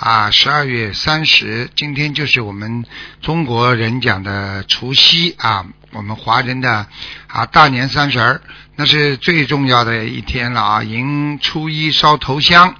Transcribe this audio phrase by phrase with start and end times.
[0.00, 1.70] 啊十二月三十。
[1.76, 2.86] 今天就是我们
[3.20, 6.86] 中国人讲的除夕啊，我们华人的
[7.26, 8.40] 啊大年三十儿，
[8.76, 12.76] 那是最重要的一天了啊，迎初一烧头香。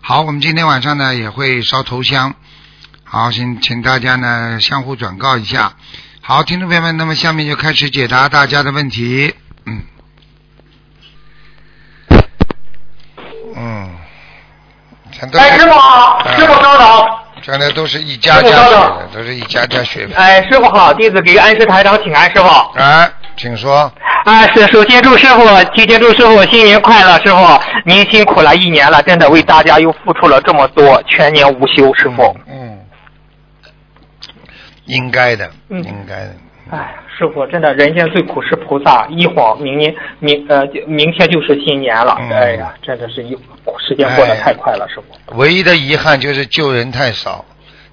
[0.00, 2.34] 好，我们今天晚上呢也会烧头香。
[3.04, 5.76] 好，请请大家呢相互转告一下。
[6.22, 9.32] 好，听众朋友们，那么下面就开始解答大家的问题。
[9.64, 9.82] 嗯，
[13.54, 13.90] 嗯，
[15.18, 17.06] 全都哎，师傅好，嗯师傅稍等。
[17.42, 20.16] 全都都是一家家的，都是一家家学的。
[20.16, 22.48] 哎，师傅好，弟子给安师台长请安，师傅。
[22.78, 23.92] 哎，请说。
[24.24, 32.34] 啊，是首先祝师傅，提前祝师傅新年快乐，师傅您辛苦了一年了，真的为大家又付出了这么多，全年无休，师傅。
[32.48, 32.78] 嗯，
[34.86, 36.30] 应该的，嗯应该的。
[36.70, 43.36] 哎，师傅，真的人间最苦是菩萨，一晃明年明呃明天就是新年了，嗯哎呀，真的是一
[43.78, 45.36] 时间过得太快了，师傅。
[45.36, 47.44] 唯一的遗憾就是救人太少，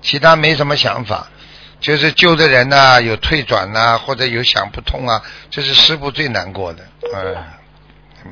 [0.02, 1.28] 其他没什么想法。
[1.80, 6.84] 就是救的人呐、有退转呐、或者有想不通啊，这是师傅最难过的。
[7.12, 7.36] 嗯，
[8.26, 8.32] 嗯，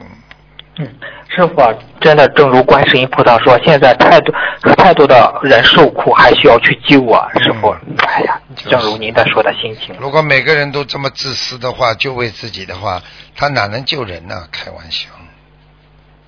[0.80, 0.88] 嗯，
[1.28, 4.34] 师傅啊，真的正如观世音菩萨说，现在太多
[4.78, 7.76] 太多的人受苦，还需要去救啊，师傅。
[8.08, 9.94] 哎呀，正如您的说的心情。
[10.00, 13.02] 如果每个人都这么自私的话，就为自己的话，
[13.36, 14.48] 他哪能救人呢？
[14.52, 15.10] 开玩笑。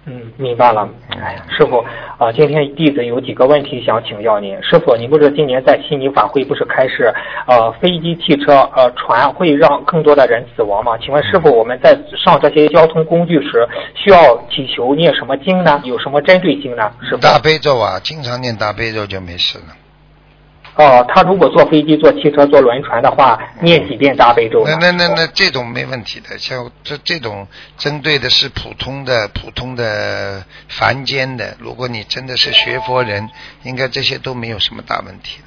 [0.06, 0.90] 嗯，明白了。
[1.22, 1.86] 哎呀，师傅
[2.18, 4.58] 啊，今天弟子有几个问题想请教您。
[4.64, 7.14] 师傅，您不是今年在悉尼法会不是开始
[7.46, 10.98] 呃飞机、汽车、呃船会让更多的人死亡吗？
[10.98, 15.80] 请问师傅，我们在上这些交通工具时，需要祈求念什么经呢？
[15.84, 16.92] 有什么针对性呢？
[17.08, 17.22] 师傅？
[17.22, 19.66] 大悲咒啊，经常念大悲咒就没事了。
[20.82, 24.76] 哦，他如果坐飞机、坐汽车、坐轮船的话，念几遍大悲咒呢？
[24.82, 27.48] 那那那那这种没问题的，像这这种
[27.78, 33.30] 针对的是普通的普通的凡间的，如果你真的是学佛人，
[33.64, 35.46] 应该这些都没有什么大问题的。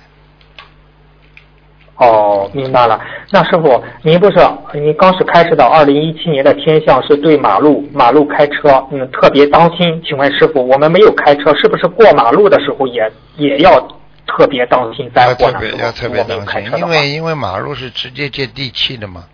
[1.96, 3.00] 哦，明白了。
[3.30, 4.38] 那师傅，您不是
[4.74, 10.00] 您刚是开始到二零一七年的天象是对马路马路开车，嗯，特别当心。
[10.06, 13.88] 请问师傅，我们没有开车，是不是过马路的时候也也要
[14.36, 19.26] 特别当心灾要特别要特别当心因为因为马路是直接接地气的嘛，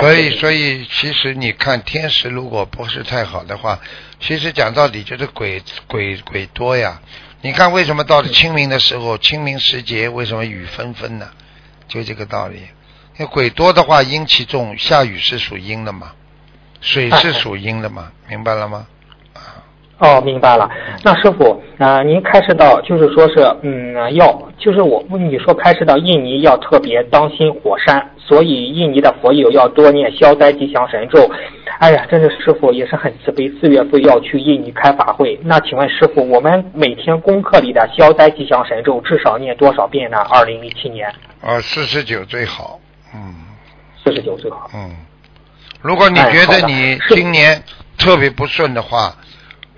[0.00, 3.78] 所以所以其实你看天时如果不是太好的话，
[4.20, 7.00] 其实讲到底就是鬼鬼鬼多呀。
[7.40, 11.30] 你看为什么到了清明的时候，清明时节为什么雨纷纷呢？
[11.86, 12.56] 就这个道理。
[13.16, 16.12] 因为鬼多的话，阴气重，下雨是属阴的嘛，
[16.80, 18.86] 水是属阴的嘛，明白了吗？
[19.98, 20.70] 哦，明白了。
[21.02, 31.28] 那师傅，啊、您开始到就是说是，嗯，要就是我你说开始到印尼要特别当心火山，所以印尼的佛友要多念消灾吉祥神咒。
[31.80, 35.38] 哎呀，真是师傅也是很慈悲，四月份要去印尼开法会。
[35.42, 40.18] 那请问师傅，我们每天功课里的消灾吉祥神咒至少念多少遍呢？
[40.30, 41.08] 二零一七年
[41.40, 42.78] 啊，四十九最好，
[43.14, 43.34] 嗯。
[44.04, 44.70] 四十九最好。
[44.74, 44.90] 嗯，
[45.82, 47.60] 如果你哎觉得你今年
[47.98, 49.12] 特别不顺的话，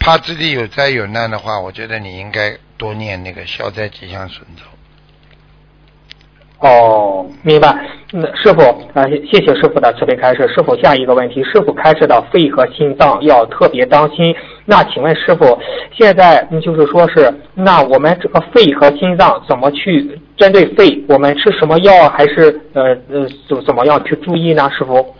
[0.00, 4.62] 怕自己有灾有难的话，我觉得你应该多念那个消灾吉祥神咒。
[6.66, 7.74] 哦，明白。
[8.10, 8.60] 那师傅，
[8.92, 10.46] 啊、谢谢师傅的慈悲开示。
[10.54, 14.34] 师傅，下一个问题，师傅开示到肺和心脏要特别当心。
[14.66, 15.58] 那请问师傅，
[15.96, 21.02] 现在嗯就是说是，那我们这个肺和心脏怎么去针对肺？
[21.08, 24.70] 我们吃什么药，还是呃呃怎怎么样去注意呢？
[24.76, 25.14] 师傅？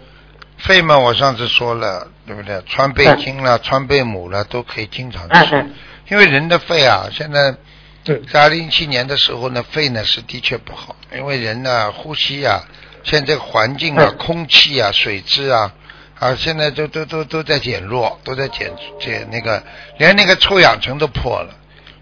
[0.59, 2.63] 肺嘛，我上次说了，对不对？
[2.65, 5.67] 川贝精了、川贝母了，都可以经常吃。
[6.09, 7.57] 因为人的肺啊，现在
[8.05, 12.63] 嗯在二零一七年的时候呢，肺呢是的确不好，因为人呢呼吸啊，
[13.03, 15.73] 现在这个环境啊、嗯空气啊、水质啊，
[16.21, 19.61] 啊，现在都都都都在减弱，都在减减那个，
[19.99, 21.53] 连那个臭氧层都破了，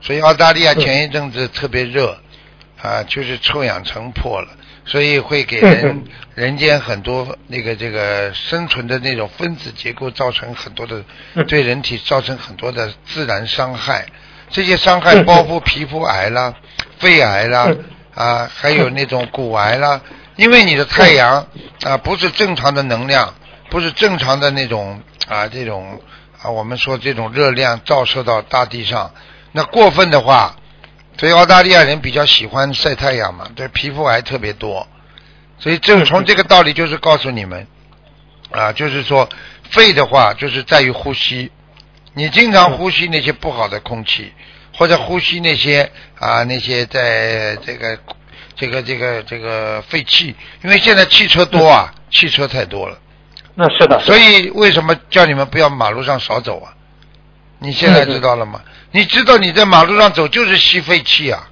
[0.03, 2.19] 所以澳大利亚嗯前一阵子特别热，
[2.83, 4.49] 啊，就是臭氧层破了，
[4.89, 6.05] 所以会给人嗯
[6.35, 11.05] 人间很多那个这个生存的那种分子结构造成很多的
[11.35, 11.47] 嗯。
[11.47, 14.07] 对人体造成很多的自然伤害，
[14.51, 16.55] 这些伤害嗯包括皮肤癌啦、
[16.99, 20.01] 肺癌啦嗯啊，还有那种骨癌啦，
[20.37, 21.47] 因为你的太阳
[21.85, 23.35] 啊不是正常的能量，
[23.71, 26.01] 不是正常的那种啊这种
[26.41, 29.13] 啊我们说这种热量照射到大地上，
[29.53, 30.57] 那过分的话，
[31.19, 34.87] 所以澳大利亚人比较喜欢晒太阳嘛，对皮肤癌特别多。
[35.59, 37.67] 所以正从这个道理就是告诉你们，
[38.53, 39.29] 啊，就是说
[39.71, 41.51] 肺的话就是在于呼吸，
[42.15, 44.33] 你经常呼吸那些不好的空气，
[44.77, 47.99] 或者呼吸那些啊那些在这个
[48.55, 52.97] 这个这个这个废气，因为现在汽车多啊，汽车太多了。
[53.57, 53.99] 那是的。
[54.05, 56.78] 所以为什么叫你们不要马路上少走啊？
[57.59, 58.61] 你现在知道了吗？
[58.91, 61.49] 你知道你在马路上走就是吸废气啊，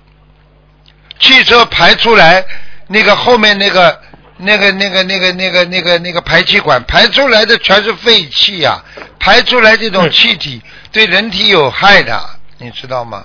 [1.18, 2.44] 汽车排出来。
[2.88, 4.00] 那个后面那个
[4.36, 8.80] 那个那个那个那个那个那个排气管排出来的全是废气呀，
[9.18, 10.62] 排出来这种气体
[10.92, 12.16] 对人体有害的，
[12.58, 13.24] 你知道吗？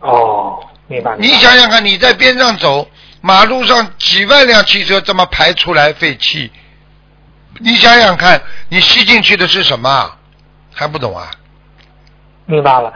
[0.00, 0.58] 哦，
[0.88, 1.14] 明白。
[1.18, 6.50] 你想想看，你在边上走，马路上几万辆汽车这么排出来废气，
[7.60, 10.16] 你想想看，你吸进去的是什么？
[10.74, 11.30] 还不懂啊？
[12.46, 12.92] 明白了，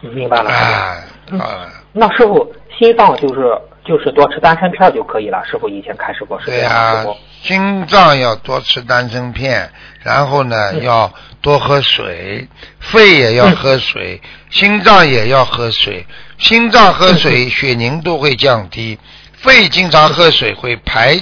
[0.00, 0.50] 明白了。
[0.50, 0.96] 啊
[1.38, 1.68] 啊！
[1.92, 3.58] 那师傅，心脏就是。
[3.84, 7.04] 就是多吃丹参片就可以了，师傅以前开始过是这样。
[7.04, 9.72] 对心脏要多吃丹参片，
[10.02, 11.10] 然后呢要
[11.40, 12.46] 多喝水，
[12.78, 16.06] 肺也要喝水，心脏也要喝水。
[16.36, 18.98] 心脏喝水，血凝度会降低；
[19.32, 21.18] 肺经常喝水，会排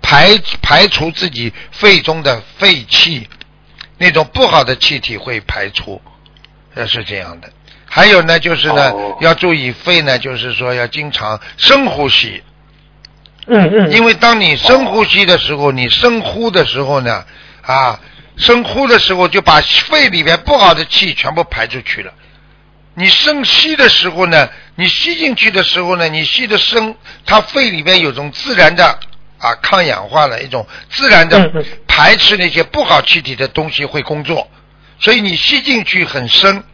[0.00, 3.28] 排排除自己肺中的废气，
[3.98, 6.00] 那种不好的气体会排出，
[6.74, 7.48] 这是这样的。
[7.86, 12.42] 还有呢，就是呢，要注意肺呢，就是说要经常深呼吸。
[13.46, 13.92] 嗯嗯。
[13.92, 17.24] 因为当你深呼吸的时候，你深呼的时候呢，
[17.62, 18.00] 啊，
[18.36, 22.12] 深呼的时候就把肺里面不好的气全部排出去了。
[22.96, 28.98] 你深吸的时候呢，你吸进去的时候呢，你吸的深，它肺里面有种自然的
[29.38, 31.52] 啊抗氧化的一种自然的
[31.86, 34.48] 排斥那些不好气体的东西会工作，
[35.04, 36.64] 所以你吸进去很深。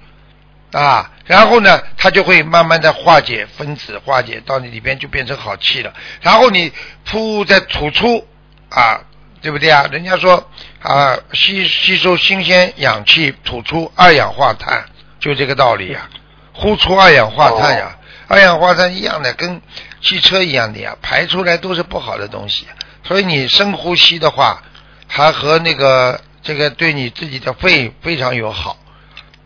[0.73, 5.93] 啊，然后呢，它就会慢慢的化解分子，化解到你里边就变成好气了。
[6.21, 6.71] 然后你
[7.05, 8.25] 噗再吐出，
[8.69, 9.01] 啊，
[9.43, 9.89] 对不对啊？
[9.91, 10.49] 人家说
[10.81, 14.85] 啊，吸吸收新鲜氧气，吐出二氧化碳，
[15.19, 16.09] 就这个道理呀。
[16.53, 17.99] 呼出二氧化碳呀，
[18.29, 19.61] 二氧化碳一样的，跟
[20.01, 22.69] 汽车一样的呀，排出来都是不好的东西。
[23.03, 24.63] 所以你深呼吸的话，
[25.09, 28.77] 还和那个这个对你自己的肺非常友好。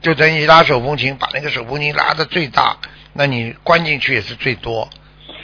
[0.00, 2.76] 就等于拉手风琴，把那个手风琴拉的最大，
[3.14, 4.88] 那你关进去也是最多，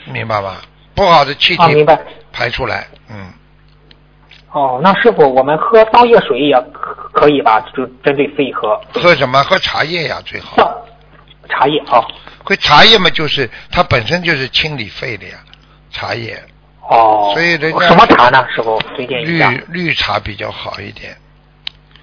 [0.05, 0.61] 明白吧？
[0.95, 1.87] 不好的气体
[2.31, 3.33] 排出来，嗯。
[4.53, 6.55] 哦，那师傅，我们喝桑叶水也
[7.13, 7.61] 可以吧？
[7.75, 8.79] 就针对肺喝。
[8.93, 9.43] 喝什么？
[9.45, 10.57] 喝茶叶呀，最好。
[11.49, 12.05] 茶叶啊。
[12.45, 15.39] 喝茶叶嘛，就是它本身就是清理肺的呀，
[15.91, 16.43] 茶叶。
[16.83, 17.31] 哦。
[17.33, 18.47] 所以人家什么茶呢？
[18.55, 19.51] 师傅推荐一下。
[19.51, 21.17] 绿绿茶比较好一点，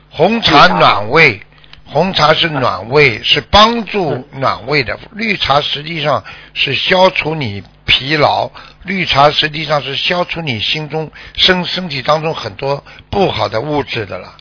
[0.09, 1.41] 红茶暖胃。
[1.89, 4.99] 红茶是暖胃，是帮助暖胃的。
[5.13, 6.21] 绿茶实际上
[6.53, 8.51] 是消除你疲劳，
[8.83, 14.33] 绿茶实际上是消除你心中身身体当中很多不好的物质的了。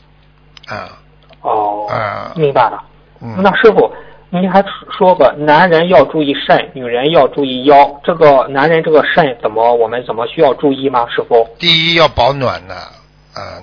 [0.67, 0.99] 啊。
[1.39, 1.87] 哦。
[1.89, 2.33] 啊。
[2.35, 2.83] 明白了。
[3.21, 3.37] 嗯。
[3.41, 3.93] 那师傅，
[4.29, 4.61] 您还
[4.97, 8.01] 说个男人要注意肾，女人要注意腰。
[8.03, 11.07] 这个男人这个肾怎么我们怎么需要注意吗？
[11.15, 11.47] 师傅。
[11.57, 12.91] 第一要保暖呢，啊，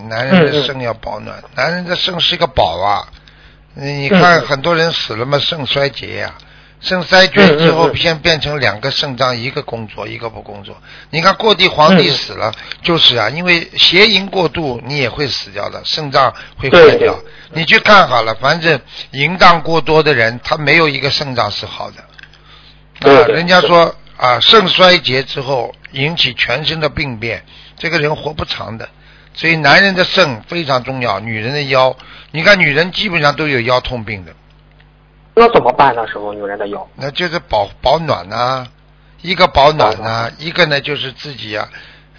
[0.09, 1.43] 男人的肾要保暖。
[1.55, 3.09] 男人的肾是一个宝啊。
[3.76, 6.35] 你看很多人死了嘛，肾衰竭呀，
[6.81, 10.81] 肾衰竭之后先变成两个肾脏，一个工作，一个不工作。
[11.10, 17.19] 你看过帝皇帝死了，就是啊，因为邪淫过度，你也会死掉的，肾脏会坏掉。
[17.51, 23.10] 你去看好了，反正淫荡过多的人，他没有一个肾脏是好的。
[23.10, 27.44] 啊，人家说啊，肾衰竭之后引起全身的病变，
[27.77, 28.89] 这个人活不长的。
[29.34, 31.96] 所以男人的肾非常重要，女人的腰，
[32.31, 34.32] 你看女人基本上都有腰痛病的。
[35.34, 36.06] 那怎么办呢？
[36.06, 36.88] 师傅，女人的腰？
[36.94, 38.64] 那就是保保暖呐，
[39.22, 41.69] 一个保暖呐，一个呢就是自己啊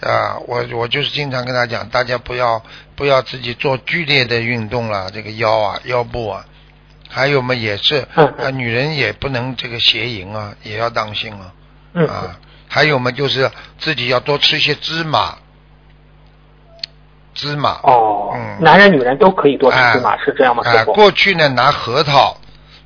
[0.02, 2.62] 啊，我我就是经常跟他讲，大家不要
[2.98, 6.46] 不要自己做剧烈的运动了，这个腰啊腰部啊，
[7.10, 11.54] 还有嘛也是啊，女人也不能这个邪淫啊，也要当心啊
[12.10, 15.38] 啊，还有嘛就是自己要多吃一些芝麻。
[17.36, 20.64] 芝麻哦，嗯，男人女人都可以多吃芝麻，是这样吗？
[20.66, 22.38] 哎，过去呢，拿核桃，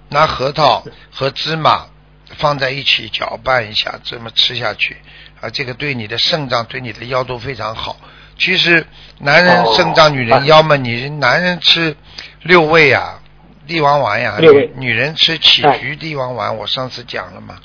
[0.10, 1.86] 拿核桃和芝麻
[2.36, 4.98] 放在一起搅拌一下，这么吃下去
[5.40, 7.96] 啊，这个对你的肾脏、对你的腰都非常好。
[8.38, 8.86] 其实
[9.20, 11.96] 男人肾脏、女人腰嘛，你男人吃
[12.42, 13.20] 六味啊，
[13.68, 17.56] 地王丸呀，女女人吃杞菊地王丸，我上次讲了嘛，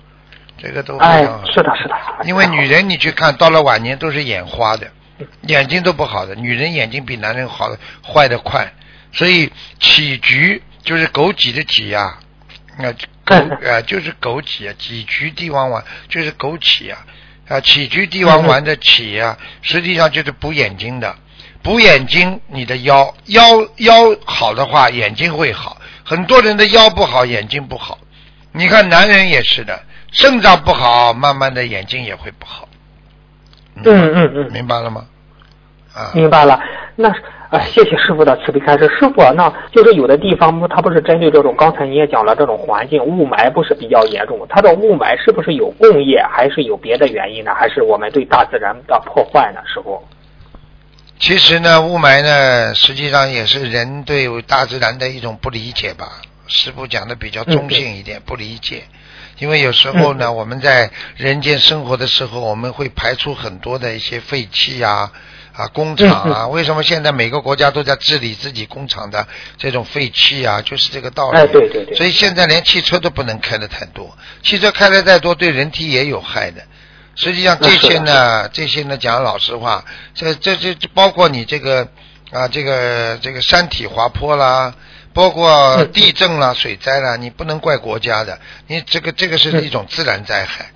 [0.59, 1.45] 这个都非常好。
[1.47, 1.95] 是的，是的。
[2.25, 4.87] 因为女人你去看到了晚年都是眼花的。
[5.47, 8.73] 眼睛都不好的，女人眼睛比男人好的坏的快，
[9.12, 9.50] 所以
[9.81, 12.19] 杞菊就是枸杞的杞呀，
[12.78, 12.93] 那
[13.25, 17.04] 枸呃 就是枸杞啊，杞菊地黄丸就是枸杞啊
[17.49, 21.14] 啊，杞菊地黄丸的杞啊， 实际上就是补眼睛的，
[21.62, 25.81] 补眼睛你的腰腰腰好的话，眼睛会好。
[26.07, 27.99] 很多人的腰不好，眼睛不好。
[28.52, 32.69] 你看男人也是的，肾脏不好，慢慢的眼睛也会不好。
[33.76, 35.07] 嗯嗯嗯，明白了吗？
[35.95, 36.61] 啊，明白了。
[36.97, 37.09] 那
[37.51, 38.89] 啊，谢谢师傅的慈悲开示。
[38.99, 47.53] 师傅，那就是有的地方，它不是针对这种，刚才你也讲了，这种环境雾霾不是比较严重，它的雾霾是不是有工业，还是有别的原因呢？
[47.55, 49.61] 还是我们对大自然的破坏呢？
[49.73, 50.03] 师傅？
[51.19, 56.07] 其实呢，雾霾呢，实际上也是人对大自然的一种不理解吧。
[56.49, 58.83] 师傅讲的比较中性一点，不理解。
[59.39, 65.11] 因为有时候呢，我们在人间生活的时候，我们会排出很多的一些废气啊。
[65.56, 70.61] 啊， 工厂啊，为什么现在每个国家都在治理自己工厂的这种废气啊？
[70.62, 71.38] 就是这个道理。
[71.38, 71.94] 哎，对对对。
[71.94, 76.62] 所以现在连汽车都不能开的太多，汽车开的再多对人体也有害的。
[77.16, 79.84] 实际上这些呢，这些呢，讲老实话，
[80.14, 81.87] 这这这包括你这个
[82.32, 84.75] 啊，这个这个山体滑坡啦，
[85.12, 90.73] 包括地震啦、水灾啦，你不能怪国家的，你这个这个是一种自然灾害，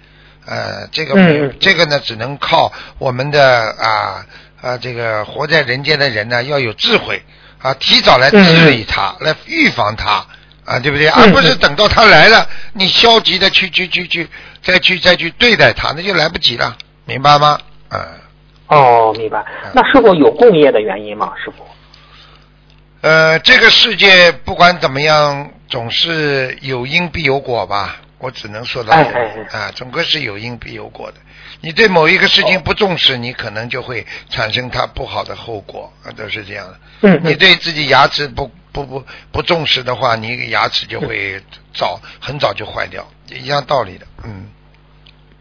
[0.47, 4.25] 呃，这个这个呢，只能靠我们的啊。
[4.61, 7.23] 啊，这个活在人间的人呢，要有智慧
[7.63, 10.27] 啊，提早来治理它，来预防它
[10.65, 11.09] 啊，对不对？
[11.09, 14.29] 而不是等到它来了，你消极的去去去去
[14.63, 17.59] 再去再去对待它，那就来不及了，明白吗？
[17.91, 18.01] 嗯。
[18.67, 19.45] 哦，明白。
[19.73, 21.33] 那是否有共业的原因吗？
[21.43, 21.65] 师傅？
[23.01, 27.97] 呃，这个世界不管怎么样，总是有因必有果吧。
[28.19, 31.17] 我只能说到这啊，总归是有因必有果的。
[31.61, 36.75] 你对某一个事情不重视，你可能就会产生它不好的后果啊，都是这样的。
[37.03, 41.41] 嗯，你对自己牙齿不不不不重视的话，你牙齿就会
[41.75, 44.07] 早很早就坏掉，一样道理的。
[44.25, 44.49] 嗯，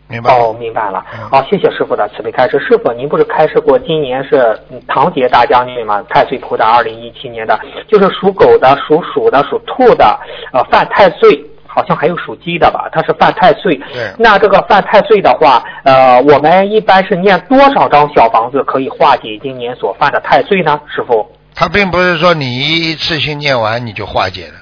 [0.08, 0.34] 明白。
[0.34, 1.06] 哦，明白了。
[1.30, 2.58] 好，谢谢师傅的慈悲开示。
[2.60, 6.04] 师傅，您不是开示过今年是唐杰大将军吗？
[6.10, 10.20] 太岁图的二零一七年的，就是属狗的、属鼠的、属兔的，
[10.52, 11.46] 呃，犯太岁。
[11.78, 13.76] 好像还有属鸡的吧，他是犯太岁。
[13.94, 14.12] 对。
[14.18, 20.82] 那这个犯太岁的话，呃，我们一般是念多少张小房子可以化解今年所犯的太岁呢？
[20.88, 21.24] 师傅？
[21.54, 24.54] 他并不是说你一次性念完你就化解了，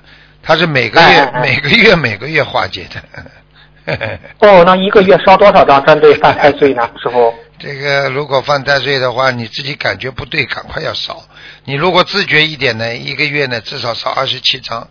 [0.44, 3.98] 他是每个月每个月每个月化解的。
[4.40, 6.90] 哦，那一个月烧多少张针对犯太岁呢？
[7.02, 7.34] 师傅？
[7.58, 11.16] 这个如果犯太岁的话，你自己感觉不对，赶快要烧。
[11.64, 14.90] 你如果自觉一点呢，一个月呢至少烧二十七张。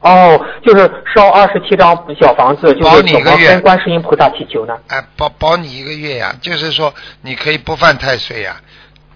[0.00, 0.12] 嗯。
[0.12, 4.74] 哦，就是烧二十七张小房子，就是怎么跟观世音菩萨祈求呢？
[4.88, 8.56] 哎，保保你一个月呀，就是说你可以不犯太岁呀。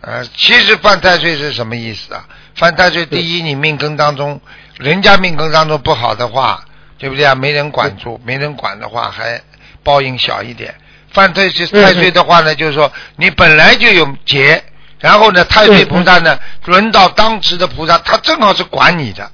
[0.01, 2.25] 呃，其实犯太岁是什么意思啊？
[2.57, 4.41] 犯太岁，第一，你命根当中，
[4.79, 6.65] 人家命根当中不好的话，
[6.99, 7.37] 对不对啊？
[7.37, 9.41] 没人管住，没人管的话，还
[9.85, 10.75] 报应小一点。
[11.13, 14.61] 犯太岁太岁的话呢，就是说你本来就有劫，
[14.99, 19.31] 然后呢，太岁菩萨呢，轮到当值的菩萨，他正好是管你的。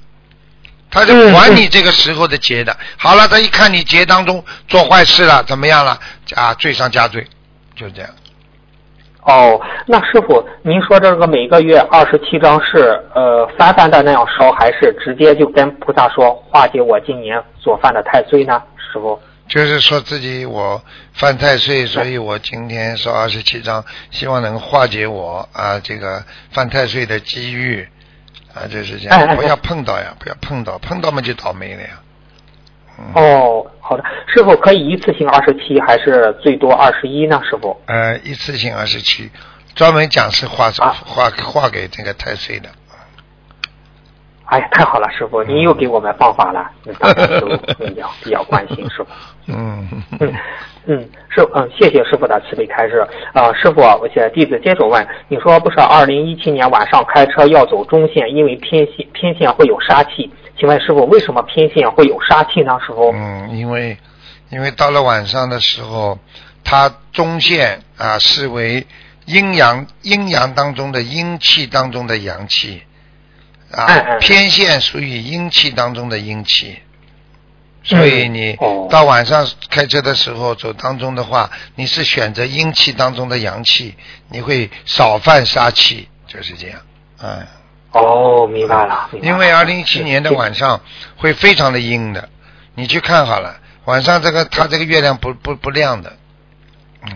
[0.91, 2.75] 他是管你这个时候的劫的。
[2.97, 5.99] 好了，他一看你劫当中做坏事了，怎么样了？
[6.35, 7.25] 啊，罪上加罪，
[7.75, 8.09] 就是这样。
[9.21, 18.63] 哦，那师傅，您说这个每个月二十七张是呃翻番的那样烧，还是直接就跟菩萨说化解我今年所犯的太岁呢？
[18.77, 19.19] 师傅？
[19.47, 20.81] 就是说自己我
[21.13, 27.87] 犯太岁，所以我今天烧二十七张，希望能化解我啊这个犯太岁的机遇。
[28.59, 32.01] 啊，就是这样，不要碰到呀，不要碰到，碰到嘛就倒霉了呀。
[33.13, 37.41] 哦，好的，师傅可以一次性二十七，还是最多二十一呢？
[37.49, 37.79] 师傅？
[37.85, 39.31] 呃，一次性二十七，
[39.73, 42.69] 专门讲是画画画给这个太岁的。
[44.49, 47.47] 哎呀，太好了，师傅，您又给我们方法了， 大家都
[47.85, 49.07] 比较比较关心，师傅。
[49.47, 49.87] 嗯
[50.19, 50.33] 嗯
[50.87, 62.79] 嗯，师嗯，谢谢师傅的慈悲开示啊，师傅，我写弟子接着问，你说不是二零一七年晚上开车要走中线，因为偏线偏线会有杀气，请问师傅为什么偏线会有杀气呢？
[62.85, 63.11] 师傅？
[63.13, 63.97] 嗯，因为
[64.49, 66.17] 因为到了晚上的时候，
[66.63, 68.87] 它中线啊视为
[69.25, 72.81] 阴阳阴阳当中的阴气当中的阳气。
[73.71, 76.79] 啊，偏线属于阴气当中的阴气，
[77.83, 78.57] 所以你
[78.89, 83.95] 到晚上开车的时候走当中的话，你是选择阴气当中的阳气，
[84.29, 86.79] 你会少犯杀气，就是这样。
[87.21, 87.45] 嗯。
[87.91, 89.09] 哦，明白了。
[89.21, 90.81] 因为二零一七年的晚上
[91.17, 92.29] 会非常的阴的，
[92.75, 96.17] 你去看好了，晚上这个它这个月亮不不不亮的，
[97.03, 97.11] 嗯。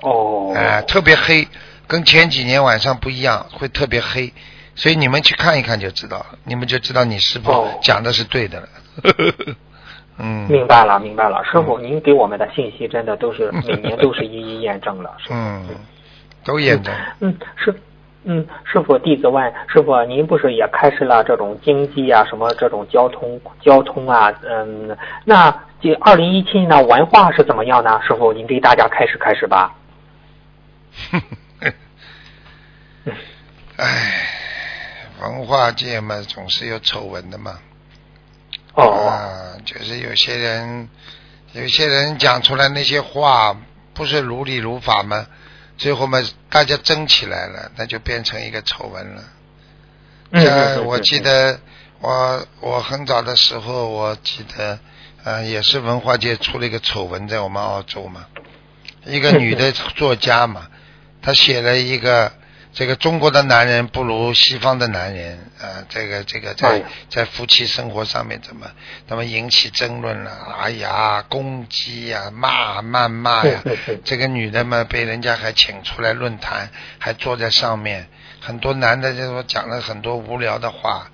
[0.00, 0.52] 哦。
[0.54, 1.46] 哎，特别黑，
[1.86, 4.32] 跟前几年晚上不一样，会特别黑。
[4.78, 8.68] 所以你们去看一看就知道了，你们就知道你师傅讲的是对的了。
[10.20, 15.16] 嗯，明白了，明白了，师傅，您给我们的信息真的都是 每年都是一一验证了。
[15.30, 15.66] 嗯，
[16.44, 16.94] 都验证。
[17.20, 17.74] 嗯，师，
[18.22, 28.00] 嗯，师傅，弟子问师傅，您不是也开始了这种经济啊，什么这种交通交通啊，嗯，那这二零一七年的文化是怎么样呢？
[28.06, 29.74] 师傅，您给大家开始开始吧。
[33.76, 33.84] 唉，
[35.20, 37.58] 文化界嘛，总是有丑闻的嘛。
[38.74, 40.88] 哦，啊，就是有些人，
[41.52, 43.56] 有些人讲出来那些话
[43.94, 45.26] 不是如理如法嘛，
[45.76, 49.24] 最后嘛，大家争起来了，那就变成一个丑闻了。
[50.30, 51.58] 嗯，我记，得
[52.00, 54.78] 我我很早的时候，我记得
[55.24, 58.26] 呃也是文化界出了一个丑闻，在我们澳洲嘛，
[59.04, 60.68] 一个 女的作家嘛，
[61.22, 62.32] 她写了一个
[62.78, 68.70] 这个中国的男人不如西方的男人啊、这个这个哎在在夫妻生活上面怎么
[69.08, 70.30] 怎么引起争论了？
[70.60, 73.64] 哎呀，攻击呀、骂谩骂呀
[74.04, 76.70] 这个女的嘛被人家还请出来论坛，
[77.00, 78.06] 还坐在上面，
[78.40, 81.10] 很多男的就说讲了很多无聊的话。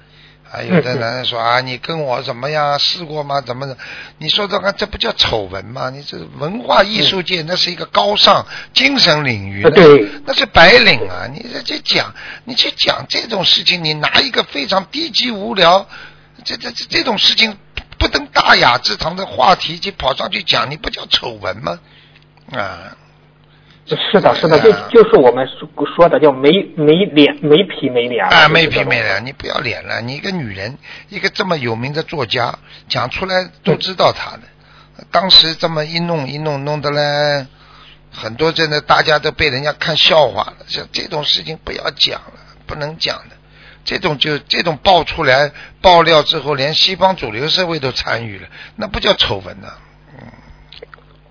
[0.52, 2.78] 啊，有的男人说啊，你跟我怎么样？
[2.78, 3.40] 试过吗？
[3.40, 3.76] 怎么的？
[4.18, 5.90] 你说这个这不叫丑闻吗？
[5.90, 11.26] 你这文化艺术界那是一个高尚精神领域，对，那是白领啊！
[11.32, 15.88] 你这这讲，你去讲这种事情，你拿一个非常低级无聊，
[16.44, 17.56] 这这这这种事情
[17.98, 21.80] 不登大雅之堂的话题去跑上去讲，你不叫丑闻吗？
[22.52, 22.96] 啊，
[23.86, 30.00] 是的，是的，就啊就是我们说说的叫没没脸没皮没脸啊，没皮没脸，你不要脸了！
[30.00, 30.78] 你一个女人，
[31.10, 34.42] 一个这么有名的作家，讲出来都知道她的。
[35.10, 37.46] 当时这么一弄一弄，弄得嘞，
[38.10, 40.56] 很多真的大家都被人家看笑话了。
[40.66, 43.36] 像这种事情不要讲了，不能讲的。
[43.84, 49.68] 这种就这种爆出来爆料之后，连西方主流社会都参与了，那不叫丑闻呢、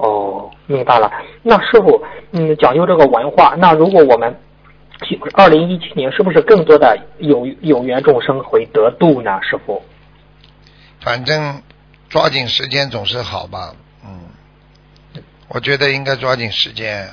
[0.04, 1.10] 哦，明白了。
[1.42, 4.38] 那师傅，嗯，讲究这个文化，那如果我们
[5.34, 9.40] 二零一七年是不是更多的有有缘众生会得度呢？
[9.42, 9.82] 师傅？
[11.00, 11.62] 反正
[12.10, 13.74] 抓紧时间总是好吧，
[14.06, 17.10] 嗯，我觉得应该抓紧时间，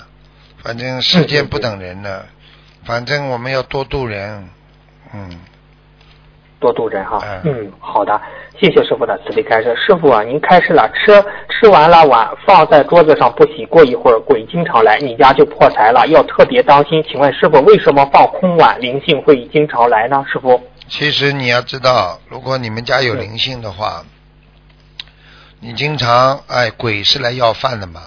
[0.58, 2.24] 反正时间不等人呢，
[2.84, 4.48] 反正我们要多度人，
[5.14, 5.30] 嗯，
[6.60, 7.18] 多度人哈。
[7.44, 8.20] 嗯嗯，好的，
[8.60, 9.74] 谢谢师傅的慈悲开示。
[9.74, 17.02] 师傅啊，您开示了，吃吃完了碗放在桌子上不洗，过一会儿鬼经常来，你家就破财了，要特别当心。
[17.08, 20.24] 请问师傅，为什么放空碗灵性会经常来呢？
[20.32, 20.60] 师傅？
[20.88, 24.04] 其实你要知道，如果你们家有灵性的话，
[25.60, 28.00] 你经常哎鬼是来要饭的嘛，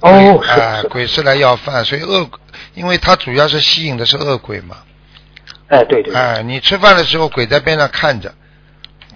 [0.00, 2.28] 哦，是哎是，鬼是来要饭，所以恶，
[2.74, 4.76] 因为它主要是吸引的是恶鬼嘛，
[5.72, 8.34] 哎，对对，对哎，你吃饭的时候鬼在边上看着，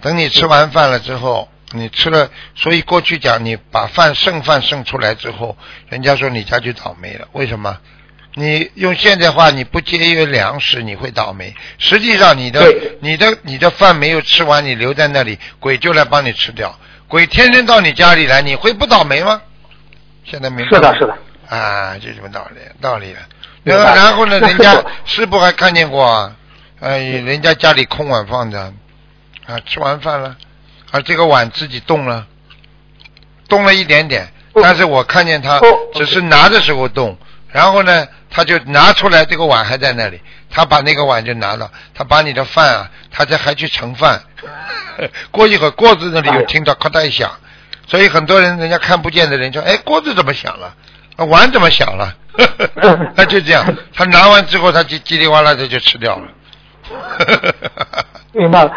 [0.01, 5.55] 等你吃完饭了之后，你吃了，所以过去讲你把饭剩饭剩出来之后，
[5.89, 7.77] 人家说你家就倒霉了，为什么？
[8.33, 11.55] 你用现在话，你不节约粮食，你会倒霉。
[11.77, 16.77] 实际上，你的你的你的饭没有吃完，你留在那里，鬼就来帮你吃掉。
[17.07, 19.41] 鬼天天到你家里来，你会不倒霉吗？
[20.23, 21.55] 现在明白吗是的，是的。
[21.55, 23.19] 啊，就这么道理，道理了。
[23.63, 26.35] 然后然后呢，人家师傅师傅还看见过啊，
[26.79, 28.73] 哎，人家家里空碗放着，
[29.47, 30.35] 啊，吃完饭了，
[30.91, 32.27] 啊，这个碗自己动了，
[33.49, 37.17] 动了一点点，哦但是我看见他哦只是拿的时候动，
[37.51, 44.21] 然后呢，他就拿出来，这个碗还在那里，他把那个碗就拿了，他把你的饭啊，他这还去盛饭，
[45.31, 47.31] 过一会儿锅子那里又听到咔嗒一响，
[47.87, 50.75] 所以很多人人家看不见的人说，哎，锅子怎么响了？
[51.15, 52.15] 啊碗怎么响了？
[53.15, 56.27] 那就这样，他拿完之后，他叽叽里哇啦的就吃掉了。
[58.33, 58.71] 明白了。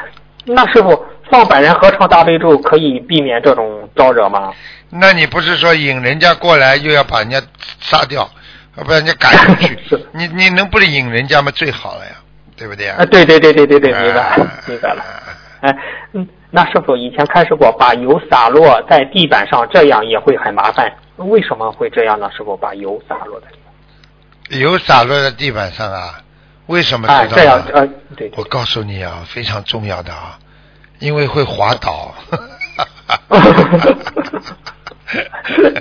[0.44, 4.52] 那师傅放百人合唱大悲咒可以避免这种招惹吗？
[4.90, 7.40] 那你不是说引人家过来又要把人家
[7.78, 8.28] 杀掉，
[8.76, 9.78] 要把人家赶出去？
[10.12, 11.50] 你你能不能引人家嘛？
[11.52, 12.12] 最好了呀，
[12.56, 12.96] 对不对呀？
[12.98, 15.00] 啊，对对对对对对，明白啊 明白了。
[15.02, 15.76] 啊哎，
[16.14, 20.90] 嗯，那师傅以前开始过，把油洒落在地板上，这样也会很麻烦。
[21.16, 22.30] 为什么会这样呢？
[22.34, 23.58] 师傅把油洒落在地
[24.50, 26.14] 板油洒落在地板上啊？
[26.70, 27.66] 为什么知道这样吗？
[27.74, 30.38] 呃，对，我告诉你啊，非常重要的啊，
[31.00, 32.14] 因为会滑倒。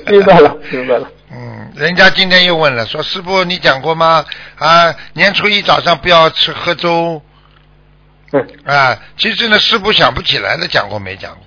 [0.08, 1.08] 明白了明白了。
[1.32, 4.26] 嗯，人家今天又问了，说师傅你讲过吗？
[4.58, 7.22] 啊，年初一早上不要吃喝粥
[8.32, 8.98] 嗯，啊。
[9.16, 11.44] 其实呢，师傅想不起来了，讲过没讲过。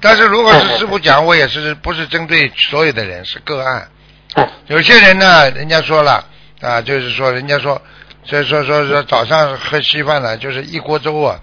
[0.00, 3.88] 但是如果是师傅讲，我也是不是针对所有的人，是个案。
[4.34, 6.26] 哎，有些人呢，人家说了
[6.60, 7.80] 啊，就是说人家说，
[8.24, 11.40] 所以说说说早上喝稀饭呢，就是一锅粥啊，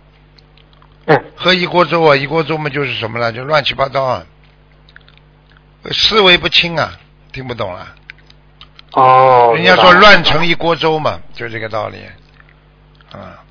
[1.05, 4.23] 嗯喝一锅粥啊，一锅粥嘛就是什么呢，就乱七八糟啊，
[5.91, 6.97] 思维不清啊，
[7.31, 7.95] 听不懂啊。
[8.93, 11.97] 哦，人家说乱成一锅粥嘛，就这个道理。
[13.11, 13.43] 啊，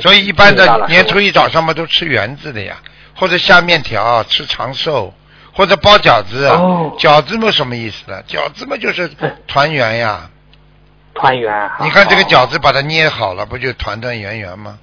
[0.00, 2.76] 所以一般的年初一早上嘛都吃圆子的呀，
[3.14, 5.14] 或者下面条吃长寿，
[5.52, 6.48] 或者包饺子。
[6.98, 8.22] 饺子嘛什么意思呢？
[8.28, 10.28] 饺子嘛就是嗯团圆呀。
[11.18, 11.76] 团圆啊。
[11.80, 14.78] 你看这个哦饺子把它捏好了，不就团团圆圆吗？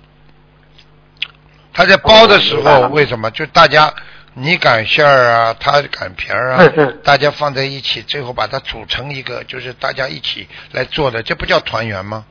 [1.73, 3.91] 他在包的时候，为什么就大家
[4.33, 6.63] 你擀馅儿啊，他擀皮儿啊，
[7.03, 12.25] 大家放在一起，最后把它组成一个，就是大家一起来做的，这不叫团圆吗？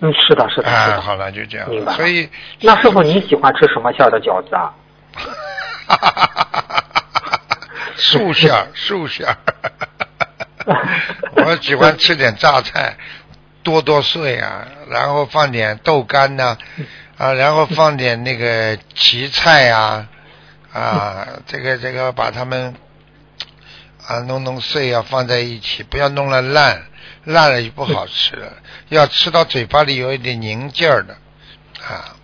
[0.00, 1.00] 嗯，是的，是的，是哎，的。
[1.00, 2.28] 好了，就这样明白所以，
[2.60, 4.74] 那师傅，你喜欢吃什么馅儿的饺子啊？
[7.96, 9.36] 素馅儿，素馅儿。
[11.44, 12.96] 我喜欢吃点榨菜，
[13.62, 16.56] 剁剁碎啊，然后放点豆干呐、
[17.16, 20.08] 啊，然后放点那个芹菜啊，
[20.72, 22.74] 啊，这个这个把它们
[24.06, 26.84] 啊弄弄碎啊，放在一起，不要弄了烂，
[27.24, 28.52] 烂了就不好吃了，
[28.88, 31.16] 要吃到嘴巴里有一点凝劲儿的
[31.86, 32.16] 啊。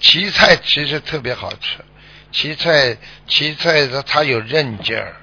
[0.00, 1.84] 芹菜其实特别好吃，
[2.32, 5.14] 芹菜芹菜它它有韧劲儿，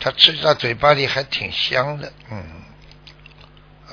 [0.00, 2.42] 它吃到嘴巴里还挺香的，嗯。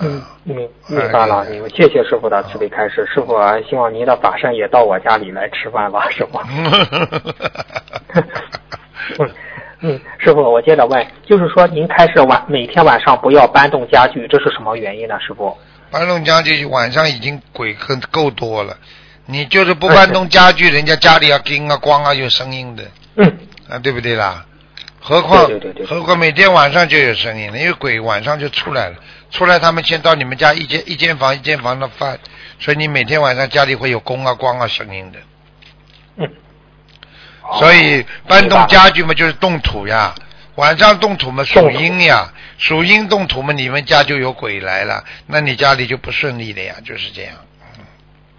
[0.01, 1.69] 嗯，明哎明白了，你们。
[1.69, 3.07] 谢谢师傅的慈悲开示。
[3.13, 6.41] 师傅啊，希望您的法身也到我家里来吃饭吧，师傅。
[9.19, 9.29] 嗯
[9.81, 15.55] 嗯，师傅，我接着问，就是说您开始晚每天晚上不要搬动家具，这是什么原因呢，师傅？
[15.91, 18.75] 搬动家具晚上已经鬼很够多了，
[19.27, 22.83] 你就是不搬动家具，人家家里要叮啊咣啊有声音的
[23.15, 23.37] 嗯，
[23.69, 24.43] 啊，对不对啦？
[25.05, 28.95] 何况对对对对何况每天晚上就有声音了，因为鬼晚上就出来了，
[29.31, 32.17] 出来他们先到你们家一间一间房一间房的翻，
[32.57, 35.19] 所以你每天晚上家里会有光啊光啊声音的。
[36.15, 36.29] 嗯，
[37.59, 40.15] 所以哦搬动家具嘛，就是动土呀。
[40.55, 47.33] 晚上动土嘛，属阴呀，属阴动土嘛，你们家就有鬼来了，那你家里就不顺利了呀，就是这样。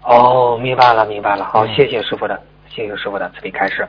[0.01, 1.43] 哦，明白了，明白了。
[1.43, 2.41] 好，嗯谢谢师傅的，
[2.73, 3.85] 谢谢师傅的慈悲开示。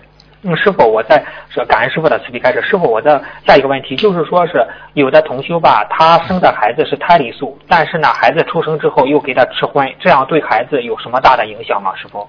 [0.46, 2.62] 嗯，师傅，我在说感恩师傅的慈悲开示。
[2.62, 11.92] 师傅，我的下一个问题就是说是有的同修吧，他生的孩子是胎里素，但是呢，孩子出生之后又给他吃荤，这样对孩子有什么大的影响吗？
[11.96, 12.28] 师傅？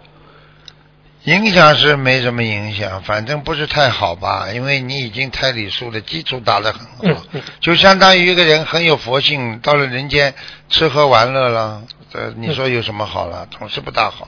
[1.26, 10.34] 影响是没什么影响，反正不是太好吧，因为你已经胎里素的基础打得很嗯好，嗯就相当于一个人很有佛性，到了人间
[10.70, 13.46] 吃喝玩乐了，这你说有什么好了？
[13.52, 14.28] 总是不大好。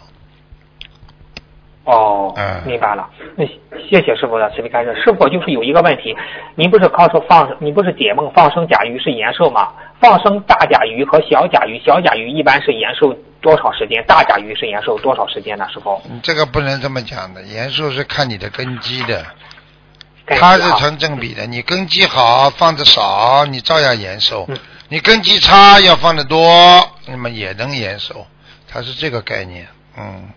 [1.89, 3.09] 哦嗯，明白了。
[3.35, 3.45] 那
[3.89, 4.93] 谢谢师傅的慈悲开示。
[5.03, 6.15] 师傅就是有一个问题，
[6.55, 9.69] 您不是靠说放，您不是解梦放生甲鱼是延寿吗？
[9.99, 14.03] 放生大甲鱼和小甲鱼，小甲鱼一般是延寿多少时间？
[14.05, 15.67] 大甲鱼是延寿多少时间呢？
[15.73, 15.99] 师傅？
[16.09, 19.25] 你这个不能这么讲的，延寿是看你的根基的。
[20.27, 24.55] 它是成正比的，你根基好，放的少，你照样延寿；嗯
[24.89, 26.39] 你根基差，要放的多，
[27.07, 28.25] 那么也能延寿。
[28.67, 30.29] 它是这个概念，嗯。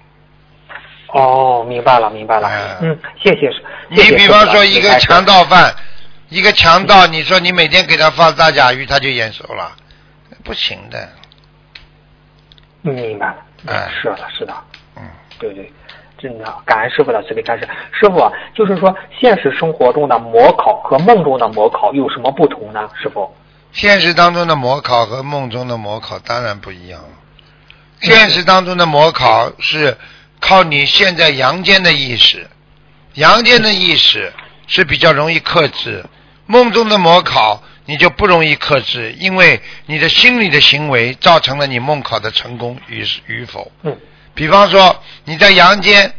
[1.12, 2.48] 哦，明白了，明白了。
[2.48, 3.50] 哎嗯，谢谢。
[3.88, 5.74] 你比方说一个强盗犯，
[6.28, 9.72] 一个强盗，你说你每天给他放大甲鱼，他就眼熟了，
[10.42, 10.98] 不行的。
[12.84, 13.36] 嗯明白了。
[13.66, 14.52] 哎是的，是的。
[14.96, 15.02] 嗯，
[15.38, 15.70] 对对，
[16.18, 17.68] 真的感恩师傅的慈悲开示。
[17.92, 22.88] 师傅啊，就是说现实生活中的模考和梦中的模考有什么不同呢？
[23.00, 23.32] 师傅？
[23.70, 27.08] 现实当中的模考和梦中的模考当然不一样了。
[28.00, 29.96] 现实当中的模考是
[30.42, 32.50] 靠你现在阳间的意识，
[33.14, 34.32] 阳间的意识
[34.66, 36.04] 是比较容易克制，
[36.46, 43.70] 梦中的模考你就不容易克制，因为你的心理的行为造成了你梦考的成功与与否。
[43.84, 43.96] 嗯
[44.34, 46.12] 比方说你在阳间，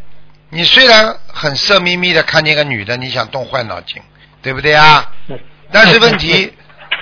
[0.49, 4.01] 你虽然很色眯眯的看见个女的，你想动坏脑筋，
[4.41, 5.11] 对不对啊？
[5.27, 5.37] 嗯。
[5.71, 6.53] 但是问题，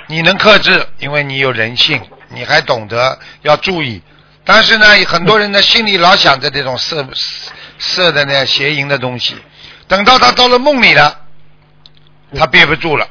[0.08, 4.02] 你能克制，因为你有人性，你还懂得要注意。
[4.44, 7.06] 但是呢，很多人呢心里老想着这种色
[7.78, 9.36] 色的呢邪淫的东西，
[9.88, 11.20] 等到他到了梦里了，
[12.36, 13.08] 他憋不住了，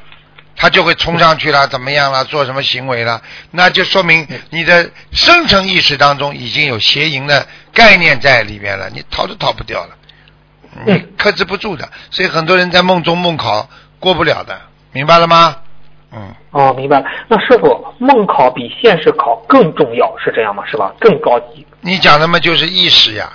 [0.55, 9.95] 他就会冲上去了，怎么样了，做什么行为了，那就说明你的深层意识当中已经有邪淫的概念在里面了，你逃都逃不掉了，
[10.85, 15.57] 你克制不住的，所以很多人在梦中梦考过不了的，明白了吗？
[16.13, 16.33] 嗯。
[16.51, 17.05] 哦，明白了。
[17.27, 20.63] 那师傅，梦考比现实考更重要，是这样吗？
[20.69, 20.93] 是吧？
[20.99, 21.65] 更高级。
[21.81, 23.31] 你讲的嘛就是意识呀，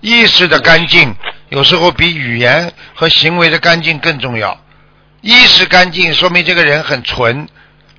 [0.00, 1.14] 意识的干净
[1.48, 4.56] 有时候比语言和行为的干净更重要。
[5.22, 7.48] 意识干净说明这个人很纯，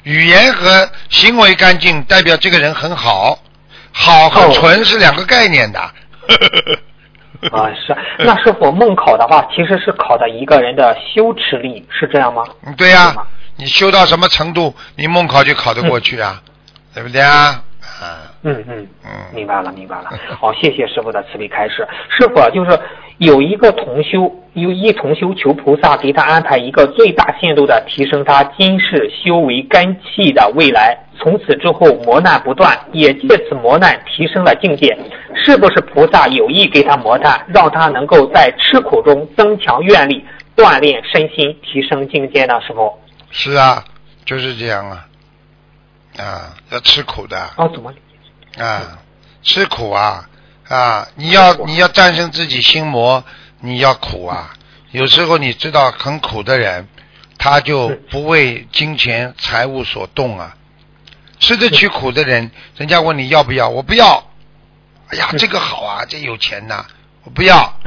[0.04, 3.40] 语言和行为干净代表这个人很好。
[3.92, 5.80] 好和纯是两个概念的。
[7.52, 7.96] 啊，是。
[8.20, 12.44] 那师傅梦考的话，其实是考的一个人的羞耻力，是这样吗？
[12.66, 13.16] 嗯对呀、
[13.58, 16.42] 你修到什么程度，你梦考就考得过去啊，
[16.94, 17.64] 对不对啊？
[18.00, 20.12] 啊，嗯嗯，嗯，明白了明白了。
[20.40, 21.88] 好，谢谢师傅的慈悲开示。
[22.10, 22.80] 师傅啊就是
[23.18, 34.96] 有一个同修，有一同修求菩萨给他安排一个最大限度的提升他今世修为根气的未来，从此之后磨难不断，也借此磨难提升了境界。
[35.34, 40.24] 是不是菩萨有意给他磨难，让他能够在吃苦中增强愿力，
[40.56, 42.62] 锻炼身心，提升境界呢？
[42.62, 42.94] 师傅？
[43.32, 43.86] 是啊，
[44.26, 45.08] 就是这样啊，
[46.18, 47.94] 啊，要吃苦的哦，怎么？
[48.58, 49.00] 啊，
[49.44, 50.30] 吃苦啊
[50.68, 51.08] 啊！
[51.16, 53.24] 你要你要战胜自己心魔，
[53.60, 54.54] 你要苦啊。
[54.92, 56.88] 有时候你知道很苦的人，
[57.38, 60.56] 他就不为金钱财物所动啊。
[61.40, 64.26] 吃得起苦的人，人家问你要不要，我不要。
[65.10, 66.86] 哎呀，这个好啊，这有钱呐，
[67.24, 67.80] 我不要。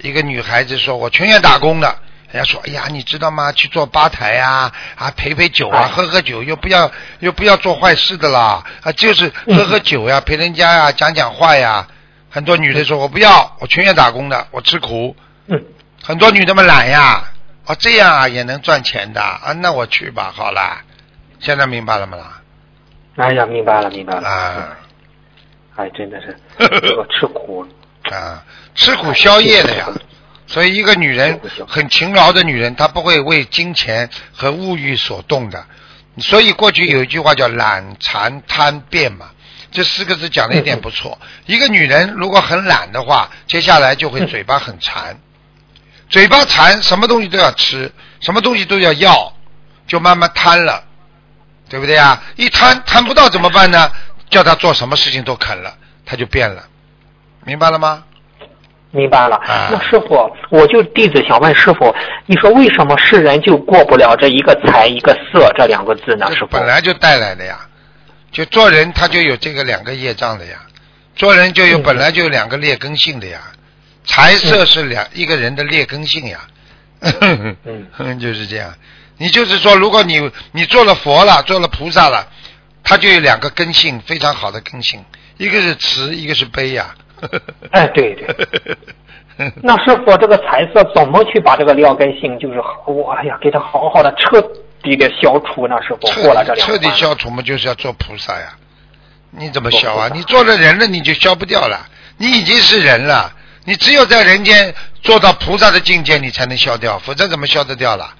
[0.00, 1.98] 一个女孩子说：“我全愿打工的。”
[2.34, 3.52] 人家说：“哎呀，你知道吗？
[3.52, 11.86] 去做吧台呀、啊，陪陪酒啊，哎喝喝酒，又不要又不要做坏事的啦，啊，就是喝喝酒呀，陪人家呀，讲讲话呀。”
[12.28, 15.14] 很多女的说：“我不要，我全愿打工的，我吃苦。
[15.46, 15.64] 嗯，”
[16.02, 17.22] 很多女的们懒呀，
[17.66, 20.82] 哦，这样啊也能赚钱的啊，那我去吧，好啦。
[21.38, 22.42] 现在明白了吗啦？
[23.14, 24.28] 哎呀，明白了明白了。
[24.28, 24.76] 啊
[25.76, 26.36] 哎，真的是
[26.98, 27.64] 我吃苦。
[28.10, 28.42] 啊，
[28.74, 29.86] 吃苦宵夜的呀。
[30.46, 35.64] 所以，一个女人很勤劳的女人，她不会为金钱和物欲所动的。
[36.18, 39.30] 所以，过去有一句话叫“懒、馋、贪、变”嘛，
[39.72, 41.18] 这四个字讲的一点不错。
[41.46, 45.18] 一个女人如果很懒的话，接下来就会嘴巴很馋，
[46.08, 49.34] 嘴巴馋，什么东西都要吃，什么东西都要要，
[49.86, 50.84] 就慢慢贪了，
[51.68, 52.22] 对不对啊？
[52.36, 53.90] 一贪贪不到怎么办呢？
[54.30, 56.64] 叫她做什么事情都肯了，她就变了，
[57.44, 58.04] 明白了吗？
[58.94, 59.36] 明白了。
[59.36, 59.68] 啊。
[59.72, 61.94] 那师傅，我就弟子想问师傅，
[62.26, 66.30] 你说为什么世人就过不了这一个财一个色这两个字呢？
[66.32, 67.58] 师傅，本来就带来的呀，
[68.30, 70.62] 就做人他就有这个两个业障的呀，
[71.16, 71.82] 做人就有嗯。
[71.82, 73.40] 本来就有两个劣根性的呀，
[74.04, 76.40] 财色是两一个人的劣根性呀，
[77.20, 77.56] 嗯。
[78.18, 78.72] 就是这样。
[79.16, 82.26] 你就是说，如果你你做了佛了，做了菩萨了，
[82.82, 85.04] 他就有两个根性，非常好的根性，
[85.36, 86.94] 一个是慈，一个是悲呀。
[87.72, 88.76] 哎对对
[89.62, 94.40] 那师傅，这个彩色怎么去把这个料根性，就是我哎呀，给它好好的彻
[94.82, 95.76] 底的消除呢？
[95.82, 98.54] 师傅，彻过了这两彻底消除嘛，就是要做菩萨呀。
[99.30, 100.08] 你怎么消啊？
[100.14, 101.84] 你做了人了，你就消不掉了。
[102.16, 103.32] 你已经是人了，
[103.64, 108.14] 你只有在人间做到菩萨的境界，你才能消掉，否则怎么消得掉了？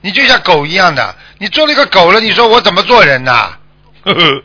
[0.00, 3.56] 你就像狗一样的，你做了一个狗了，你说我怎么做人呐？
[4.02, 4.42] 呵 呵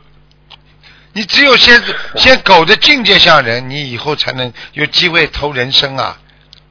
[1.14, 1.82] 你只有先
[2.16, 6.18] 先狗的境界像人，你以后才能有机会投人生啊，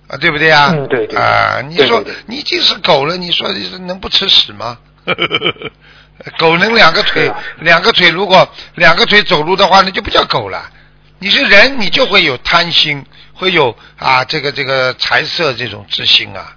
[0.08, 0.70] 啊，对不对啊？
[0.74, 3.48] 嗯对对啊，你说你已经是狗了，你说
[3.80, 4.78] 能不吃屎吗？
[6.38, 10.70] 狗能两个腿啊，两个腿如果两个腿走路的话，那就不叫狗了。
[11.18, 16.56] 你是人，你就会有贪心，会有啊这个这个财色这种之心啊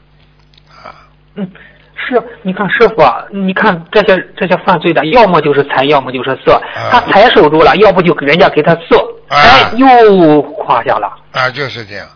[0.69, 0.95] 啊。
[1.35, 1.51] 嗯，
[1.95, 6.53] 是，你看师傅啊，你看这些这些犯罪的，要么就是财，要么就是色。
[6.53, 11.11] 啊他财守住了，要不就给人家给他色，啊哎，又垮下了。
[11.31, 12.07] 啊，就是这样。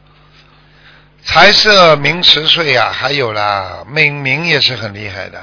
[1.22, 5.40] 财色名食睡啊，还有啦，名名也是很厉害的。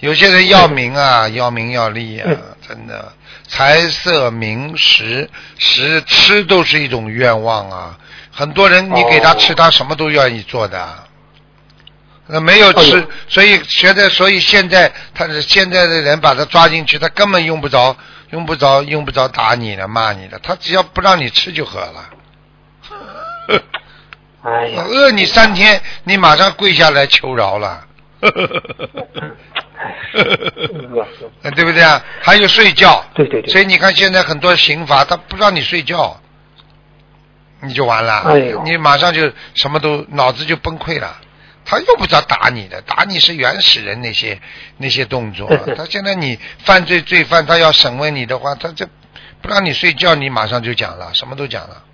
[0.00, 3.12] 有些人要名啊，要名要利啊嗯，真的。
[3.48, 7.98] 财色名食食吃都是一种愿望啊。
[8.30, 10.86] 很多人你给他哦吃，他什么都愿意做的。
[12.30, 17.96] 那没有吃所以现在，所以现在他是现在的人把他抓进去，他根本用不着，
[18.30, 22.10] 用不着，用不着打你了、骂你了，他只要不让你吃就好了。
[24.42, 27.86] 哎呀，饿你三天，你马上跪下来求饶了。
[28.20, 28.28] 哎，
[30.20, 31.30] 饿 死。
[31.42, 32.04] 呃对不对啊？
[32.20, 36.20] 还有睡觉，对对对所以你看现在很多刑罚，他不让你睡觉，
[37.62, 38.22] 你就完了，
[38.64, 41.16] 你马上就什么都脑子就崩溃了。
[41.70, 44.40] 他用不着打你的，打你是原始人那些
[44.78, 45.54] 那些动作。
[45.76, 48.88] 他现在你犯罪罪犯，他要审问你的话，他这
[49.42, 51.84] 不让你睡觉，你马上就讲了，什么都讲了。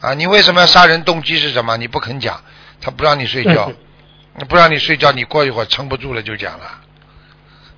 [0.00, 1.04] 啊，你为什么要杀人？
[1.04, 1.76] 动机是什么？
[1.76, 2.42] 你不肯讲，
[2.80, 3.70] 他不让你睡觉，
[4.48, 6.80] 不让你睡觉，你过一会儿撑不住了就讲了。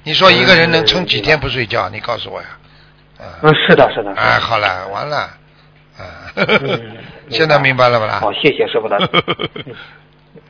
[0.04, 1.90] 你说一个人能撑几天不睡觉？
[1.90, 2.48] 你告诉我呀。
[3.18, 4.10] 啊，嗯，是的，是的。
[4.10, 5.18] 是的哎，好了，完了，
[5.98, 6.96] 啊，嗯
[7.30, 8.20] 现在明白了吧啦？
[8.20, 8.96] 好，谢谢师傅的，
[9.66, 9.74] 嗯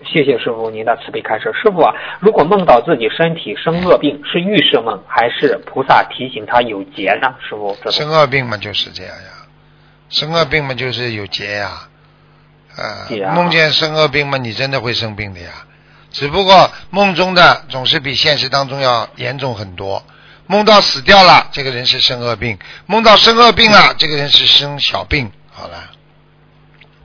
[0.05, 1.53] 谢谢师傅您的慈悲开示。
[1.53, 7.35] 师傅啊，如果梦到自己身体生恶病，是预示梦还是菩萨提醒他有劫呢？
[7.41, 9.47] 师傅，这生恶病嘛就是这样呀，
[10.09, 11.89] 生恶病嘛就是有劫呀，
[12.77, 15.51] 呃啊梦见生恶病嘛，你真的会生病的呀。
[16.11, 20.05] 只不过梦中的总是比现实当中要严重很多。
[20.49, 25.31] 梦到死掉了，这个人是生恶病；梦到生恶病了，这个人是生小病。
[25.51, 25.91] 好了，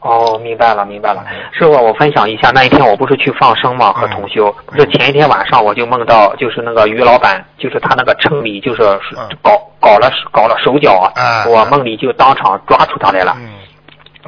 [0.08, 1.24] 哦，明白了，明白了。
[1.52, 8.84] 师傅，我分享一下，那一天我不是去放生嘛，和同修，不是前一天晚上我就梦到，就是那个于老板，就是他那个城里就是
[9.18, 9.30] 嗯。
[9.42, 11.46] 搞搞了搞了手脚啊。
[11.48, 13.36] 我梦里就当场抓出他来了。
[13.38, 13.50] 嗯，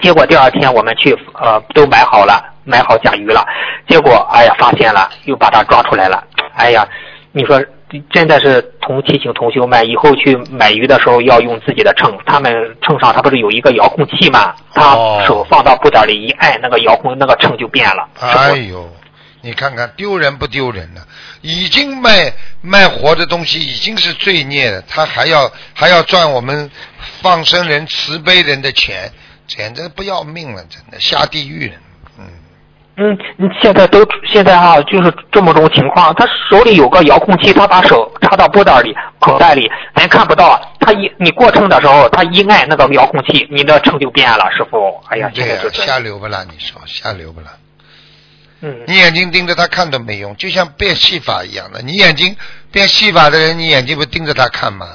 [0.02, 3.46] 结果第二天我们去呃都买好了，买好甲鱼了，
[3.88, 6.24] 结果哎呀发现了，又把他抓出来了。
[6.56, 6.88] 哎呀，
[7.32, 7.60] 你说
[8.12, 14.54] 真的是同提醒同修们，以后去买鱼的时候要用自己的秤，他们秤上它不是有一个遥控器吗？
[14.74, 18.08] 他哦手放到布袋里一按，那个遥控那个秤就变了。
[18.20, 18.90] 哎呦，
[19.42, 21.02] 你看看丢人不丢人呢？
[21.42, 26.70] 已经卖卖活的东西已经是罪孽了，他还要还要赚我们
[27.22, 29.12] 放生人、慈悲人的钱，
[29.48, 31.74] 简直不要命了，真的下地狱了。
[33.00, 40.60] 嗯，嗯，你现在都现在哈、就是这么种情况，他手里有个遥控器，他把手插到布袋里、口袋里，咱看不到。
[40.80, 44.78] 他一你过秤的时候，他一按那个遥控器，你的秤就变了，师傅。
[45.08, 46.46] 哎呀，对呀、现在就是下流不啦？
[46.50, 47.48] 你说瞎流不啦？
[48.62, 51.82] 嗯你眼睛盯着他看都没用，就像变戏法一样的。
[51.82, 52.36] 你眼睛
[52.72, 54.86] 变戏法的人，你眼睛不盯着他看吗？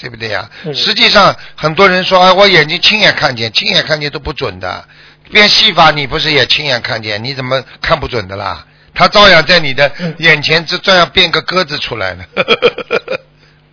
[0.00, 4.84] 对不对呀、嗯实际上，很多人说，哎，我眼睛亲眼看见，亲眼看见都不准的。
[5.30, 7.22] 变戏法，你不是也亲眼看见？
[7.22, 8.66] 你怎么看不准的啦？
[8.94, 12.24] 他照样在你的嗯眼前，这照样变个鸽子出来了。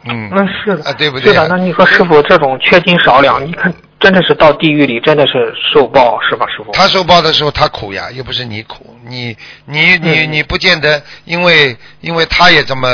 [0.06, 6.72] 嗯，那，是的，啊对不对啊是的，那你说师傅这种缺斤少两，你看真的是到地狱里真的是受报，是吧，师傅？
[6.72, 9.36] 他受报的时候他苦呀，又不是你苦，你
[9.66, 12.88] 你你嗯你不见得，因为因为他也这么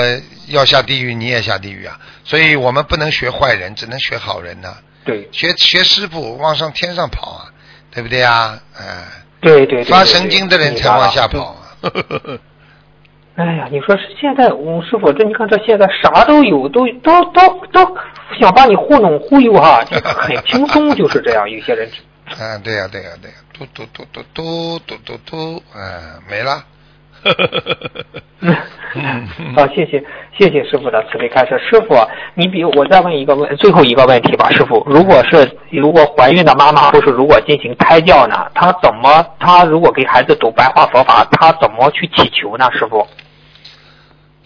[0.47, 7.41] 要下地狱，你也下地狱啊，所以我们不能学坏人，只能学好人呐、对学学师傅往上天上跑啊，
[7.95, 8.59] 对不对啊？
[8.77, 9.05] 哎、
[9.41, 11.27] 对对对，发对神经的人才往下。
[11.27, 12.39] 跑对啊。
[13.37, 17.97] 哎呀，你说是现在，我师傅，这你看这现在啥都有，都都都都
[18.39, 21.49] 想把你糊弄忽悠哈，就 很轻松，就是这样。
[21.49, 21.89] 有些人，
[22.39, 26.63] 嗯，对呀、对呀、对呀、嘟嘟嘟嘟嘟嘟嘟嘟，嗯，没了。
[28.41, 28.55] 嗯，
[29.55, 30.03] 好，谢谢
[30.37, 31.59] 谢谢师傅的慈悲开示。
[31.69, 31.95] 师傅，
[32.35, 42.69] 你比我再问一个问，最后一个问题吧，师傅，如果是如果怀孕的妈妈或是如果进行胎教呢，她怎么她如果给孩子读白话佛法，她怎么去祈求呢？
[42.73, 43.07] 师傅？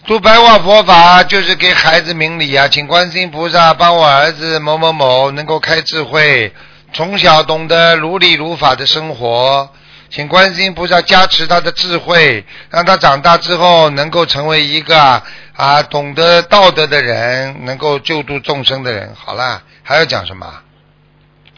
[0.06, 6.50] 读白话佛法就是给孩子明理啊，请观世音菩萨帮我儿子某某某能够开智慧，
[6.94, 9.68] 从小懂得如理如法的生活，
[10.10, 15.22] 请观世音菩萨加持他的智慧，让他长大之后能够成为一个
[15.56, 19.14] 啊懂得道德的人，能够救度众生的人。
[19.14, 20.46] 好了，还要讲什么？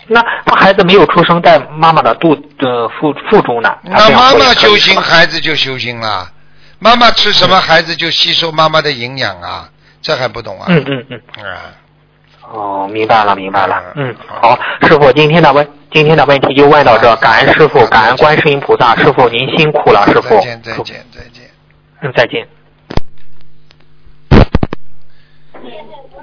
[0.07, 3.75] 那他孩子没有出生在妈妈的肚的腹腹中呢？
[3.85, 6.31] 那妈妈修行，孩子就修行了。
[6.79, 9.71] 妈妈吃什么，孩子就吸收妈妈的营养啊，
[10.03, 10.67] 这还不懂啊？
[10.69, 11.21] 嗯嗯嗯。
[11.43, 11.61] 啊。
[12.53, 13.83] 哦，明白了，明白了。
[13.95, 20.37] 嗯嗯，好，师傅，今天的问今天的问题就问到这，感恩师傅，感恩观世音菩萨，师傅您辛苦了，师傅。
[20.37, 21.51] 再见，再见，再见。
[22.01, 22.49] 嗯，再见。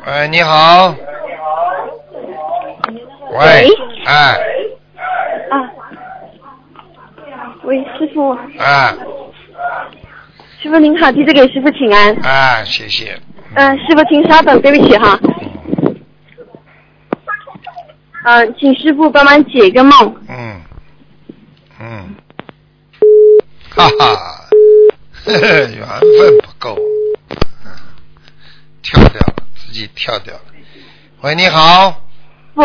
[0.08, 0.96] 喂，你好。
[3.32, 3.70] 喂喂，
[4.06, 4.40] 哎
[5.52, 5.70] 啊，
[7.64, 8.96] 喂，师傅，哎
[10.60, 12.18] 师傅您好，弟子给师傅请安。
[12.24, 13.16] 哎，谢谢。
[13.54, 15.20] 嗯、师傅请稍等，对不起哈。
[18.24, 20.16] 嗯、请师傅帮忙解一个梦。
[20.28, 20.62] 嗯
[21.80, 22.16] 嗯，
[23.70, 24.46] 哈哈，
[25.26, 26.78] 呵 呵缘分不够，
[27.66, 27.72] 嗯
[28.82, 30.42] 跳掉了，自己跳掉了。
[31.22, 32.02] 喂，你好
[32.54, 32.62] 不，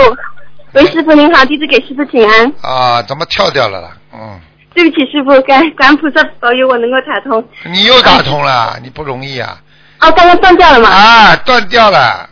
[0.72, 2.52] 喂，师傅您好，弟子给师傅请安。
[2.60, 3.96] 啊，怎么跳掉了啦？
[4.12, 4.40] 嗯，
[4.74, 7.46] 对不起，师傅，感感恩菩萨保佑我能够打通。
[7.72, 9.60] 你又打通了，你不容易啊！
[10.00, 10.88] 哦，刚刚断掉了嘛？
[10.90, 12.28] 啊，断掉了。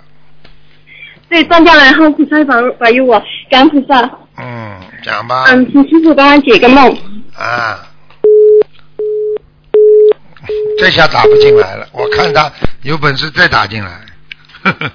[1.33, 3.19] 对，断掉了，然后菩萨保保佑我，
[3.49, 4.03] 感恩菩萨。
[4.37, 5.45] 嗯，讲吧。
[5.49, 6.95] 嗯，请师傅帮我解个梦。
[7.35, 7.81] 啊，
[10.79, 11.89] 这下打不进来了。
[11.93, 12.53] 我看他
[12.83, 14.01] 有本事再打进来。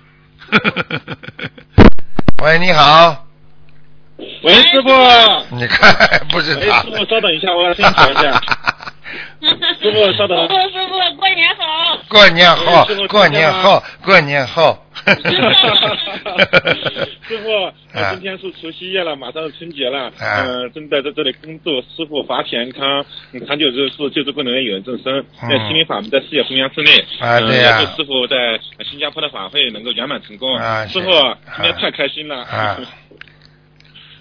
[2.44, 3.26] 喂，你好，
[4.44, 5.56] 喂，师傅。
[5.56, 5.92] 你看
[6.30, 6.82] 不是哎，他。
[6.84, 8.40] 师傅稍等一下，我要先调一下。
[9.82, 10.38] 师傅稍等。
[10.48, 11.98] 师傅，师傅，过年好！
[12.10, 14.84] 过年后哎师傅，过年好，过年好。
[17.28, 17.72] 师傅，
[18.12, 28.36] 今天是除夕夜了，马上是春节了，啊嗯，正在在这里恭祝师傅法体安康，嗯长久之事，救助不能有人众生，嗯在心灵法门在事业弘扬之内，嗯啊对呀也祝师傅在
[28.90, 30.56] 新加坡的法会能够圆满成功。
[30.56, 32.38] 啊师傅今天太开心了。
[32.44, 32.78] 啊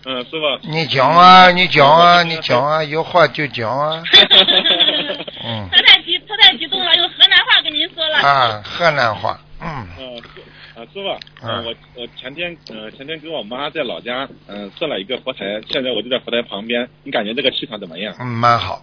[0.09, 0.69] 嗯，师傅。
[0.71, 4.01] 你讲啊，你讲啊，你讲啊，有话就讲啊。
[5.45, 8.19] 嗯他太激，他太激动了，用河南话跟您说了。
[8.19, 10.41] 啊，河南话，嗯嗯，师
[10.77, 11.09] 啊，师傅，
[11.43, 18.15] 嗯呃，我我前天呃前天跟我妈在老家嗯、设了一个佛台，现在我就在佛台旁边，你感觉这个气场怎么样？
[18.21, 18.83] 嗯，蛮好，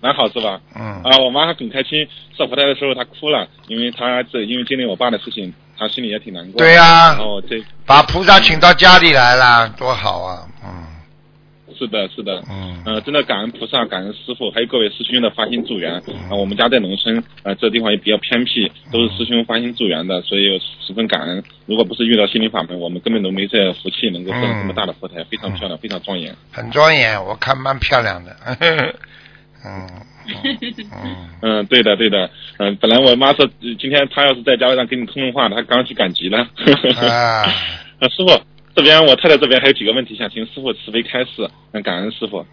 [0.00, 0.60] 蛮好是吧？
[0.74, 6.58] 嗯啊，我妈很开心，设佛台的时候她哭了，因为她这因为经历我爸的事情，她心里也挺难过。
[6.58, 10.70] 对呀然后这把菩萨请到家里来了，多好啊，嗯
[11.78, 12.40] 是的，是的。
[12.48, 15.94] 嗯呃，真的感恩菩萨，感恩师傅，还有各位师兄的发心助缘。
[15.94, 21.42] 啊、我们家在农村，呃，这地方也比较偏僻，都是师兄发心助缘的，所以十分感恩。
[21.66, 26.36] 如果不是遇到心灵法门，我们根本都没这福气能够设这么大的佛台，非常漂亮，非常庄严。
[26.52, 28.36] 很庄严，我看蛮漂亮的，
[29.64, 29.88] 嗯
[31.42, 32.30] 嗯对的，对的。
[32.58, 36.38] 嗯、本来我妈说呃今天她要是在加会上跟你通通话，她刚去赶集了。
[36.38, 37.44] 啊，
[38.00, 38.40] 呃， 师傅，
[38.74, 42.46] 这边我太太这边还有几个问题想请师傅慈悲开示，嗯，感恩师傅。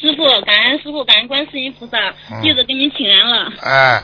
[0.00, 1.98] 师傅，感恩师傅，感恩观世音菩萨
[2.30, 3.52] 嗯，弟子给您请安了。
[3.62, 4.02] 哎，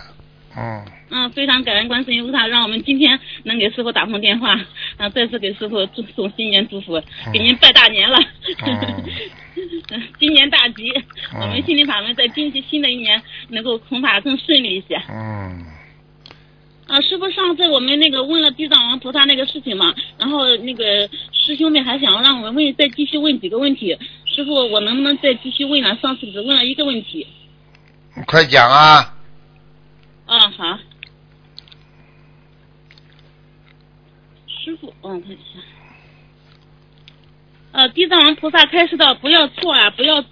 [0.57, 4.59] 嗯嗯，非常感恩观世音菩萨，让我们今天能给师傅打通电话，
[4.96, 8.18] 啊，再次给师傅祝送新年祝福，给您拜大年了。
[8.66, 9.05] 嗯
[10.18, 10.90] 今年大吉，
[11.34, 14.96] 嗯我们心灵法门在今新的一年能够弘法更顺利一些。
[15.11, 15.66] 嗯，
[16.86, 23.98] 啊，师傅，上次我们那个问了地藏王菩萨那个事情嘛，然后那个师兄们还想让我们问，再继续问几个问题。
[24.24, 25.94] 师傅，我能不能再继续问了？
[25.96, 27.26] 上次只问了一个问题。
[28.16, 29.14] 你快讲啊，
[30.26, 30.78] 啊，好。
[34.46, 35.60] 师傅，嗯，看一下。
[37.72, 40.24] 呃，地藏王菩萨开示道：“不要错啊，不要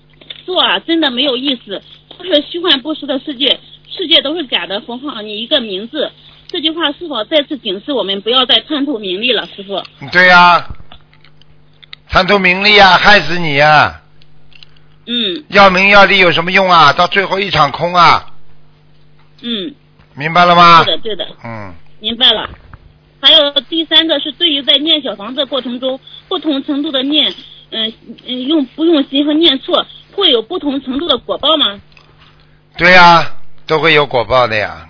[0.45, 1.83] 做啊，真的没有意思，
[2.17, 6.13] 都是虚幻不实的世界，世界都是假的，佛号你一个名字。”
[6.49, 9.83] 这句话是否再次警示我们不要再贪图名利了，师傅？
[10.11, 10.69] 对呀、
[12.09, 14.03] 贪图名利呀、害死你呀、
[15.07, 16.93] 嗯要名要利有什么用啊？
[16.93, 18.30] 到最后一场空啊，
[19.43, 19.75] 嗯，
[20.15, 20.85] 明白了吗？
[20.85, 22.51] 对的对的，嗯，明白了。
[23.23, 27.35] 还有第三个是对于在念小房子过程中，不同程度的念，
[27.71, 27.93] 嗯、
[28.27, 31.81] 嗯，用不用心和念错，会有不同程度的果报吗？
[32.79, 33.35] 对呀、
[33.67, 34.89] 都会有果报的呀。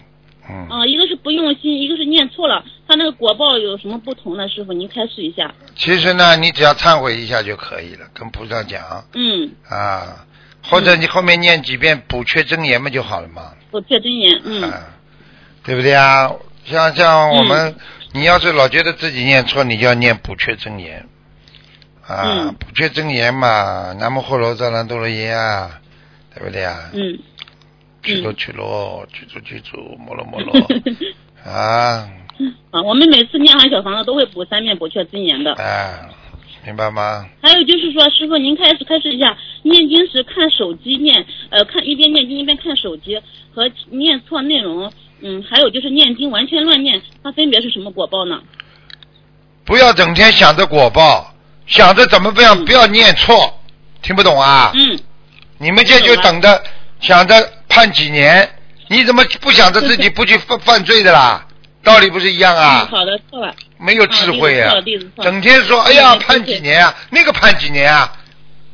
[0.49, 4.49] 嗯，啊、一个是不用心，一个是念错了，它那个果报有什么不同呢？
[4.49, 5.53] 师傅，您开示一下。
[5.75, 10.25] 其实呢，你只要忏悔一下就可以了，跟菩萨讲嗯，啊，
[10.63, 13.53] 或者你后面念几遍补缺真言嘛就好了嘛。
[13.71, 14.83] 补缺真言，嗯啊，
[15.63, 16.31] 对不对啊？
[16.65, 17.75] 像像我们，
[18.13, 21.07] 你要是老觉得自己念错，你就要念补缺真言
[22.07, 25.81] 啊，嗯补缺真言嘛，南无后罗藏南多罗耶啊，
[26.35, 26.91] 对不对啊？
[26.93, 27.19] 嗯
[28.03, 30.55] 去罗去罗，去住去住，摩罗摩罗
[31.45, 32.09] 啊
[32.71, 35.53] 啊，我们每次念完小房子都会补三遍补缺真言的。
[35.55, 36.09] 啊，
[36.65, 37.27] 明白吗？
[37.43, 43.19] 还有就是说，师傅您开始开始一下，念经时看手机念，呃，看一边念经一边看手机
[43.55, 44.93] 和念错内容，
[45.23, 48.41] 嗯，还有就是念经完全乱念，它分别是什么果报呢？
[49.65, 51.35] 不要整天想着果报，
[51.67, 53.59] 想着怎么不要嗯不要念错，
[54.03, 54.71] 听不懂啊？
[54.75, 54.99] 嗯，
[55.59, 56.63] 你们这就等着
[57.01, 57.35] 想着
[57.69, 58.47] 判几年，
[58.89, 61.47] 你怎么不想着自己不去犯犯罪的啦？
[61.83, 62.89] 道理不是一样嗯啊？
[62.91, 63.55] 好的，错了。
[63.79, 64.75] 没有智慧啊
[65.23, 68.13] 整天说哎呀判几年啊，那个判几年啊，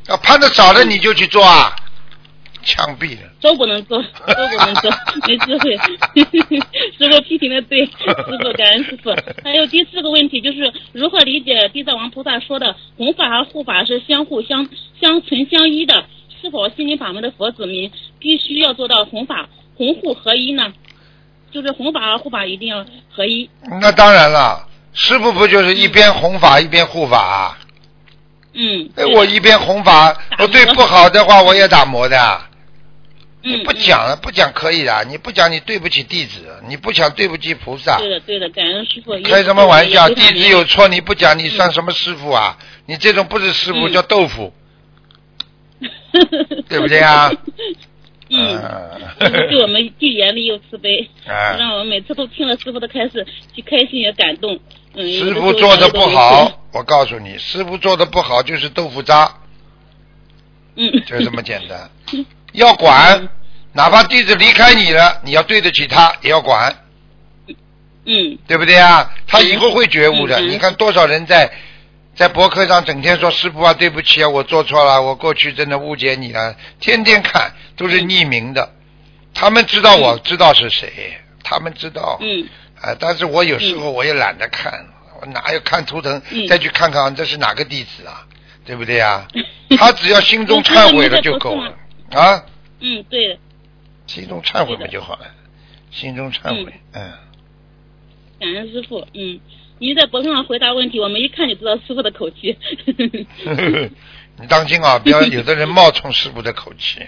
[0.07, 1.73] 啊判的少了你就去做啊，
[2.63, 3.29] 枪毙了。
[3.39, 4.91] 都不能做，都不能做，
[5.27, 5.77] 没智慧。
[6.97, 7.91] 师傅批评的对， 师
[8.41, 9.15] 傅感恩师傅。
[9.43, 14.67] 还有第四个问题就是如何理解地藏王菩萨说的弘法和护法是相互相
[14.99, 16.05] 相存相依的？
[16.41, 20.73] 是否心灵法门的佛子民必须要做到弘法弘护合一呢？
[21.51, 23.49] 就是弘法和护法一定要合一。
[23.81, 27.57] 那当然了，师傅不就是一边弘法一边护法啊？
[28.53, 32.41] 嗯，哎，我一边弘法，打我对不好的话我也打磨的。
[33.43, 38.09] 你嗯不讲了，不讲可以的，你不讲你对不起弟子，你不讲对不起菩萨对。
[38.09, 39.13] 的对的，感恩师傅。
[39.23, 40.09] 开什么玩笑？
[40.09, 42.57] 弟子有错你不讲，你算什么师傅啊？
[42.87, 44.51] 你这种不是师傅，嗯叫豆腐。
[46.67, 47.31] 对不对啊？
[48.29, 48.57] 嗯。
[48.61, 53.25] 嗯师傅对我们既严厉又慈悲，啊让我们每次都听了师傅的开示，
[53.55, 54.59] 既开心也感动。
[54.93, 59.31] 嗯，师傅做的不好， 我告诉你，师傅做的不好就是豆腐渣，
[60.75, 61.89] 嗯，就这么简单。
[62.53, 63.27] 要管，
[63.73, 66.75] 哪怕弟子离开你了，你要对得起他，也要管，
[68.05, 69.11] 嗯对不对啊？
[69.27, 70.39] 他以后会觉悟的。
[70.41, 71.51] 你看多少人在
[72.17, 78.73] 在博客上整天说师傅啊，对不起啊，我做错了，我过去真的误解你了，天天看都是匿名的，
[79.35, 82.49] 他们知道我知道是谁，他们知道，嗯。
[82.81, 84.85] 啊，但是我有时候我也懒得看，
[85.21, 86.47] 我哪有看图腾嗯。
[86.47, 88.25] 再去看看这是哪个弟子啊？
[88.65, 89.27] 对不对啊？
[89.77, 91.73] 他只要心中忏悔了就够了
[92.11, 92.43] 啊，
[92.79, 93.39] 嗯，对，
[94.07, 95.27] 心中忏悔不就好了，
[95.91, 97.13] 心中忏悔，嗯。
[98.39, 99.07] 感恩师傅。
[99.13, 99.39] 嗯，
[99.79, 102.57] 您在博客上回答问题，我们一看就知道师傅的口气。
[104.39, 106.99] 你当心啊，不要有的人冒充师傅的口气。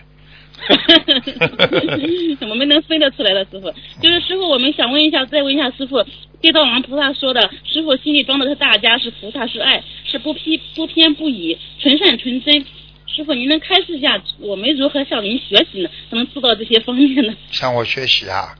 [2.41, 6.03] 我们能分得出来的师傅，就是师傅，我们想问一下，再问一下师傅，
[6.41, 12.65] 地藏王菩萨说的，师傅心里装的是大家，是菩萨，是爱，是不偏不偏不倚，纯善纯真。
[13.07, 15.89] 师傅，您能开示一下我们如何向您学习呢？
[16.09, 17.34] 才能做到这些方面呢？
[17.51, 18.53] 向我学习啊，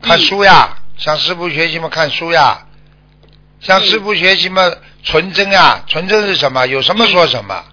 [0.00, 2.66] 看书呀，向师傅学习嘛，看书呀，
[3.64, 4.70] 向师傅学习嘛，
[5.02, 6.66] 纯真啊，纯真是什么？
[6.66, 7.64] 有什么说什么，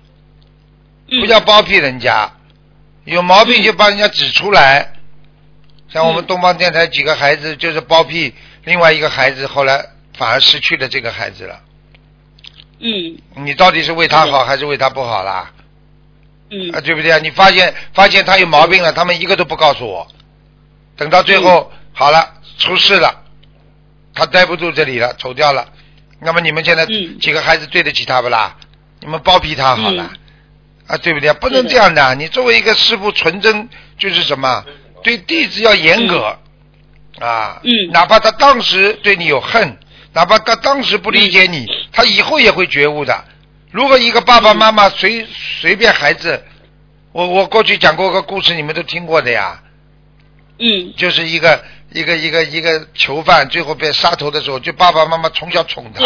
[1.09, 2.31] 嗯不要包庇人家，
[3.03, 4.93] 有毛病就帮人家指出来。
[5.89, 8.33] 像我们嗯东方电台几个孩子就是包庇
[8.63, 9.85] 另外一个孩子，后来
[10.17, 11.59] 反而失去了这个孩子了。
[12.79, 15.51] 嗯你到底是为他好还是为他不好啦？
[16.49, 17.17] 嗯啊，对不对啊？
[17.19, 20.07] 你发现发现他有毛病了，他们一个都不告诉我，
[20.95, 23.23] 等到最后、好了出事了，
[24.13, 25.67] 他待不住这里了，走掉了。
[26.22, 27.19] 那么你们现在嗯。
[27.19, 28.55] 几个孩子对得起他不啦？
[28.99, 30.17] 你们包庇他好了，嗯。
[30.88, 31.34] 啊，对不对？
[31.34, 32.15] 不能这样的。
[32.15, 33.67] 你作为一个师傅，纯真
[33.97, 34.63] 就是什么？
[35.03, 36.38] 对弟子要严格、
[37.19, 37.91] 啊，嗯。
[37.91, 39.78] 哪怕他当时对你有恨，
[40.13, 43.26] 哪怕他当时不理解你，他以后也会觉悟的。
[43.72, 45.26] 如果一个爸爸妈妈随
[45.59, 46.43] 随便孩子，
[47.13, 49.63] 我我过去讲过个故事，你们都听过的呀，
[50.59, 50.93] 嗯。
[50.95, 56.03] 就是一个一个一个一个囚犯，最后被杀头的时候，就爸爸妈妈从小宠他，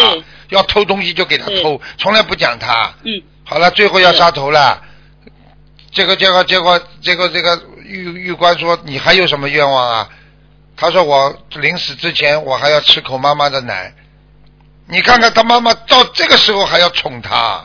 [0.49, 2.93] 要偷东西就给他偷，从来不讲他。
[3.03, 3.21] 嗯。
[3.43, 4.81] 好了，最后要杀头了，
[5.91, 10.09] 结果结果结果结果这个狱狱官说你还有什么愿望啊？
[10.75, 13.93] 他说我临死之前我还要吃口妈妈的奶。
[14.87, 17.63] 你看看他妈妈到这个时候还要宠他，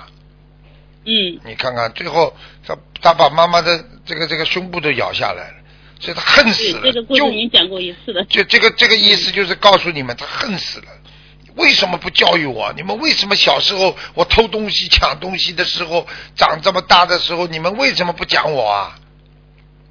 [1.05, 1.41] 嗯。
[1.45, 5.55] 你看看最后他他把妈妈的这个这个胸部都咬下来了，
[6.01, 6.81] 所以他恨死对，了。
[6.83, 8.25] 这个故事就您讲过一次的。
[8.25, 10.87] 就这个这个意思就是告诉你们，他恨死了。
[11.57, 12.73] 为什么不教育我？
[12.77, 18.97] 你们为什么小时候我偷东西、抢东西的时候，长这么大的时候，你们为什么不讲我啊？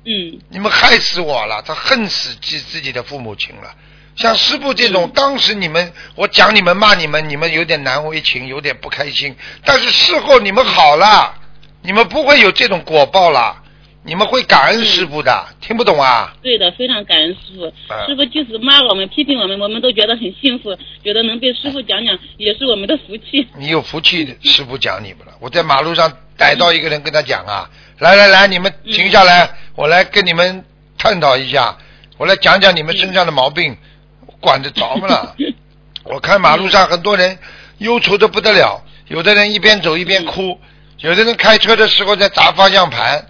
[0.05, 3.76] 嗯你们害死我了，他恨死自自己的父母亲了。
[4.16, 9.36] 像师傅这种，嗯当时你们我讲你们骂你们，你们有点难为情，有点不开心。
[9.64, 11.36] 但是事后你们好了，
[11.84, 13.62] 你们不会有这种果报了，
[14.04, 15.45] 你们会感恩师傅的。
[15.62, 16.34] 听不懂啊？
[16.41, 17.66] 对的，非常感恩师傅。
[17.93, 23.47] 啊师傅即使骂我们、批评我们，我们都觉得很幸福，觉得能被师傅讲讲也是我们的福气。
[23.58, 25.34] 你有福气，师傅讲你们了。
[25.39, 27.70] 我在马路上逮到一个人，跟他讲啊，
[28.00, 30.64] 来来来，你们停下来，我来跟你们
[30.97, 31.78] 探讨一下，
[32.18, 33.78] 我来讲讲你们身上的毛病，
[34.26, 35.36] 我管得着吗啦？
[36.06, 37.38] 我看马路上很多人
[37.78, 40.60] 忧愁的不得了，有的人一边走一边哭，
[41.00, 43.24] 有的人开车的时候在砸方向盘，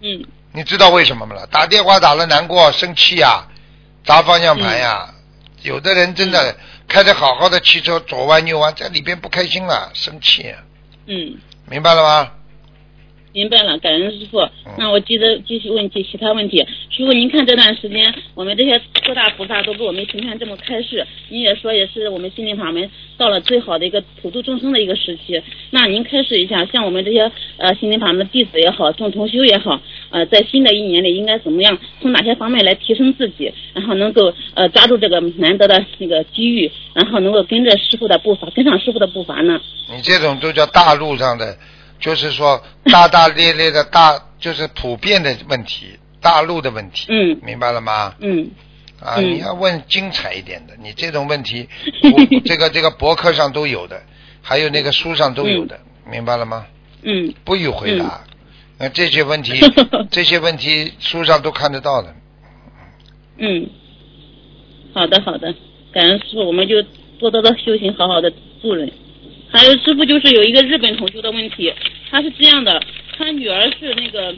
[0.00, 0.24] 嗯。
[0.52, 1.36] 你知道为什么吗？
[1.50, 3.46] 打电话打了难过生气呀、
[4.04, 5.14] 砸方向盘呀、
[5.62, 6.56] 有的人真的
[6.88, 10.52] 开着好好的汽车左弯右弯，在里边不开心了，生气，
[11.06, 11.38] 嗯，
[11.68, 12.32] 明白了吗？
[13.32, 14.74] 明白了，感恩师傅嗯。
[14.78, 16.66] 那我接着继续问其其他问题。
[16.90, 25.40] 师傅，您看这段时间我们这些各大菩萨都给我们评判这么开示，您也说也是我们心灵法门到了最好的一个普度众生的一个时期。
[25.70, 39.60] 那您开示一下，像我们这些呃心灵法门的弟子也好，众同修也好，呃，在新的一年里应该怎么样，从哪些方面来提升自己，然后能够呃抓住这个难得的那个机遇，然后能够跟着师傅的步伐，跟上师傅的步伐呢？
[39.94, 41.56] 你这种都叫大路上的，
[42.00, 48.14] 就是说大大咧咧的大，就是普遍的问题，大陆的问题，嗯明白了吗？
[48.20, 48.50] 嗯
[49.00, 51.68] 啊，嗯你要问精彩一点的，你这种问题，
[52.44, 54.02] 这个这个博客上都有的，
[54.42, 55.78] 还有那个书上都有的，
[56.10, 56.66] 明白了吗？
[57.02, 58.22] 嗯不予回答。
[58.78, 59.60] 那、这些问题，
[60.10, 62.14] 这些问题书上都看得到的。
[63.36, 63.68] 嗯，
[64.94, 65.54] 好的好的，
[65.92, 66.82] 感恩师傅，我们就
[67.18, 68.32] 多多的修行，好好的
[68.62, 68.90] 做人。
[69.52, 71.72] 还有师傅就是有一个日本同修的问题，
[72.08, 72.80] 他是这样的，
[73.16, 74.32] 他女儿是那个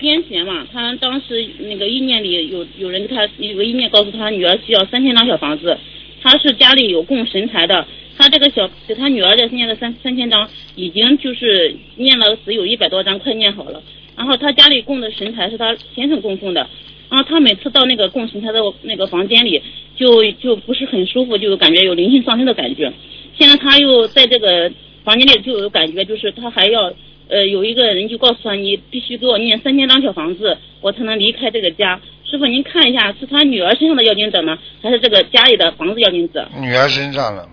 [0.00, 5.78] 癫痫嘛，他当时那个意念里有有人给他有个意念告诉他女儿需要三千张小房子，
[6.22, 7.86] 他是家里有供神台的，
[8.16, 13.82] 他这个小给他女儿在念的三三千张已经就是念了只有一百多张，快念好了。
[14.16, 16.68] 然后他家里供的神台是他先生供奉的，
[17.08, 19.62] 然后他每次到那个供神台的那个房间里，
[19.94, 22.92] 就就不是很舒服，就感觉有灵性上升的感觉。
[23.38, 24.70] 现在他又在这个
[25.04, 26.92] 房间里就有感觉，就是他还要
[27.28, 32.00] 呃有一个人就告诉他，你必须给我念三千张小房子，我才能离开这个家。
[32.24, 36.46] 师傅，您看一下，是他女儿身上的要经者呢，还是这个家里的房子要经者？
[36.60, 37.48] 女儿身上了，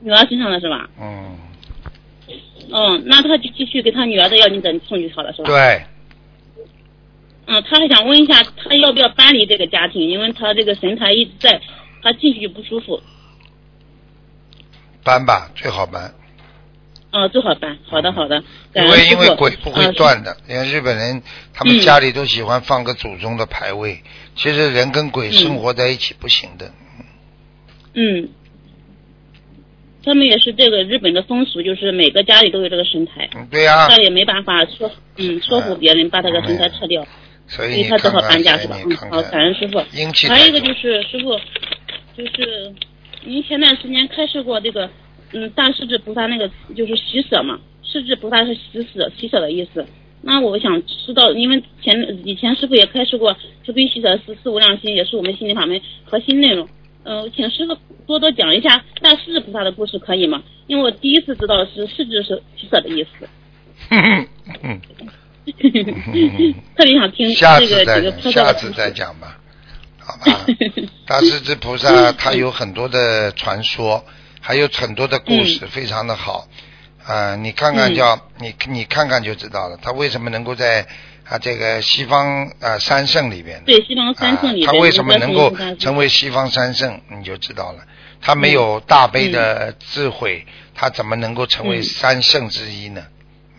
[0.00, 0.90] 女儿身上的是吧？
[1.00, 1.38] 嗯，
[2.72, 5.48] 嗯，那他就继续给他女儿的要经者送去好了，是吧？
[5.48, 5.82] 对，
[7.46, 10.08] 嗯，他还想问一下，他要不要搬离这个家庭？
[10.08, 11.60] 因为他这个神台一直在，
[12.02, 13.00] 他进去就不舒服。
[15.04, 16.14] 搬吧，最好搬，
[17.12, 17.78] 哦，最好搬。
[17.86, 18.42] 好的，好的。
[18.72, 21.80] 感因为因为鬼不会呃断的，因为日本人他们嗯。
[21.80, 24.02] 家里都喜欢放个祖宗的牌位，
[24.34, 26.72] 其实人跟鬼生活在一起不行的。
[27.94, 28.28] 嗯，
[30.04, 37.06] 他们也是这个日本的风俗，就是每个家里都有这个神台，嗯，对呀、那也没办法说，嗯，说服别人把这个神台撤掉，
[37.46, 38.76] 所以他只好搬家是吧？
[38.84, 39.78] 嗯，好，感恩师傅。
[40.28, 41.38] 还有一个就是师傅，
[42.16, 42.74] 就是
[43.24, 44.88] 您前段时间开示过这个，
[45.32, 48.60] 嗯，大势至菩萨那个就是喜舍嘛，势至菩萨是喜
[48.94, 49.86] 舍，喜舍的意思。
[50.22, 51.94] 那我想知道，因为前
[52.24, 56.68] 以前师傅也开示过，慈悲喜舍是四无量心，也是我们心灵法门核心内容。
[57.02, 60.42] 呃，请师傅多多讲一下大势至菩萨的故事，可以吗？
[60.66, 63.28] 因为我第一次知道是势至是喜舍的意思，
[63.90, 64.26] 嗯
[64.62, 64.80] 嗯，
[66.74, 68.70] 特别想听这个这个菩萨下次。
[68.70, 69.38] 再讲吧，
[70.04, 70.46] 好吧？
[71.06, 74.04] 大势至菩萨他有很多的传说，
[74.40, 76.46] 还有很多的故事，非常的好。
[77.06, 80.86] 啊、你看看嗯叫、你你看看就知道了，他为什么能够在
[81.28, 83.64] 啊这个西方啊三圣里边呢？
[83.66, 87.82] 对西方三圣里啊，他为什么能够成为西方三圣，你就知道了。
[88.22, 93.02] 他没有大悲的智慧，他怎么能够成为嗯三圣之一呢？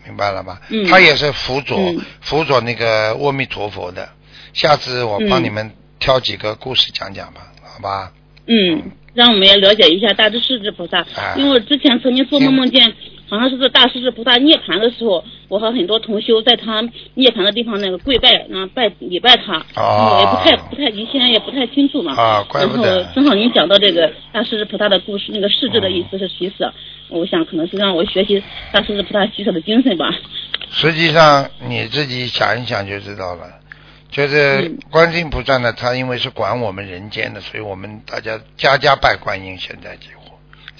[0.04, 0.60] 明白了吧？
[0.70, 4.08] 嗯他也是辅佐、嗯辅佐那个阿弥陀佛的。
[4.54, 8.12] 下次我帮嗯你们挑几个故事讲讲吧，好吧？
[8.46, 12.94] 嗯，让我们也了解一下大智势至菩萨哎，因为我之前曾经做梦梦见，
[13.28, 16.80] 好像是在大势至菩萨涅槃的时候，我和很多同修在他
[17.14, 26.72] 涅槃的地方那个跪拜，然后拜礼拜他，然后也不太不太以前也不太清楚嘛，啊怪不得然后正好您讲到这个大势至菩萨的故事，那个世至的意思是喜舍，
[27.08, 28.40] 我想可能是让我学习
[28.70, 30.14] 大势至菩萨喜舍的精神吧。
[30.70, 33.55] 实际上你自己想一想就知道了。
[34.16, 40.32] 就是嗯观世音菩萨呢，他因为是管我们人间的，所以我们大家家家拜观音，现在几乎，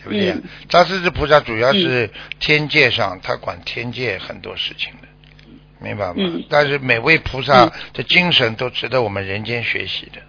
[0.03, 0.30] 对不对？
[0.30, 2.09] 嗯大势至菩萨主要是
[2.41, 5.09] 天界上，他管天界很多事情的，
[5.80, 6.14] 明白吗？
[6.16, 10.22] 嗯但是每位菩萨的精神都值得我们人间学习的。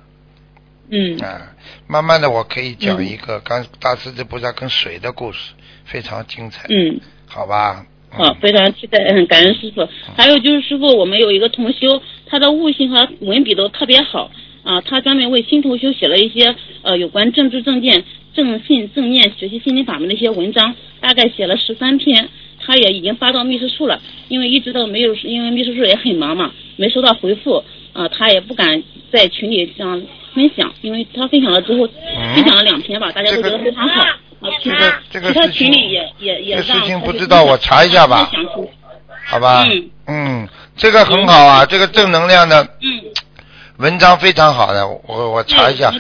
[0.90, 1.54] 嗯啊，
[1.88, 5.54] 慢慢的我可以讲嗯一个刚大势至菩萨跟水的故事，
[5.86, 7.00] 非常精彩，嗯。
[7.26, 7.86] 好吧？
[8.10, 9.88] 好，嗯非常期待，嗯，感恩师傅。
[10.16, 14.32] 还有就是师傅，我们有一个同修，他的悟性和文笔都特别好
[14.64, 18.04] 啊，他专门为新同修写了一些呃有关政治正见、
[18.34, 22.30] 正信正念、学习心灵法门的一些文章，大概写了十三篇。
[22.60, 27.64] 他也已经发到秘书处了，因为一直都没有，因为秘书处也很忙嘛，没收到回复
[27.94, 30.02] 啊，他也不敢在群里这样
[30.34, 31.88] 分享，因为他分享了之后，
[32.34, 34.02] 分享了两篇吧，大家都觉得非常好。
[34.02, 38.30] 啊，其他这个其他群里也也也让这事情不知道我查一下吧
[39.28, 39.64] 好吧？
[39.68, 43.04] 嗯嗯，这个很好啊，这个正能量的嗯，
[43.78, 45.92] 文章非常好的，我我查一下。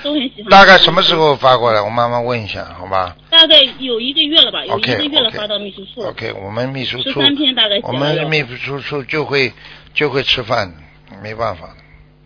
[0.49, 1.13] 大概什么时？
[1.13, 1.81] 候发过来？
[1.81, 6.07] 我慢慢问一下，好吧大概有一个月了吧，有一个月了发到秘书处。
[6.07, 7.91] ？OK，我们秘书处，十三篇大概我。
[7.91, 9.51] 们秘书处就会
[9.93, 10.73] 就会吃饭，
[11.21, 11.69] 没办法。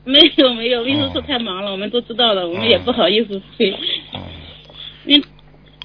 [0.03, 3.71] 没有没有，秘书处太忙了，我们都知道了，我们也不好意思催。
[4.13, 4.21] 嗯，
[5.05, 5.25] 因为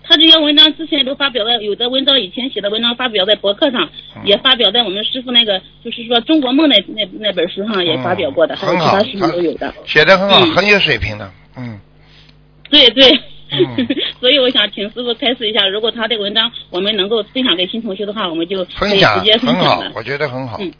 [0.08, 9.74] 他这些文章之前都发表在有的文章以前写的文章发表在博客上，嗯也发表在我们师傅那个就是说《中国梦》那那那本书上也发表过的，嗯还有其他书都有的。
[9.84, 11.30] 写的很好，嗯很有水平的。
[11.56, 11.78] 嗯，
[12.70, 13.10] 对对，
[13.50, 13.86] 嗯
[14.20, 19.86] 所以我想请师傅开示一下，如果他的文章我们能够分享给新同学的话，我们就可以分享直接分享了，。
[19.86, 20.72] 好我觉得很好嗯。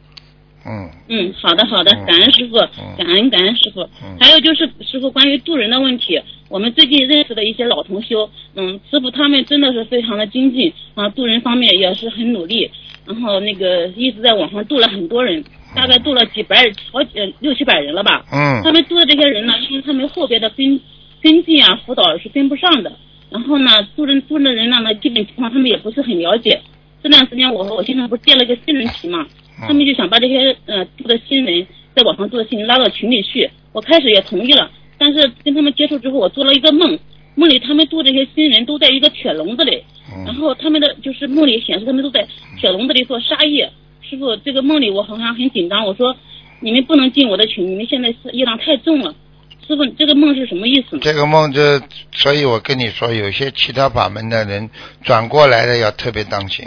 [0.69, 4.17] 嗯嗯，好的好的嗯，感恩师傅嗯，感恩感恩师傅嗯。
[4.19, 12.71] 还有就是师傅关于渡人的问题，我们最近认识的一些老同修，嗯，师傅他们真的是非常的精进啊，渡人方面也是很努力，
[13.07, 15.45] 然后那个一直在网上渡了很多人，
[15.75, 16.57] 大概渡了几百
[16.93, 18.25] 好几呃六七百人了吧。
[18.31, 20.81] 他嗯们渡的这些人呢，因为他们后边的跟
[21.23, 22.93] 跟进啊辅导是跟不上的，
[23.31, 26.61] 然后呢，渡人渡的人呢，呢基本情况他们也不是很了解。
[27.07, 29.25] 这段时间我和我先生不是建了一个新人群嘛，
[29.61, 33.49] 他们就想把这些呃做的新人在网上做的新人拉到群里去。
[33.71, 36.99] 我开始也同意了，但是跟他们接触之后，我做了一个梦，
[37.37, 39.85] 梦里他们做这些新人都在一个铁笼子里，
[40.25, 42.27] 然嗯后他们的就是梦里显示他们都在
[42.59, 43.71] 铁笼子里做沙业。
[44.03, 46.17] 师傅，这个梦里我好像很紧张，我说
[46.59, 49.15] 你们不能进我的群，你们现在是业量太重了。
[49.69, 51.03] 师傅，这个梦是什么意思呢？
[51.05, 51.61] 这个梦就，
[52.11, 54.69] 所以我跟你说，有些其他法门的人
[55.05, 56.67] 转过来的要特别当心。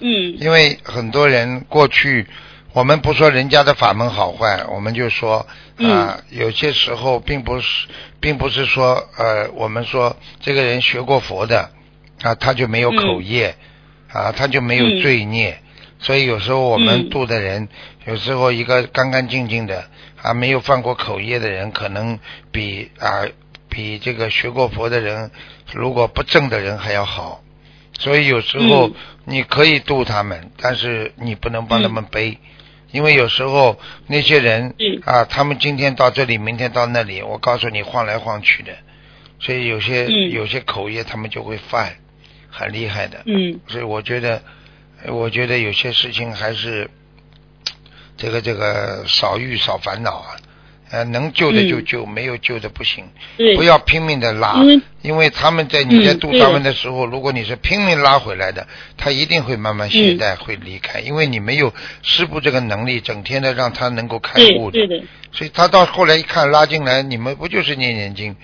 [0.00, 2.26] 嗯，嗯因为很多人过去，
[2.72, 5.46] 我们不说人家的法门好坏，我们就说
[5.78, 7.88] 啊、有些时候并不是，
[8.20, 11.70] 并不是说呃，我们说这个人学过佛的
[12.22, 13.56] 啊，他就没有口业，
[14.12, 15.58] 啊，他就没有罪孽。
[16.00, 17.68] 所以有时候我们嗯度的人，
[18.06, 19.84] 有时候一个干干净净的
[20.22, 22.18] 啊，没有犯过口业的人，可能
[22.50, 23.24] 比啊
[23.68, 25.30] 比这个学过佛的人，
[25.72, 27.42] 如果不正的人还要好。
[28.00, 28.94] 所以有时候嗯。
[29.26, 32.38] 你可以渡他们，但是你不能帮他嗯们背，
[32.90, 33.78] 因为有时候
[34.08, 35.00] 那些人嗯。
[35.04, 38.72] 啊，他们今天到这里，明天到那里，我告诉你晃来晃去的，
[39.38, 40.30] 所以有些、嗯。
[40.32, 41.94] 有些口业他们就会犯，
[42.50, 43.22] 很厉害的。
[43.26, 43.60] 嗯。
[43.68, 44.42] 所以我觉得，
[45.04, 46.90] 呃我觉得有些事情还是
[48.16, 50.34] 这个这个少欲少烦恼啊，
[50.90, 51.84] 呃，能救的就嗯。
[51.84, 53.04] 救，没有救的不行，
[53.56, 58.66] 不要拼命的拉因为，因为他们在你在嗯对度他们的时候，如果你是拼命拉回来的，
[58.96, 60.18] 他一定会慢慢懈嗯。
[60.18, 61.72] 怠，会离开，因为你没有
[62.02, 64.80] 师傅这个能力，整天的让他能够开对悟的
[65.32, 68.34] 所以他到后来一看拉进来，你们不就是念念经，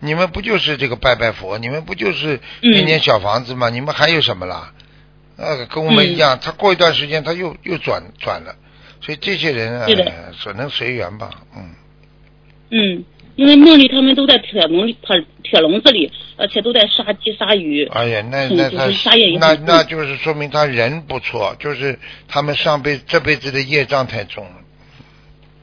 [0.00, 2.70] 你们不就是这个拜拜佛，你们不就是嗯。
[2.70, 3.70] 念念小房子吗？
[3.70, 4.72] 你们还有什么啦？
[5.38, 6.18] 呃，跟我们一嗯。
[6.18, 8.54] 样，他过一段时间他又又转转了，
[9.00, 9.86] 所以这些人啊
[10.38, 11.70] 只能随缘吧，嗯。
[12.70, 13.04] 嗯，
[13.36, 17.86] 因为梦里他们都在铁笼里、铁铁笼子里，而且都在杀鸡杀鱼。
[17.86, 24.56] 哎呀，那那他是杀业也那那就是说明他人不错，就是他们上辈这辈子的业障太重了，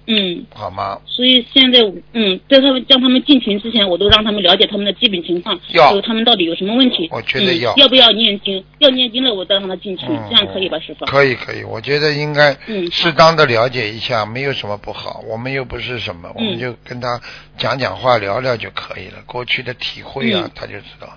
[0.08, 1.00] 嗯，好吗？
[1.06, 1.80] 所以现在
[2.14, 7.08] 嗯，在他们叫他们进群之前，我都让他们了解他们的基本情况，要就他们到底有什么问题。
[7.12, 8.64] 我觉得要嗯、要不要念经？
[8.80, 11.06] 要念经了，我再让他进群，嗯这样可以吧，师傅？
[11.06, 15.24] 可以可以，我觉得应该嗯适当的了解一下，没有什么不好。
[15.28, 17.20] 我们又不是什么，我们嗯就跟他
[17.58, 19.22] 讲讲话，聊聊就可以了。
[19.26, 21.08] 过去的体会啊嗯，他就知道，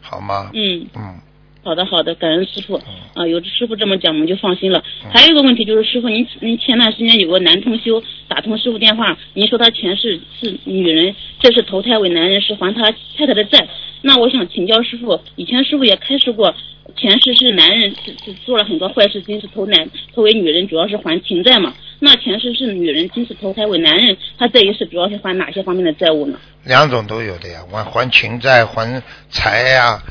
[0.00, 0.50] 好吗？
[0.54, 1.20] 嗯，嗯，
[1.64, 2.74] 好的好的，感恩师傅
[3.14, 4.82] 啊，有师傅这么讲，我们就放心了。
[5.04, 13.68] 嗯还有一个问题就是，师傅您您前段时间有个男同修打通师傅电话，您说他前世是女人，这是投胎为男人，是还他太太的债。
[14.00, 16.52] 那我想请教师傅，以前师傅也开示过，
[16.96, 21.72] 前世是男人是是做了很多坏事，今世投男投为女人，主要是还情债嘛。
[22.00, 26.36] 那前世是女人，今世投胎为男人，他这一世主要是还哪些方面的债务呢？
[26.64, 30.02] 两种都有的呀，还还情债、还财呀、啊，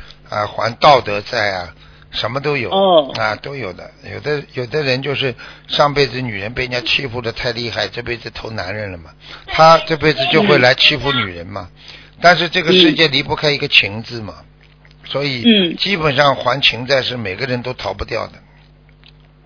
[0.46, 1.74] 还道德债啊，
[2.10, 2.70] 什么都有。
[2.70, 3.90] 哦啊，都有的。
[4.12, 5.34] 有的有的人就是
[5.68, 9.10] 上辈子女人被人家欺负的太厉害，这辈子投男人了嘛，
[9.46, 11.68] 他这辈子就会来欺负女人嘛。
[12.20, 14.34] 但是这个世界离不开一个情字嘛，
[15.04, 18.34] 所以嗯基本上还情债是每个人都逃不掉的，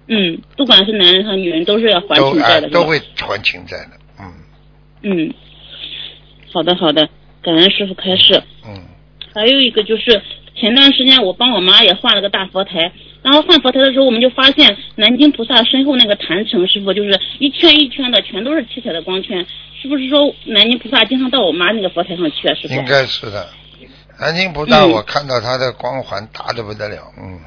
[0.09, 3.91] 嗯，不管是男人和女人，都是要还情债的，是吧都会还情债的。
[4.21, 4.35] 嗯
[5.03, 5.35] 嗯，
[6.53, 7.09] 好的好的，
[7.43, 8.43] 感恩师傅开示。
[8.67, 8.83] 嗯
[9.35, 10.23] 还有一个就是
[10.57, 12.93] 前段时间我帮我妈也换了个大佛台，
[13.23, 19.47] 然后换佛台的时候，我们就发现南京菩萨身后那个坛城，师傅就是一圈一圈的，全都是七彩的光圈，
[19.81, 22.55] 是不是说南京菩萨经常到我妈那个佛台上去啊？
[22.55, 22.85] 师傅应？
[22.87, 23.47] 该是的。
[24.19, 27.39] 南京菩萨，嗯我看到他的光环大的不得了，嗯。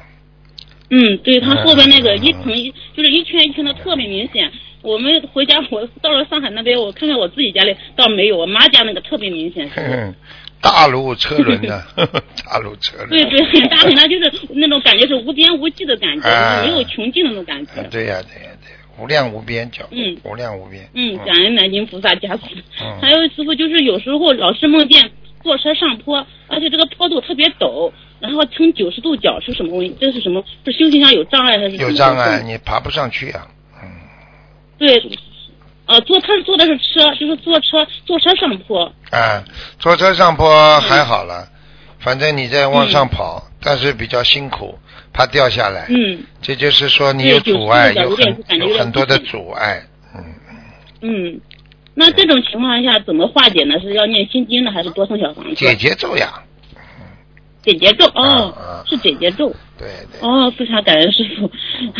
[0.92, 4.50] 嗯，对，他后边那个嗯一层一就是一圈一圈的特别明显。
[4.82, 9.68] 我们回家，我到了上海那边，我看看我自己家里倒没有，我妈家那个特别明显。
[10.60, 11.82] 大路车轮的，
[12.44, 13.08] 大路车轮。
[13.10, 17.72] 对对，很大很大，就是那种感觉是无边无际的感觉，没有穷尽的那种感觉。
[17.80, 18.70] 啊对呀、对呀、对
[19.02, 20.86] 无量无边叫，嗯无量无边。
[20.94, 22.42] 嗯，感恩南京菩萨加持。
[22.82, 25.10] 嗯还有师傅就是有时候老是梦见
[25.42, 27.90] 坐车上坡，而且这个坡度特别陡，
[28.20, 29.96] 然后呈九十度角是什么问题？
[29.98, 30.44] 这是什么？
[30.66, 33.48] 是修行上有障碍还是有障碍，你爬不上去啊、
[33.82, 33.88] 嗯，
[34.76, 34.98] 对，
[35.90, 38.84] 呃，坐他坐的是车，就是坐车坐车上坡。
[39.10, 39.42] 啊，
[39.78, 41.48] 坐车上坡还好了，
[41.98, 44.78] 反正你在往上跑，嗯但是比较辛苦，
[45.12, 45.86] 怕掉下来。
[45.90, 49.82] 嗯这就是说你有阻碍，就是有很有很多的阻碍。
[50.14, 50.24] 嗯，
[51.02, 51.40] 嗯，
[51.94, 53.78] 那这种情况下怎么化解呢？
[53.80, 55.54] 是要念心经呢，还是多送小房子？
[55.56, 56.42] 姐姐咒呀，
[57.62, 59.54] 解结咒哦，是解结咒。
[59.78, 60.20] 对对。
[60.28, 61.50] 哦，非常感恩师傅，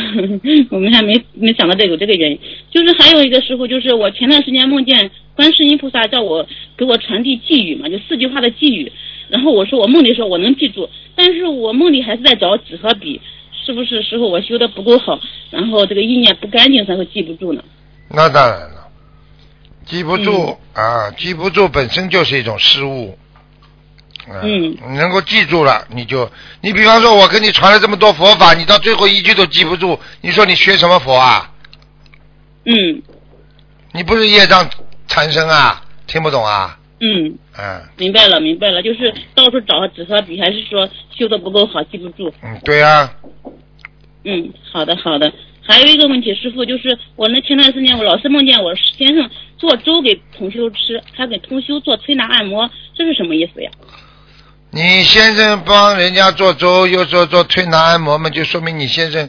[0.74, 2.38] 我们还没没想到这有这个原因。
[2.70, 6.46] 就是还有一个师傅，就是我前段时间梦见观世音菩萨叫我
[6.76, 8.92] 给我传递寄语嘛，就四句话的寄语。
[9.28, 13.20] 然后我说我梦里说我能记住，但是我梦里还是在找纸和笔，
[13.64, 17.62] 是不是师傅我修的不够好，然后这个意念不干净才会记不住呢？
[18.08, 18.88] 那当然了，
[19.86, 23.16] 记不住、啊，记不住本身就是一种失误。
[24.30, 31.52] 啊嗯你能够记住了，你就你比方说，我跟你传了这么多佛法，你到最后一句都记不住，你说你学什么佛啊？
[32.64, 33.02] 嗯
[33.92, 34.68] 你不是业障
[35.08, 35.82] 缠身啊？
[36.06, 36.78] 听不懂啊？
[37.00, 42.32] 嗯，嗯明白了明白了，就是到处找纸和笔，还是说修的不够好，记不住？
[42.42, 43.12] 嗯，对啊，
[44.24, 45.32] 嗯，好的好的。
[45.62, 53.70] 还有一个问题，师傅，就是我那前段时间我老是梦见我先生做粥给同修吃，还给同修做推拿按摩，这是什么意思呀？
[54.72, 59.28] 你先生帮人家做粥，又做做推拿按摩嘛，就说明你先生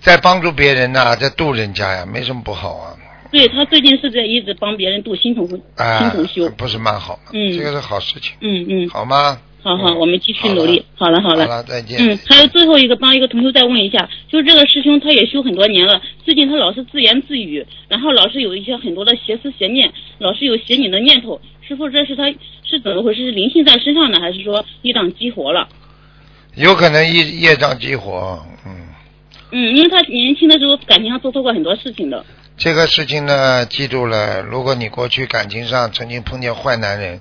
[0.00, 2.94] 在帮助别人呐、在度人家呀，没什么不好啊。
[3.32, 7.30] 对他最近是在一直帮别人度心同啊心同修，，不是蛮好吗？
[7.32, 9.38] 嗯这个是好事情，嗯嗯，好吗？
[9.66, 10.84] 好好，嗯我们继续努力。
[10.94, 11.44] 好了好了。
[11.44, 11.98] 好了，再见。
[11.98, 21.40] 嗯，还有最后一个，帮一个同学再问一下，就是这个师兄他也修很多年了，最近他老是自言自语，然后老是有一些很多的邪思邪念，老是有邪你的念头。
[21.66, 22.32] 师傅，这是他
[22.64, 23.24] 是怎么回事？
[23.24, 25.68] 是灵性在身上呢，还是说业障激活了？
[26.54, 28.86] 有可能业业障激活，嗯，
[29.50, 32.24] 嗯，因为他年轻的时候感情上做错过很多事情的。
[32.56, 37.20] 这个事情呢，记住了，如果你过去感情上曾经碰见坏男人，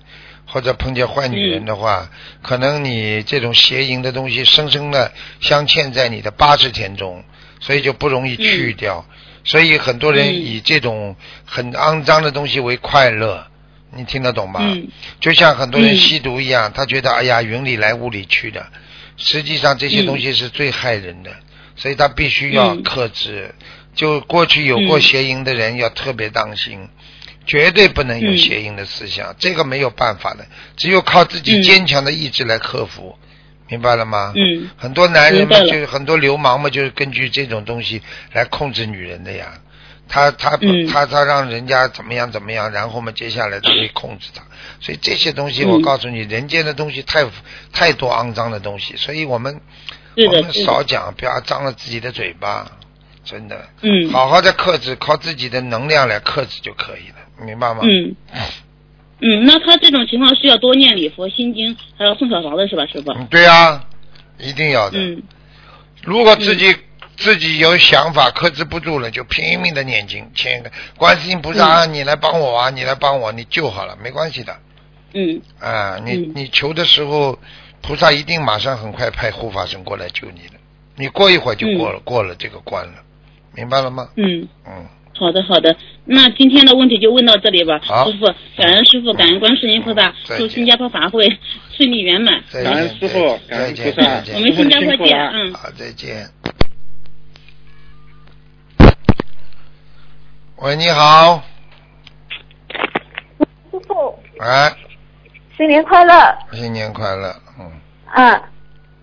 [0.56, 2.10] 或者碰见坏女人的话，
[2.42, 7.22] 可能你这种邪淫的东西深深的镶嵌在你的八十天中，
[7.60, 9.06] 所以就不容易去掉。
[9.44, 10.34] 所以很多人嗯。
[10.34, 13.46] 以这种很肮脏的东西为快乐，
[13.94, 14.62] 你听得懂吗？
[14.64, 14.88] 嗯。
[15.20, 18.66] 就像很多人嗯吸毒一样，他觉得哎呀云里来雾里去的，
[19.18, 21.32] 实际上这些嗯东西是最害人的，
[21.76, 22.82] 所以他必须要嗯。
[22.82, 23.54] 克制。
[23.94, 25.02] 就过去有过嗯。
[25.02, 26.88] 邪淫的人要特别当心，
[27.46, 33.18] 绝对不能有嗯邪淫的思想，这个没有办法的，只有靠自己嗯坚强的意志来克服，
[33.68, 34.34] 明白了吗？
[34.36, 38.02] 嗯很多男人嘛，就是很多流氓嘛，就是根据这种东西
[38.34, 39.54] 来控制女人的呀。
[40.08, 40.56] 他他
[40.92, 44.44] 他他让人家怎么样怎么样，然后嘛，接下来他会控制他。
[44.80, 47.26] 所以这些东西，嗯我告诉你，人间的东西太
[47.74, 49.60] 太多肮脏的东西，所以我们
[50.16, 52.72] 我们少讲，不要脏了自己的嘴巴，
[53.24, 53.68] 真的。
[53.82, 57.82] 嗯好好的克制，靠自己的能量来克制就可以了，明白吗？
[57.84, 58.16] 嗯
[59.22, 63.12] 嗯，那他这种情况是要多念礼佛、心经，还要送小房子是吧，师傅？
[63.14, 63.84] 嗯，对啊，
[64.38, 65.00] 一定要的。
[65.00, 65.24] 嗯
[66.04, 66.76] 如果自己、
[67.18, 74.56] 自己有想法克制不住了，就拼命的念经，签个观世音菩萨、啊，你来帮我啊，你来帮我，你救好了，没关系的。
[75.14, 77.40] 嗯啊，你、嗯你求的时候，
[77.82, 80.60] 菩萨一定马上很快派护法神过来救你的，
[80.96, 82.94] 你过一会儿就过了、过了这个关了，
[83.56, 84.10] 明白了吗？
[84.18, 84.48] 嗯。
[84.68, 84.86] 嗯，
[85.18, 85.76] 好的，好的。
[86.04, 87.80] 那今天的问题就问到这里吧。
[87.84, 88.26] 好师傅，
[88.58, 91.26] 感恩师傅，感恩观世音菩萨，祝新加坡法会
[91.76, 92.44] 顺利圆满。
[92.52, 95.54] 感恩师傅再感恩见菩萨我们新加坡见，嗯。
[95.54, 96.28] 好，再见。
[100.58, 101.44] 喂，你好，
[103.72, 104.74] 师傅，哎，
[105.58, 106.14] 新年快乐！
[106.54, 107.72] 新年快乐，嗯，
[108.06, 108.42] 啊，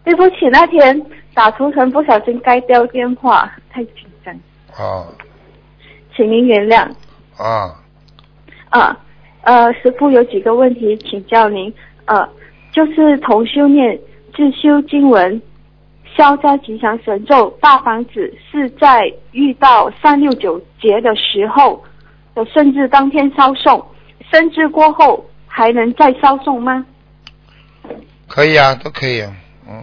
[0.02, 1.00] 对不起，那天
[1.34, 3.94] 打图腾不小心盖掉电话，太紧
[4.24, 4.34] 张，
[4.78, 5.06] 哦，
[6.16, 6.86] 请您原谅。
[7.36, 7.74] 啊，
[8.70, 8.96] 啊，
[9.42, 11.72] 呃，师傅有几个问题请教您。
[12.04, 12.28] 呃，
[12.72, 13.98] 就是同修念
[14.34, 15.40] 自修经文，
[16.16, 21.82] 消灾吉祥神咒大房子是在遇到三六九节的时候
[22.34, 23.84] 的甚至当天烧送，
[24.30, 26.84] 甚至过后还能再烧送吗？
[28.28, 29.32] 可以啊，都可以啊，
[29.68, 29.74] 嗯，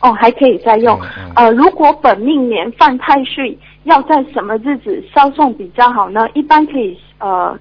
[0.00, 0.98] 哦，还可以再用。
[1.00, 3.58] 嗯嗯呃，如果本命年犯太岁，
[3.88, 6.28] 要在什么日子烧送比较好呢？
[6.34, 7.58] 一般可以呃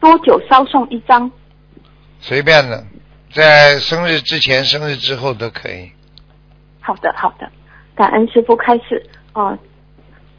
[0.00, 1.30] 多久烧送一张？
[2.18, 2.82] 随便的，
[3.30, 5.90] 在生日之前、生日之后都可以。
[6.80, 7.48] 好的，好的，
[7.94, 9.04] 感恩师傅开示。
[9.34, 9.58] 呃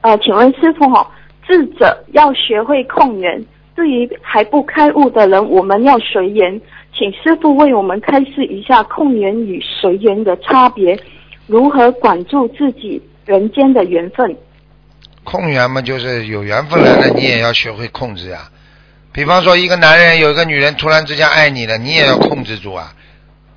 [0.01, 1.11] 呃，请问师傅哈、
[1.47, 6.59] 智者要学会控缘，对于还不开悟的人，我们要随缘。
[6.93, 10.99] 请师傅为我们开示一下控缘与随缘的差别，
[11.45, 14.35] 如何管住自己人间的缘分。
[15.29, 18.49] 控缘嘛，就是有缘分来了，你也要学会控制呀。
[19.11, 22.95] 比方说，一个男人有一个女人突然之间爱你了，你也要控制住啊，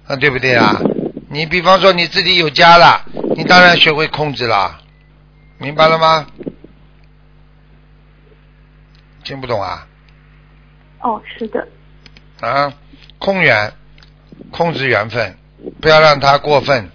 [0.08, 0.80] 啊，对不对啊？
[1.28, 3.04] 你比方说你自己有家了，
[3.36, 4.80] 你当然学会控制了，
[5.58, 6.26] 明白了吗？
[9.22, 9.86] 听不懂啊？
[11.02, 11.68] 哦，是的，
[12.40, 12.72] 啊，
[13.20, 13.72] 控缘，
[14.50, 15.36] 控制缘分，
[15.80, 16.90] 不要让它过分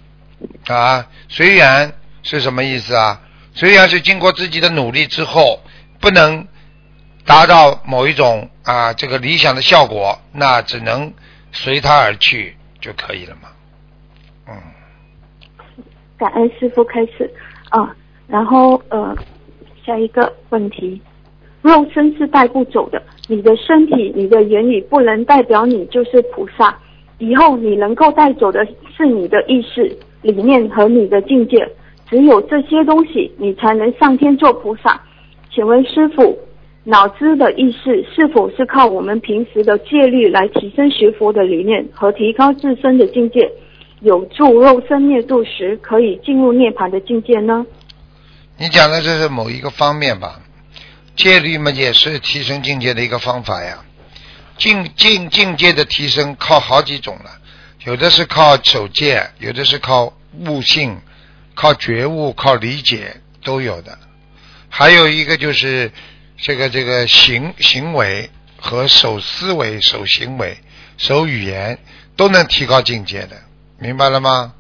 [0.68, 1.08] 啊。
[1.30, 3.22] 随缘是什么意思啊？
[3.56, 5.62] 随缘是经过自己的努力之后，
[6.02, 6.46] 不能
[7.26, 11.14] 达到某一种啊这个理想的效果，那只能
[11.54, 13.48] 随他而去就可以了嘛。
[14.50, 14.54] 嗯，
[16.18, 17.34] 感恩师傅开始
[17.70, 17.96] 啊。
[18.28, 19.16] 然后呃，
[19.86, 21.00] 下一个问题，
[21.62, 26.78] 肉身是带不走的，你的身体、你的言语不能代表你就是菩萨。
[27.20, 31.66] 以后你能够带走的是你的意识、理念和你的境界，
[32.10, 35.02] 只有这些东西，你才能上天做菩萨。
[35.54, 36.38] 请问师傅，
[36.84, 43.52] 脑子的意识是否是靠我们平时的戒律来提升学佛的理念和提高自身的境界，
[44.02, 47.66] 有助肉身灭度时可以进入涅槃的境界呢？
[48.58, 50.40] 你讲的这是某一个方面吧？
[51.16, 53.84] 戒律嘛，也是提升境界的一个方法呀。
[54.58, 57.32] 境境境界的提升靠好几种了。
[57.86, 60.14] 有的是靠守戒，有的是靠
[60.46, 60.98] 悟性、
[61.56, 63.98] 靠觉悟、靠理解都有的。
[64.70, 65.92] 还有一个就是
[66.38, 68.30] 这个这个行行为
[68.60, 70.58] 和守思维、守行为、
[70.98, 71.80] 守语言
[72.16, 73.38] 都能提高境界的，
[73.80, 74.54] 明白了吗？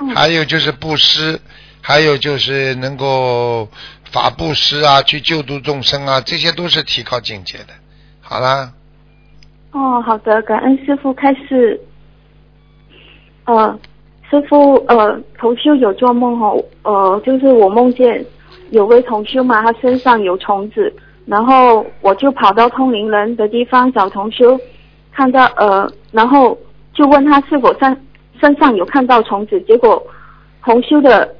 [0.00, 1.40] 嗯还有就是布施，
[1.80, 3.68] 还有就是能够
[4.12, 7.74] 法布施啊，去救度众生啊，这些都是提高境界的。
[8.20, 8.72] 好啦，
[9.72, 11.80] 哦，好的，感恩师傅开始。
[13.46, 13.76] 呃，
[14.30, 18.24] 师傅，呃，同修有做梦哦，呃，就是我梦见
[18.70, 20.92] 有位同修嘛，他身上有虫子，
[21.24, 24.58] 然后我就跑到通灵人的地方找同修，
[25.12, 26.56] 看到呃，然后
[26.92, 27.96] 就问他是否身
[28.40, 30.02] 身上有看到虫子，结果
[30.62, 31.34] 同修的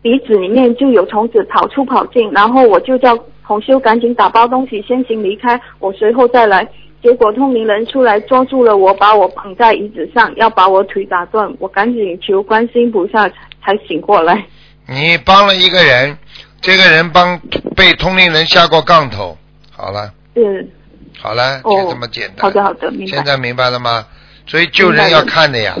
[0.00, 6.68] 鼻子里面就有虫子跑出跑进，然后我就叫同修赶紧打包东西先行离开，我随后再来。
[7.06, 11.48] 结果通灵人出来抓住了我，把我绑在椅子上，要把我腿打断。
[11.60, 14.44] 我赶紧求观世音菩萨才醒过来。
[14.88, 16.18] 你帮了一个人，
[16.60, 17.40] 这个人帮
[17.76, 19.38] 被通灵人下过杠头。
[19.70, 20.68] 好了，嗯，
[21.16, 22.38] 好了，哦就这么简单。
[22.38, 23.16] 好的好的，明白。
[23.16, 24.04] 现在明白了吗？
[24.48, 25.76] 所以救人要看的呀，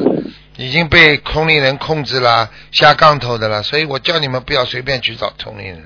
[0.56, 3.64] 已经被通灵人控制了，下杠头的了。
[3.64, 5.82] 所以我叫你们不要随便去找通灵人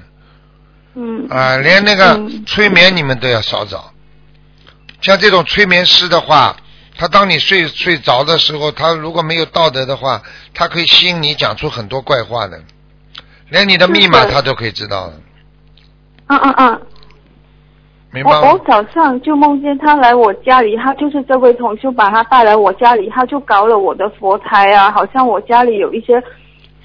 [0.97, 3.91] 嗯啊，连那个嗯催眠你们都要少找。
[5.01, 6.57] 像这种催眠师的话，
[6.97, 10.21] 他当你睡睡着的时候，他如果没有道德的话，
[10.53, 12.61] 他可以吸引你讲出很多怪话的，
[13.49, 15.15] 连你的密码他都可以知道的，
[16.27, 16.81] 嗯嗯嗯，
[18.13, 18.41] 明白吗？
[18.41, 26.23] 我我早上就梦见他来我家里，他就是这位同修把他带来我家里，他就搞了我的佛台啊，好像我家里有一些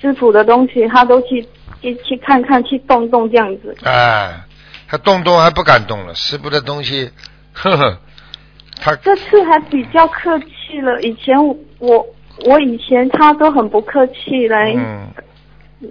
[0.02, 1.46] 师傅的东西，他都去
[1.82, 3.76] 去去看看去动动这样子。
[3.84, 4.34] 哎，
[4.88, 7.12] 他动动还不敢动了，师傅的东西，
[7.56, 7.98] 呵呵，
[8.80, 11.36] 他这次还比较客气了，以前
[11.80, 12.06] 我
[12.46, 15.08] 我以前他都很不客气来、嗯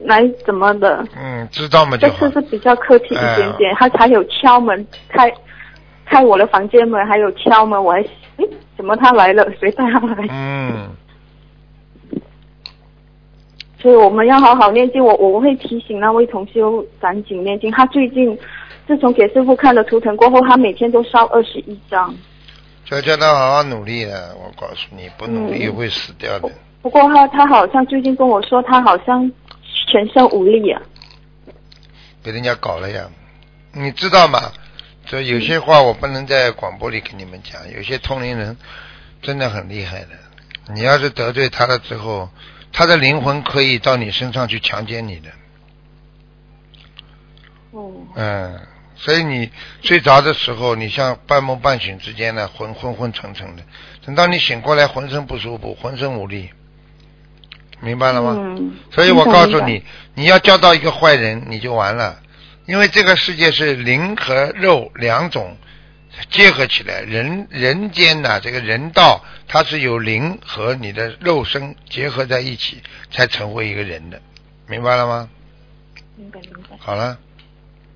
[0.07, 2.31] 来怎么的，嗯知道吗这次。
[2.33, 5.33] 是比较客气一点点，他才有敲门开
[6.05, 8.01] 开我的房间门，还有敲门，我还
[8.39, 9.47] 诶怎么他来了？
[9.61, 10.27] 谁带他来？
[10.31, 10.89] 嗯，
[13.79, 15.05] 所以我们要好好念经。
[15.05, 17.71] 我我会提醒那位同修赶紧念经。
[17.71, 18.37] 他最近
[18.87, 22.15] 自从给师傅看了图腾过后，他每天都烧二十一张。
[22.85, 26.51] 就叫他好好努力了，我告诉你，不努力嗯会死掉的。
[26.83, 29.31] 不过他他好像最近跟我说，他好像
[29.91, 30.83] 全身无力啊。
[32.23, 33.09] 被人家搞了呀，
[33.73, 34.53] 你知道吗？
[35.07, 38.57] 这有些话我不能在广播里跟你们讲，有些通灵人
[39.21, 40.09] 真的很厉害的。
[40.73, 42.29] 你要是得罪他了之后，
[42.73, 45.29] 他的灵魂可以到你身上去强奸你的。
[47.73, 48.59] 哦，嗯，
[48.97, 49.51] 所以你
[49.83, 53.63] 睡着的时候，你像半梦半醒之间呢，昏昏昏沉沉的。
[54.05, 56.51] 等到你醒过来，浑身不舒服，浑身无力，
[57.81, 58.35] 明白了吗？
[58.39, 59.83] 嗯，所以我告诉你，
[60.15, 62.21] 你要交到一个坏人，你就完了。
[62.67, 65.57] 因为这个世界是灵和肉两种
[66.31, 74.23] 结合起来，人人间呐、这个人道它是有灵和你的肉身结合在一起，才成为一个人的，
[74.67, 75.29] 明白了吗？
[76.17, 76.77] 明白明白。
[76.79, 77.19] 好了，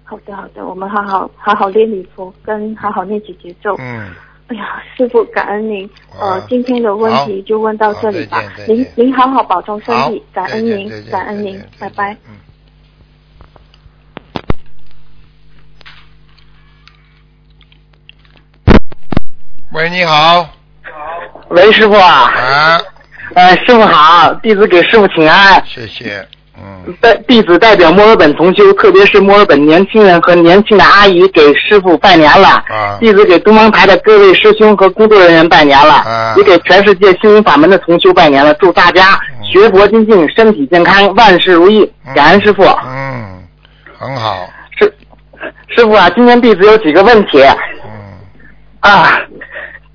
[0.09, 3.77] 好的好的，我们好好好好练礼佛，跟好好念几节奏。
[3.79, 4.09] 嗯，
[4.47, 5.89] 哎呀，师傅，感恩您。
[6.19, 8.75] 呃，今天的问题就问到这里吧好再见。
[8.75, 12.17] 您您好好保重身体，，感恩您感恩您拜拜。
[12.27, 12.39] 嗯。
[19.73, 20.49] 喂，你好，
[21.51, 22.81] 喂，师傅啊，啊，
[23.35, 25.63] 哎，师傅好，弟子给师傅请安。
[25.67, 26.27] 谢谢，
[26.61, 32.49] 嗯，代弟子代表墨尔本同修，特别是墨尔本年轻人和年轻的阿姨，给师傅拜年了。
[32.49, 38.53] 啊弟子给东方台的各位师兄和工作人员拜年了，啊也给全世界心灵法门的同修拜年了。
[38.55, 41.91] 祝大家嗯学佛精进，身体健康，万事如意。
[42.07, 42.63] 嗯感恩师傅。
[42.65, 43.43] 嗯，
[43.99, 44.49] 很好，
[44.79, 44.93] 师
[45.77, 47.43] 师傅啊，今天弟子有几个问题
[47.85, 47.91] 嗯，
[48.81, 49.21] 啊。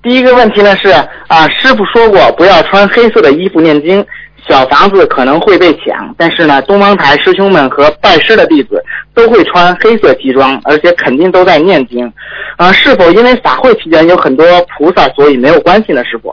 [0.02, 0.90] 第一个问题呢是
[1.28, 4.06] 啊，师傅说过不要穿黑色的衣服念经，
[4.48, 6.14] 小房子可能会被抢。
[6.18, 8.82] 但是呢，东方台师兄们和拜师的弟子
[9.14, 12.12] 都会穿黑色西装，而且肯定都在念经。
[12.56, 14.46] 啊，是否因为法会期间有很多
[14.78, 16.04] 菩萨，所以没有关系呢？
[16.04, 16.32] 师傅？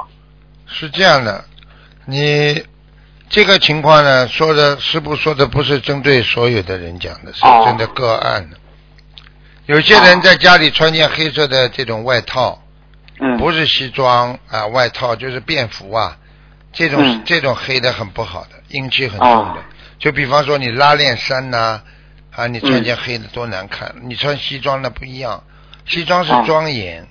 [0.68, 1.44] 是这样的，
[2.06, 2.64] 你
[3.30, 8.58] 这个情况呢，说的师傅说的不是针对所有的人讲的，是哦针对个案的。
[9.68, 12.62] 有些人在家里穿件黑色的这种外套，
[13.20, 16.18] 嗯，不是西装啊，外套就是便服啊，
[16.74, 19.64] 这种、嗯这种黑的很不好的，阴气很重哦的。
[20.00, 21.82] 就比方说你拉链衫呐、
[22.36, 25.44] 啊，你穿嗯件黑的多难看，你穿西装那不一样，
[25.86, 27.08] 西装是哦庄严，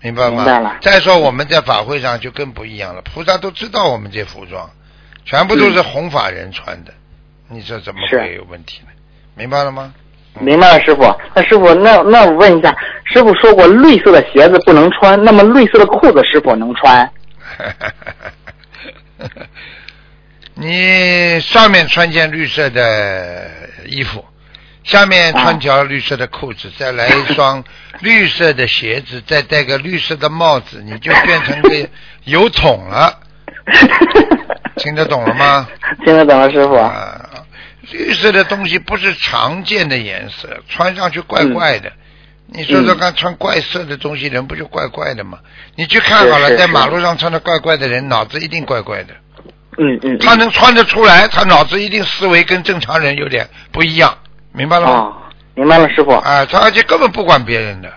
[0.00, 0.36] 明白吗？
[0.36, 4.68] 明白了再说我们在法会上就更不一样了，菩萨都知道我们这服装，
[5.24, 6.92] 全部都是弘法人穿的，
[7.48, 8.88] 你说怎么会有问题呢？
[9.34, 9.92] 明白了吗？
[10.40, 11.02] 明白了，师傅。
[11.34, 17.10] 那师傅，那那我问一下，师傅说过绿色的鞋子不能穿，那么绿色的裤子是否能穿？
[20.54, 23.50] 你上面穿件绿色的
[23.86, 24.24] 衣服，
[24.84, 27.62] 下面穿条绿色的裤子，再来一双
[28.00, 31.88] 绿色的鞋子，再戴个绿色的帽子，你就变成个
[32.24, 33.20] 油桶了。
[34.76, 35.68] 听得懂了吗？
[36.04, 36.74] 听得懂了，师傅。
[36.74, 37.28] 啊，
[37.90, 41.92] 绿色的东西不是常见的颜色，穿上去怪怪的。
[42.48, 45.38] 你说说看，穿怪色的东西，人不就怪怪的吗？
[45.74, 49.14] 你去看好了，在马路上穿的怪怪的人，脑子一定怪怪的。
[49.78, 50.18] 嗯嗯。
[50.20, 54.16] 他能穿得出来，他脑子一定思维跟正常人有点不一样，
[54.52, 54.92] 明白了吗？
[54.92, 55.12] 哦，
[55.54, 56.12] 明白了，师傅。
[56.12, 57.92] 啊，他而且根本不管别人的，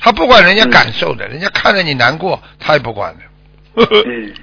[0.00, 3.86] 他不管嗯人家感受的，人家看着你难过，他也不管的。
[4.04, 4.34] 嗯，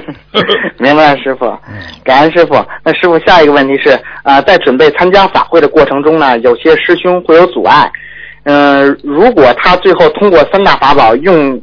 [0.80, 1.46] 明白了，师傅。
[1.68, 2.54] 嗯感恩师傅。
[2.82, 3.90] 那师傅，下一个问题是，
[4.22, 7.90] 啊，在准备参加法会的过程中呢，有些师兄会有阻碍。
[8.48, 11.60] 嗯、如果他最后通过三大法宝用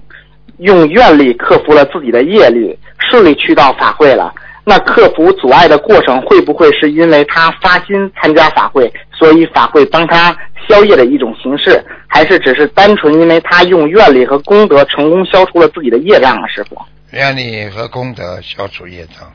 [0.57, 2.77] 用愿力克服了自己的业力，
[3.09, 4.33] 顺利去到法会了，
[4.65, 10.35] 那克服阻碍的过程会不会是因为他发心参加法会，所以法会帮他
[10.67, 16.77] 消业的一种形式，还是只是单纯因为他用愿力和功德成功消除了自己的业障啊，师傅？
[17.11, 19.31] 愿力和功德消除业障，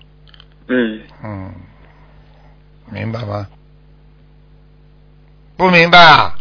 [0.68, 1.50] 嗯，嗯，
[2.92, 3.46] 明白吗？
[5.56, 6.34] 不明白啊？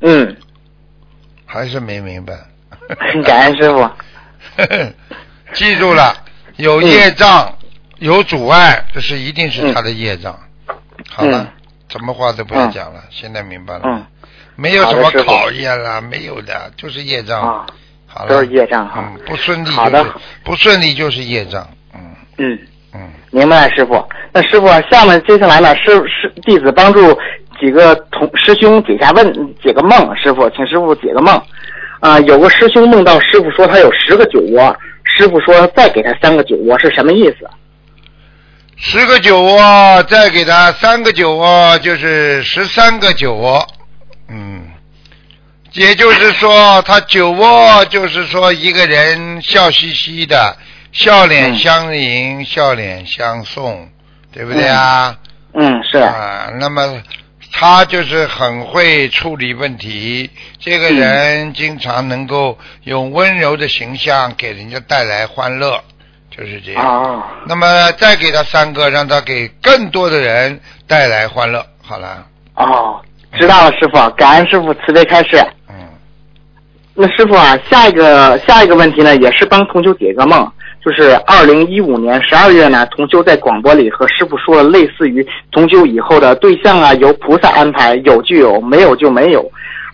[0.00, 0.36] 嗯，
[1.44, 2.34] 还是没明白？
[3.24, 3.90] 感恩师傅。
[5.52, 6.14] 记住了，
[6.56, 7.56] 有业障，
[7.98, 10.38] 有阻碍，这是一定是他的业障。
[11.08, 11.48] 好了嗯，
[11.88, 13.82] 什么话都不要讲了，现在明白了？
[13.84, 14.06] 嗯，
[14.56, 17.40] 没有什么考验了，没有的，就是业障。
[17.40, 17.66] 啊，
[18.06, 21.68] 好了，都是业障哈嗯，不顺利好的就是不顺利就是业障。
[21.94, 22.00] 嗯
[22.38, 22.58] 嗯，
[22.92, 24.04] 嗯，明白了，师傅。
[24.32, 27.16] 那师傅，下面接下来呢，师师弟子帮助
[27.60, 31.40] 几个同师兄解下问解个梦，师傅，请师傅解个梦。
[32.00, 37.48] 啊、有个师兄梦到师傅说他有十个酒窝，师傅说再给他三个酒窝是什么意思？
[38.76, 43.66] 十个酒窝，再给他三个酒窝，就是十三个酒窝。
[44.28, 44.66] 嗯，
[45.72, 50.54] 也就是说，他酒窝就是说一个人笑嘻嘻的，
[50.92, 53.88] 笑脸相迎，笑脸相送，
[54.30, 55.16] 对不对啊？
[55.54, 55.96] 嗯，是。
[55.96, 57.02] 啊，那么
[57.52, 65.82] 他就是很会处理问题，这个人经常能够用温柔的形象给人家带来欢乐，
[66.30, 66.84] 就是这样。
[66.84, 71.64] 哦，那么再给他三个，让他给更多的人带来欢乐。
[71.82, 72.26] 好了，
[72.56, 73.00] 哦，
[73.38, 75.42] 知道了，师傅，感恩师傅慈悲开示。
[75.68, 75.74] 嗯，
[76.94, 80.52] 那师傅啊，下一个下一个问题呢，也是帮同修解个梦，
[80.86, 89.44] 就是二零一五年十二月呢，同修在广播里和师傅说了类似于同修以后的对象啊，由菩萨安排，有就有，没有就没有。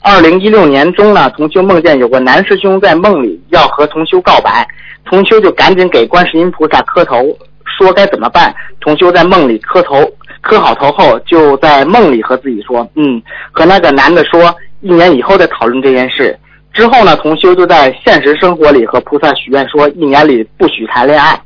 [0.03, 4.68] 二零一六年中呢，同修梦见有个男师兄在梦里要和同修告白，
[5.07, 7.24] 同修就赶紧给观世音菩萨磕头，
[7.64, 8.55] 说该怎么办。
[8.78, 10.07] 同修在梦里磕头，
[10.43, 16.38] 磕好头后，就在梦里和自己说，嗯，和那个男的说，一年以后再讨论这件事。
[16.72, 21.38] 之后呢，同修就在现实生活里和菩萨许愿说，一年里不许谈恋爱。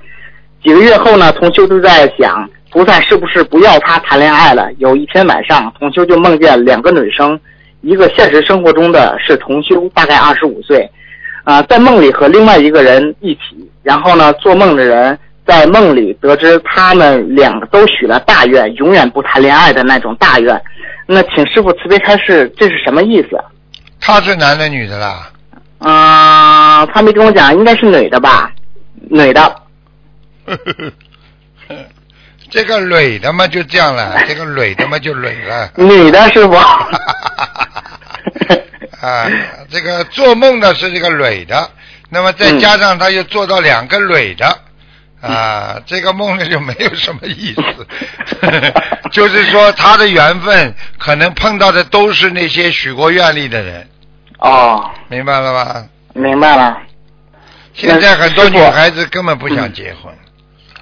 [0.62, 4.68] 几个月后呢，同修就在想，菩萨是不是不要他谈恋爱了？
[4.78, 7.38] 有一天晚上，同修就梦见两个女生，
[7.80, 10.88] 一个现实生活中的是同修，大概二十五岁，
[11.44, 20.60] 啊、在梦里和另外一个人一起，然后呢，做梦的人在梦里得知他们两个都许了大愿，永远不谈恋爱的那种大愿。
[21.06, 23.38] 那请师傅慈悲开示，这是什么意思？
[24.06, 25.28] 他是男的女的啦？
[25.80, 28.52] 啊、他没跟我讲，应该是女的吧？
[29.10, 29.62] 女的。
[32.48, 35.68] 这个女的嘛就这样了， 这个女的嘛就女了。
[35.74, 36.54] 女的师傅。
[39.04, 39.28] 啊，
[39.68, 41.68] 这个做梦的是这个女的，
[42.08, 44.56] 那么再加上他又做到两个女的，
[45.20, 47.62] 啊，这个梦呢就没有什么意思，
[49.10, 53.88] 就是说他的缘分可能碰到的都是那些许过愿力的人，
[54.38, 55.86] 哦，明白了吧？
[56.14, 56.78] 明白了。
[57.74, 60.14] 现在很多女孩子根本不想结婚。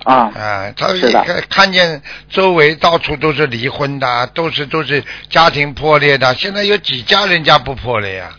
[0.05, 6.35] 啊，啊，他是看看见周围到处都是离婚的，都是都是家庭破裂的。
[6.35, 8.31] 现在有几家人家不破裂呀？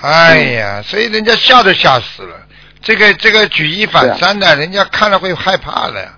[0.00, 2.36] 哎呀，所以人家吓都吓死了。
[2.82, 6.02] 这个这个举一反三的，人家看了会害怕的。
[6.02, 6.17] 嗯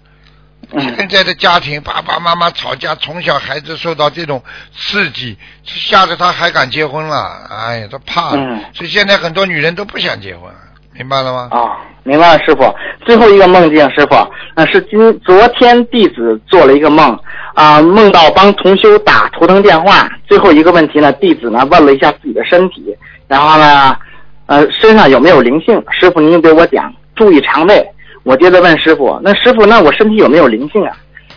[0.79, 4.43] 现在的家庭，爸爸妈妈吵架，从小孩子受到这种
[4.77, 7.47] 刺激，吓得他还敢结婚了？
[7.51, 8.37] 哎呀，他怕了。
[8.37, 10.51] 嗯所以现在很多女人都不想结婚。
[10.93, 11.49] 明白了吗？
[11.53, 11.71] 哦，
[12.03, 12.75] 明白了，师傅。
[13.07, 14.17] 最后一个梦境，师傅，
[14.55, 17.19] 呃，是今昨天弟子做了一个梦，
[17.55, 20.11] 啊、梦到帮同修打图腾电话。
[20.29, 22.95] 最后一个问题呢，弟子呢问了一下自己的身体，
[23.27, 23.97] 然后呢，
[24.47, 25.83] 呃，身上有没有灵性？
[25.91, 27.83] 师傅您给我讲，注意肠胃。
[28.31, 30.97] 我接着问师傅，那师傅，那我身体有没有灵性啊？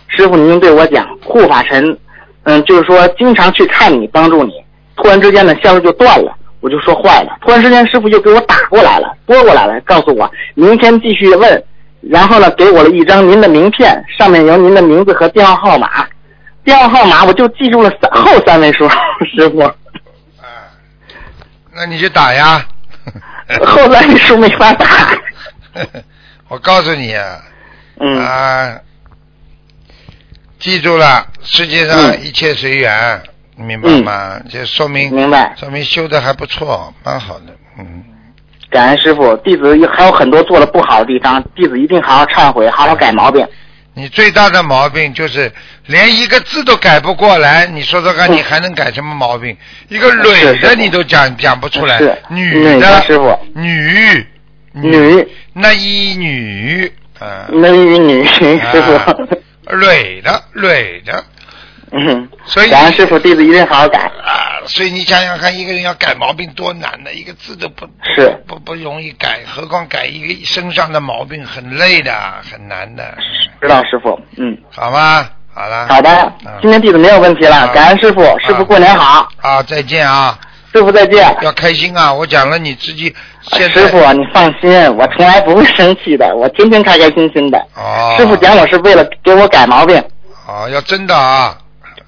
[0.09, 1.97] 师傅您对我讲，护法神，
[2.43, 4.53] 嗯，就是说经常去看你，帮助你。
[4.95, 6.37] 突然之间呢，线路就断了。
[6.59, 11.63] 我就说坏了，突然之间师傅就给我打过来了，拨过来了，告诉我明天继续问，
[11.99, 16.07] 然后呢给我了一张您的名片，上面有您的名字和电话号码，
[16.63, 18.87] 电话号码我就记住了三后三位数，
[19.35, 19.73] 师傅，啊，
[21.75, 22.63] 那你就打呀。
[23.65, 24.85] 后三位数没法打，
[26.53, 27.41] 我告诉你啊，
[27.99, 28.77] 嗯啊，
[30.59, 33.19] 记住了，世界上嗯一切随缘，
[33.55, 34.39] 你明白吗？
[34.51, 35.55] 这说明明白。
[35.59, 37.45] 说明修的还不错，蛮好的，
[37.79, 38.03] 嗯。
[38.69, 43.43] 感恩师傅，弟子还有很多做的不好的地方，弟子一定好好忏悔，好好改毛病。
[43.95, 45.51] 你最大的毛病就是
[45.87, 49.57] 连一个字都改不过来，你说说看，嗯你还能改什么毛病？
[49.87, 51.99] 一个蕊是是的你都讲讲不出来
[52.29, 54.27] 女的师傅女
[54.75, 59.15] 女那一女啊，美女女师傅，啊
[59.67, 61.23] 蕊的蕊的，
[61.91, 63.99] 嗯，所以感恩师傅，弟子一定好好改。
[63.99, 67.13] 啊，所以你想想看，一个人要改毛病多难呢？
[67.13, 72.11] 一个字都不是不不容易改，何况改一个身上的毛病，很累的，
[72.51, 73.15] 很难的，
[73.61, 75.29] 知道师傅，嗯，好吗？
[75.53, 80.37] 好了，好的嗯，今天弟子没有问题了，啊感恩师傅，师傅过年好，好，再见啊！
[80.73, 81.23] 师傅再见。
[81.43, 82.11] 要开心啊！
[82.11, 83.13] 我讲了，你自己
[83.51, 87.57] 师傅，你放心，我从来不会生气的， 我天天开开心心的。
[87.75, 90.01] 哦，师傅讲我是为了给我改毛病，
[90.47, 91.57] 哦，要真的啊！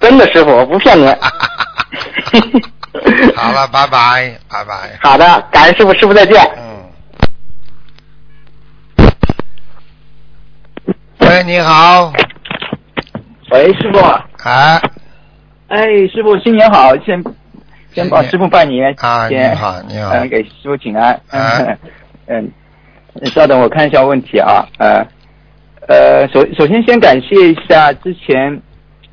[0.00, 1.06] 真的师傅，我不骗您。
[3.36, 4.98] 好了，拜拜，拜拜。
[5.02, 6.42] 好的，感恩师傅，师傅再见。
[6.56, 6.64] 嗯。
[11.20, 12.12] 喂，你好，
[13.50, 13.98] 喂，师傅，
[14.48, 14.80] 啊
[15.68, 17.22] 哎，师傅新年好，先
[17.96, 21.78] 先帮师傅拜年，啊，先你好，你好，嗯，给师傅请安，啊。
[22.28, 22.50] 嗯，
[23.24, 25.06] 稍等，我看一下问题啊，呃，
[25.88, 28.60] 呃，首首先先感谢一下之前，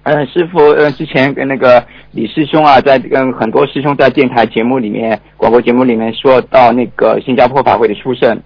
[0.04, 1.82] 嗯、师傅，呃，之前跟那个
[2.12, 8.38] 李师兄啊，在跟很多师兄在电台节目里面、广播节目里面说到那个新加坡法会的出圣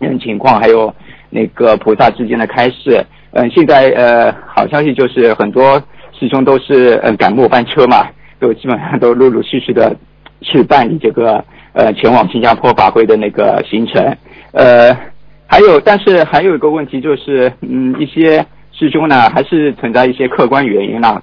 [0.00, 0.92] 嗯情况，还有
[1.30, 3.00] 那个菩萨之间的开示。
[3.30, 5.80] 嗯，现在呃，好消息就是很多
[6.18, 8.08] 师兄都是嗯赶末班车嘛，
[8.44, 9.96] 就基本上都陆陆续续的
[10.42, 11.42] 去办理这个
[11.72, 14.16] 呃前往新加坡法会的那个行程。
[14.52, 14.94] 呃，
[15.46, 21.22] 还有，但是还有一个问题就是，嗯，一些师兄呢还是存在一些客观原因啦。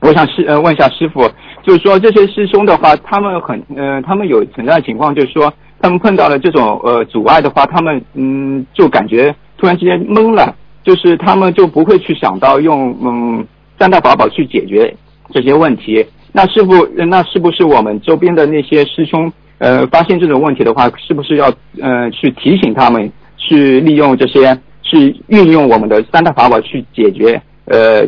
[0.00, 1.30] 我想师呃问一下师傅，
[1.62, 10.52] 就是说这些师兄的话，他们很呃，他们有存在的情况，就是说他们碰到了这种呃阻碍的话，他们嗯就感觉突然之间懵了，
[10.82, 13.46] 就是他们就不会去想到用嗯
[13.78, 14.92] 三大法宝去解决
[15.30, 16.04] 这些问题。
[16.36, 21.46] 那师傅，呃那是不是我们周边的那些师兄呃发现这种问题的话，是不是要
[21.80, 28.06] 呃去提醒他们去利用这些去运用我们的三大法宝去解决呃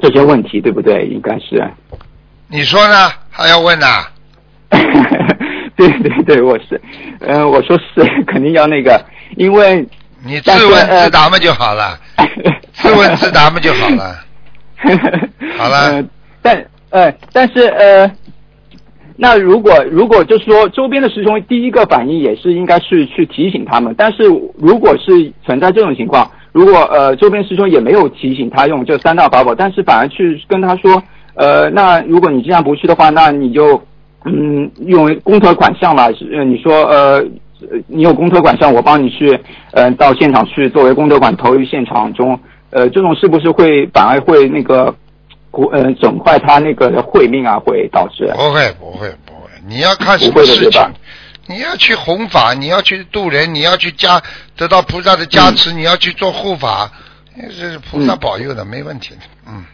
[0.00, 1.04] 这些问题，对不对？
[1.08, 1.62] 应该是。
[2.48, 3.10] 你说呢？
[3.28, 4.06] 还要问呐？
[5.76, 6.80] 对对对，我是，
[7.20, 9.04] 呃，我说是肯定要那个，
[9.36, 9.86] 因为
[10.24, 11.98] 你自问呃自答嘛就好了，
[12.72, 14.16] 自问自答嘛就好了。
[15.58, 16.04] 好了呃，
[16.40, 18.10] 但呃，但是呃，
[19.16, 24.24] 那如果如果就是说周边的师兄第一个反应也是应该是去提醒他们，但是
[24.58, 31.02] 如果是存在这种情况，如果呃周边师兄也没有提醒他用这三大法宝，但是反而去跟他说，
[31.34, 33.80] 呃，那如果你这样不去的话，那你就
[34.24, 37.24] 嗯用公车款项嘛，是呃你说呃。
[37.88, 39.38] 你有公车款项，我帮你去，
[39.72, 42.40] 呃，到现场去作为公车款投入现场中，
[42.70, 44.94] 呃，这种是不是会反而会那个，
[45.72, 48.24] 呃，整坏他那个慧命啊，会导致？
[48.34, 50.80] 不会不会不会，你要看什么事情？
[51.46, 54.22] 你要去弘法，你要去度人，你要去加
[54.56, 56.88] 得到菩萨的加持，你要去做护法，
[57.36, 59.20] 这是菩萨嗯保佑的，没问题的。
[59.48, 59.64] 嗯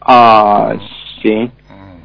[0.00, 0.72] 啊、
[1.22, 1.48] 行。
[1.70, 2.00] 嗯，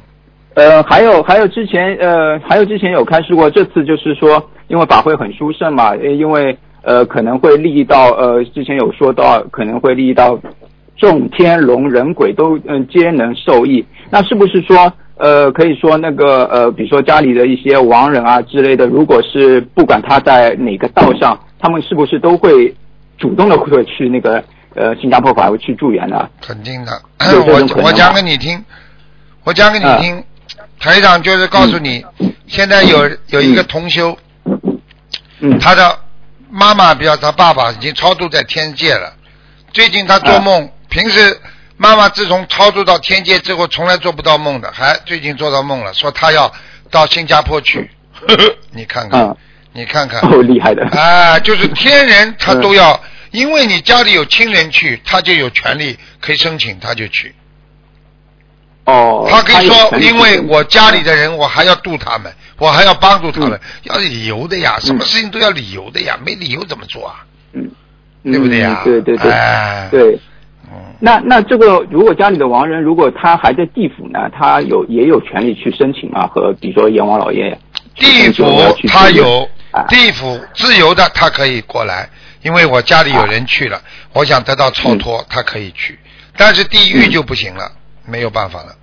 [0.54, 10.38] 呃，还有还有之前呃，还有之前有开示过，这次就是说，因为法会很殊胜嘛，呃因为呃可能会利益到呃，之前有说到可能会利益到
[10.98, 13.84] 众天龙人鬼都嗯、皆能受益。
[14.10, 22.74] 那是不是说呃可以说那个呃，比如说家里的一些亡人啊之类的，如果是不管他在哪个道上，他们是不是都会
[23.16, 24.42] 主动的会去那个
[24.74, 26.28] 呃新加坡法会去助缘呢？
[26.40, 26.92] 肯定的。
[27.46, 28.64] 我我讲给你听，
[29.44, 30.22] 我讲给你啊听，
[30.78, 32.04] 台长就是告诉你，
[32.46, 34.16] 现在有有一个同修，
[35.40, 35.98] 嗯他的
[36.50, 39.12] 妈妈，比较他爸爸已经超度在天界了。
[39.72, 41.40] 最近他做梦，平时
[41.76, 46.52] 妈妈自从超度到天界之后，从来做不到梦的，还最近做到梦了，说她要
[46.90, 47.90] 到新加坡去。
[48.26, 49.36] 呵 呵你看看，
[49.72, 50.84] 你看看，哦，厉害的。
[50.88, 53.00] 啊，就是天人他都要，
[53.30, 57.34] 因为你家里有亲人去，他就有权利可以申请，他就去。
[58.84, 59.26] 哦。
[59.30, 67.24] 他可以说，因为我家里的人，我还要度他们，我还要帮助他们，要理由的呀，什么事情都要理由的呀，没理由怎么做啊？
[67.52, 67.70] 嗯，
[68.24, 70.18] 对不对呀嗯对对对，哎对。
[71.00, 77.56] 那那这个，如果家里的亡人，如果他还在地府呢，他有也有权利去申请啊，和比如说阎王老爷
[77.94, 78.44] 地府
[78.88, 79.48] 他有
[79.88, 82.08] 地府自由的，他可以过来，
[82.42, 83.80] 因为我家里有人去了，
[84.12, 85.96] 我想得到超脱，他可以去，
[86.36, 87.70] 但是地狱就不行了，
[88.04, 88.74] 没有办法了。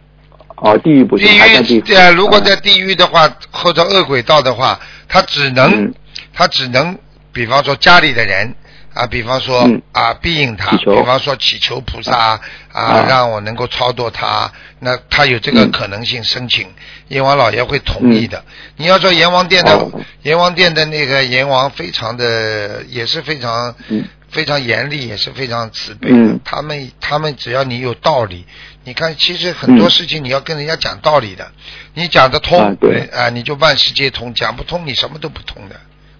[0.55, 1.27] 哦，地狱不行，
[1.63, 1.75] 地。
[1.75, 4.79] 狱呃，如果在地狱的话，或者恶鬼道的话，
[5.09, 5.93] 他只能
[6.33, 6.97] 他只能，
[7.33, 8.55] 比方说家里的人。
[8.95, 12.39] 啊，比方说、啊，庇应他，比方说祈求菩萨
[12.71, 14.49] 啊，让我能够超度他，
[14.79, 16.65] 那他有这个可能性申请，
[17.09, 18.45] 阎王老爷会同意的。
[18.77, 19.91] 你要说阎王殿的
[20.23, 23.75] 阎王殿的那个阎王非常的也是非常、
[24.29, 26.39] 非常严厉，也是非常慈悲的。
[26.45, 28.45] 他们他们只要你有道理，
[28.85, 31.51] 你看其实很多事情你要跟人家讲道理的，
[31.95, 33.09] 你讲得通，对。
[33.13, 35.75] 啊，你就万事皆通；讲不通，你什么都不通的，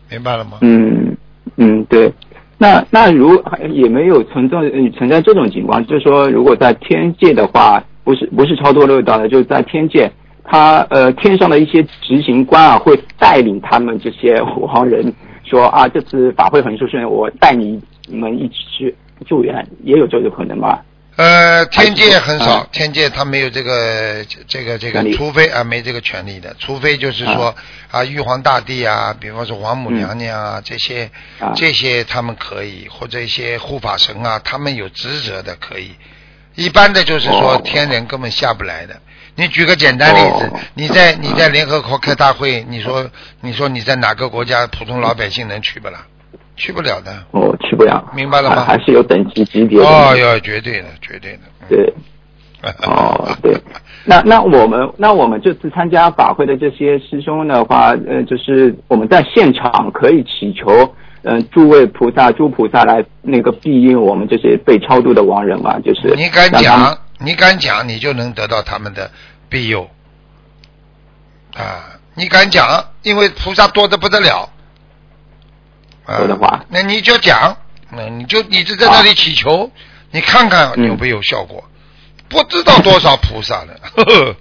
[0.10, 0.57] 明白了吗？
[0.60, 1.15] 嗯
[1.56, 2.11] 嗯，对。
[2.57, 4.57] 那那如也没有存在
[4.98, 10.10] 存在这种情况，就是说，如果在天界的话，不是不是超脱六道的，就是在天界，
[10.44, 15.14] 他呃天上的一些执行官啊，会带领他们这些 亡人
[15.44, 18.95] 说啊，这次法会很殊胜，我带你们一起去
[19.26, 20.82] 救援，也有这个可能吧？
[21.18, 27.56] 呃，天界很少，天界他没有这个这个这个，除非啊没这个权利的，除非就是说
[27.90, 28.04] 啊。
[28.04, 31.10] 玉皇大帝啊，比方说王母娘娘啊这些
[31.56, 35.96] 这些他们可以，或者一些护法神啊，他们有职责的可以。
[36.56, 39.00] 一般的就是说天人根本下不来的。
[39.36, 43.10] 你举个简单例子，你在你在联合国开大会，你说
[43.42, 46.06] 你说你在哪个国家普通老百姓能去不啦？
[46.56, 47.11] 去不了的。
[47.32, 48.11] 哦，去不了。
[48.15, 48.64] 明白了吗？
[48.64, 49.86] 还是有等级级别的。
[49.86, 51.40] 哦，要绝对的，绝对的。
[51.69, 51.94] 对。
[52.88, 53.56] 哦，对。
[54.06, 60.72] 那那我们那我们这次参加法会的这些师兄的话，呃，就是我们在现场可以祈求，
[61.23, 66.15] 嗯、呃，诸位菩萨、诸菩萨来那个庇佑我们这些被超度的亡人嘛，就是。
[66.15, 69.11] 你敢讲，你敢讲，你就能得到他们的
[69.48, 69.88] 庇佑。
[71.56, 72.68] 啊，你敢讲，
[73.03, 74.49] 因为菩萨多的不得了。
[76.07, 77.56] 说的话，那你就讲，
[77.91, 79.72] 那你就你就在那里祈求，
[80.11, 81.64] 你看看有没有效果？
[82.27, 83.73] 不知道多少菩萨呢。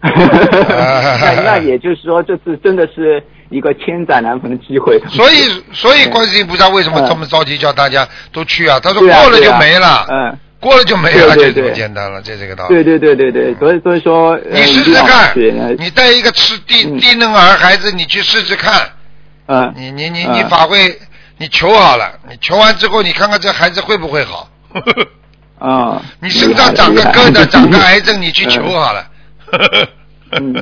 [0.00, 5.00] 那那也就是说，这次真的是一个千载难逢的机会。
[5.08, 8.78] 所以，所以观世音菩萨为什么这么着急叫大家都去啊？
[8.80, 12.74] 他说过了就没了，嗯，过了就没了，就这么简单了，这这个道理。
[12.74, 15.34] 对对对对对，所以所以说，你试试看，
[15.78, 18.88] 你带一个吃低低能儿孩子，你去试试看。
[19.48, 20.98] 嗯，你你你你法会。
[21.40, 24.48] 你求好了，你求完之后，你看看这孩子会不会好？
[25.60, 26.02] 啊！
[26.20, 29.08] 你身上长个疙瘩，长个癌症，你去求好了。
[30.34, 30.52] 嗯，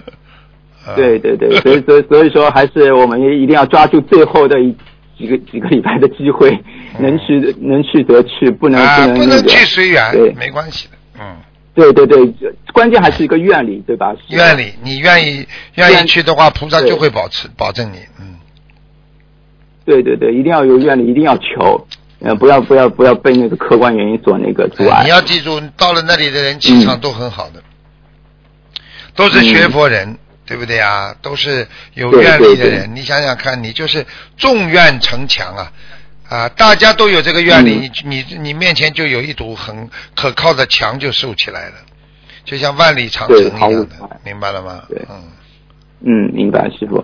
[0.95, 4.77] 对对对，所以所以所以说，还是我们也一定要抓住最后的一
[5.17, 6.51] 几个几个礼拜的机会，
[7.01, 11.37] 能去能去得去，不能不能不能去随缘，对，没关系的，嗯。
[11.75, 12.19] 对对对，
[12.75, 14.15] 关键还是一个愿力，对吧？
[14.29, 18.36] 愿力，你愿意愿意去的话，菩萨就会保持保证你，嗯。
[19.87, 21.87] 对对对，一定要有愿力，一定要求，
[22.21, 25.05] 呃，不要不要不要被那个客观原因所那个阻碍。
[25.05, 27.63] 你要记住，到了那里的人气场都很好的，
[29.15, 31.15] 都是学佛人，嗯、对不对啊？
[31.23, 32.95] 都是有愿力的人。
[32.95, 34.05] 你想想看，你就是
[34.37, 35.73] 众愿成强啊
[36.29, 36.49] 啊！
[36.51, 41.75] 大家都有这个愿力，嗯、你你你面前就有一堵很可靠的墙就竖起来了，
[42.45, 44.83] 就像万里长城一样的，明白了吗？
[44.89, 45.23] 对，嗯
[46.05, 47.03] 嗯，明白，师傅。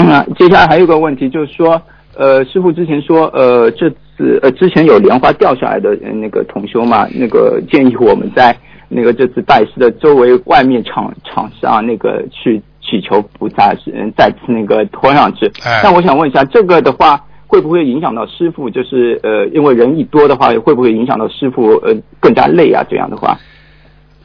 [0.00, 1.82] 嗯，接下来还有个问题，就是说，
[2.14, 8.56] 呃，师傅之前说，呃，这次呃之前有莲花掉下来的那个同修嘛，那个建议我们在
[8.88, 15.50] 那个这次拜师的周围外面场场上那个去祈求菩萨，嗯，再次那个拖上去。
[15.64, 18.70] 哎、那我想问一下，这个的话会不会影响到师傅？
[18.70, 22.84] 就是呃，因为人一多的话，会不会影响到师傅呃更加累啊？
[22.88, 23.36] 这样的话，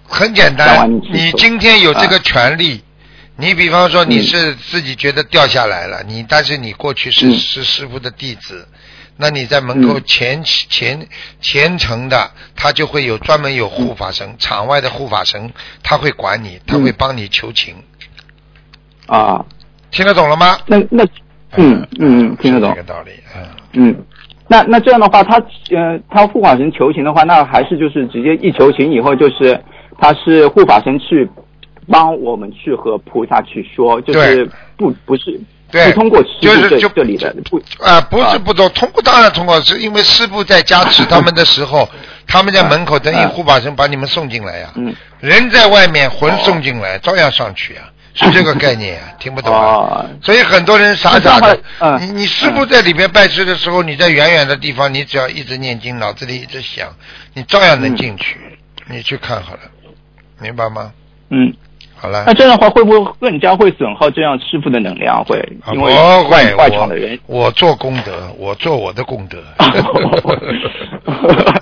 [0.07, 2.75] 很简单，你今天有这个权利。
[2.75, 2.91] 啊
[3.35, 8.67] 你比方说你是自己觉得掉下来了，你但是你过去是是师傅的弟子，
[9.17, 11.07] 那你在门口虔虔
[11.41, 15.51] 虔诚的，他就会有专门有护法神，场外的护法神
[15.81, 17.75] 他会管你，他会帮你求情。
[19.07, 19.43] 啊，
[19.91, 20.57] 听得懂了吗？
[20.67, 21.03] 那那
[21.57, 21.87] 嗯。
[21.99, 22.69] 嗯，听得懂。
[22.69, 23.43] 这个道理，嗯。
[23.73, 24.05] 嗯，
[24.47, 25.37] 那那这样的话，他
[25.75, 29.59] 呃，他护法神求情的话，那还是就是直接一求情以后，就是
[29.99, 31.27] 他是护法神去
[31.89, 35.39] 帮我们去和菩萨去说，就是不不是
[35.71, 35.91] 对。
[35.91, 37.61] 不通过就是就这里的不。
[37.83, 41.87] 啊，不是不通，通过当然通过，是因为师傅在加持他们的时候，
[42.27, 44.93] 他们在门口等于嗯护法神把你们送进来呀、嗯。
[45.19, 49.61] 人在外面，魂送进来，照样上去啊， 是这个概念啊，听不懂啊？
[49.61, 50.09] 哦。
[50.21, 51.59] 所以很多人傻傻的
[51.99, 56.89] 你你师傅在里面拜师的时候，你在远远的地方，你只要一直念经，脑子里一直想，
[57.33, 58.37] 你照样能进去。
[58.89, 59.59] 你去看好了，
[60.41, 60.91] 明白吗？
[61.29, 61.53] 嗯。
[62.03, 65.23] 好了那，这样的话，会不会更加会损耗这样师傅的能量？
[65.23, 69.37] 会，啊因为不会，外场的人我我做功德，我做我的功德。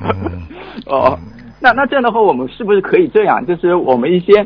[0.01, 0.47] 嗯
[0.88, 1.15] 哦，
[1.61, 3.45] 那那这样的话，我们是不是可以这样？
[3.45, 4.43] 就是我们一些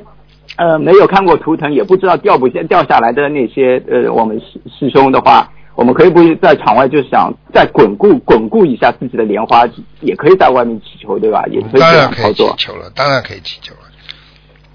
[0.58, 9.64] 呃没有看过图腾，也不知道掉不下掉下来的那些呃我们师师兄的话，我们可以不在场外就想再巩固巩固一下自己的莲花，
[10.02, 11.46] 也可以在外面祈求，对吧？
[11.50, 13.80] 也可以这当然可以祈求了，当然可以祈求了，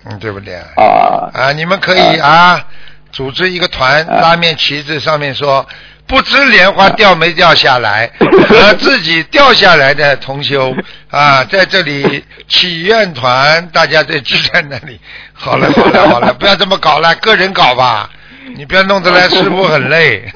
[0.05, 0.55] 嗯，对不对？
[0.77, 2.65] 啊啊，你们可以啊，
[3.13, 5.67] 组织一个团，拉面旗子上面说。
[6.07, 10.75] 不知莲花掉没掉下来， 和自己掉下来的同修
[11.09, 14.99] 啊，在这里祈愿团，大家在聚在那里。
[15.33, 18.11] 好了好了好了， 不要这么搞了，个人搞吧，
[18.57, 20.29] 你不要弄得来师傅很累。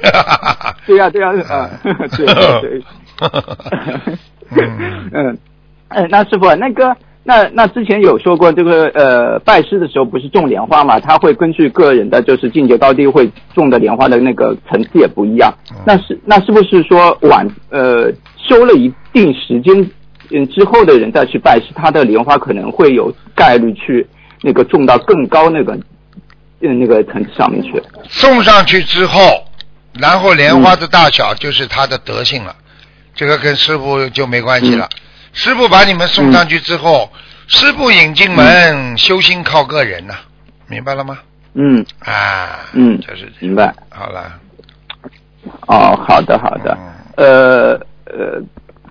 [0.86, 2.82] 对呀、对呀、啊，对对对。
[4.50, 5.38] 嗯嗯，
[5.88, 11.00] 哎，那师傅，那个，那那之前有说过，这个呃，拜师的时候不是种莲花嘛？
[11.00, 15.52] 他会根据个人的就是境界高低，会种的莲花的那个层次也不一样。
[15.86, 19.90] 那是那是不是说晚呃修了一定时间
[20.30, 24.06] 嗯之后的人再去拜师，他的莲花可能会有概率去
[24.42, 25.74] 那个种到更高那个
[26.60, 27.82] 嗯那个层次上面去？
[28.06, 29.20] 送上去之后，
[29.98, 32.54] 然后莲花的大小就是它的德性了，
[33.14, 34.86] 这个跟师傅就没关系了。
[35.34, 37.10] 师傅把你们送上去之后，
[37.48, 40.14] 师傅引进门，修心靠个人呐、
[40.68, 41.18] 明白了吗？
[41.54, 41.84] 嗯。
[41.98, 43.74] 啊，嗯，就是明白。
[43.90, 44.32] 好了，
[45.66, 46.78] 哦，好的好的，
[47.16, 47.74] 呃
[48.06, 48.40] 呃，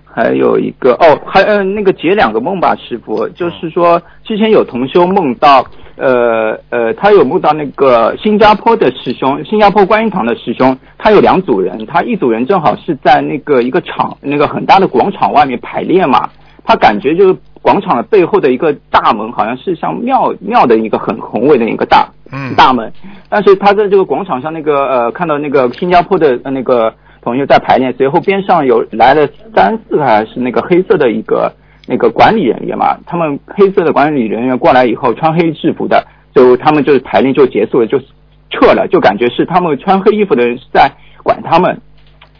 [0.04, 5.66] 还有一个哦，还呃那个解两个梦吧，师傅，就是说之前有同修梦到，
[5.96, 16.28] 呃呃，他有梦到那个新加坡的师兄，新加坡观音堂的师兄，他有两组人，他一组人正好是在那个一个场那个很大的广场外面排练嘛，
[16.64, 22.92] 他感觉就是广场的背后的一个大门，好像是像庙庙的一个很宏伟的一个大嗯大门，
[23.28, 26.92] 但是他在这个广场上那个呃看到那个新加坡的呃那个
[27.22, 31.52] 朋友在排练，随后边上有来了三四个还是那个黑色的一个
[31.86, 37.98] 那个管理人员嘛，他们黑色的管理人员过来以后穿黑制服的，就他们就是排练就结束了就
[38.50, 40.90] 撤了，就感觉是他们穿黑衣服的人是在
[41.22, 41.80] 管他们，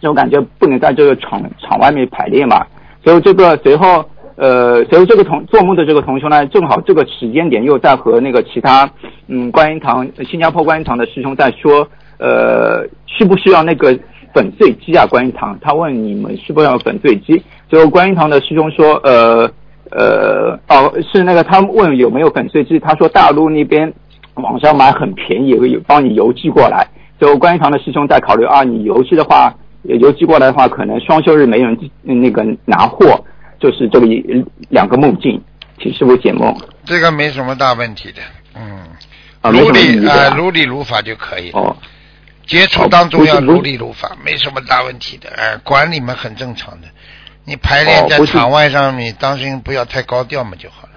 [0.01, 2.65] 这种感觉不能在这个场场外面排练嘛，
[3.03, 4.05] 所以这个随后。
[4.37, 8.91] 呃，随后这个同做梦的这个同学呢，正好这个时间点又在和那个其他
[9.27, 13.97] 嗯观音堂新加坡观音堂的师兄在说，呃，需不需要那个
[14.33, 15.05] 粉碎机啊？
[15.05, 17.41] 观音堂，他问你们需不需要粉碎机？
[17.75, 19.51] 最后观音堂的师兄说，呃
[19.91, 23.93] 呃，哦，是那个他问有没有粉碎机，他说大陆那边
[24.35, 26.87] 网上买很便宜，有帮你邮寄过来。
[27.19, 29.53] 最后观音堂的师兄在考虑啊，你邮寄的话，
[29.83, 33.21] 邮寄过来的话，可能双休日没人那个拿货。
[33.59, 34.23] 就是这个一
[34.69, 35.41] 两个梦境，
[35.81, 36.55] 请师傅解梦。
[36.85, 38.21] 这个没什么大问题的，
[38.55, 38.87] 嗯，
[39.41, 41.59] 啊，如理啊，如理如法就可以了。
[41.59, 41.75] 哦，
[42.45, 45.29] 接触当中要如理如法，没什么大问题的。
[45.35, 46.87] 哎，管理嘛很正常的。
[47.45, 50.93] 你排练在场外上，你当心不要太高调嘛就好了。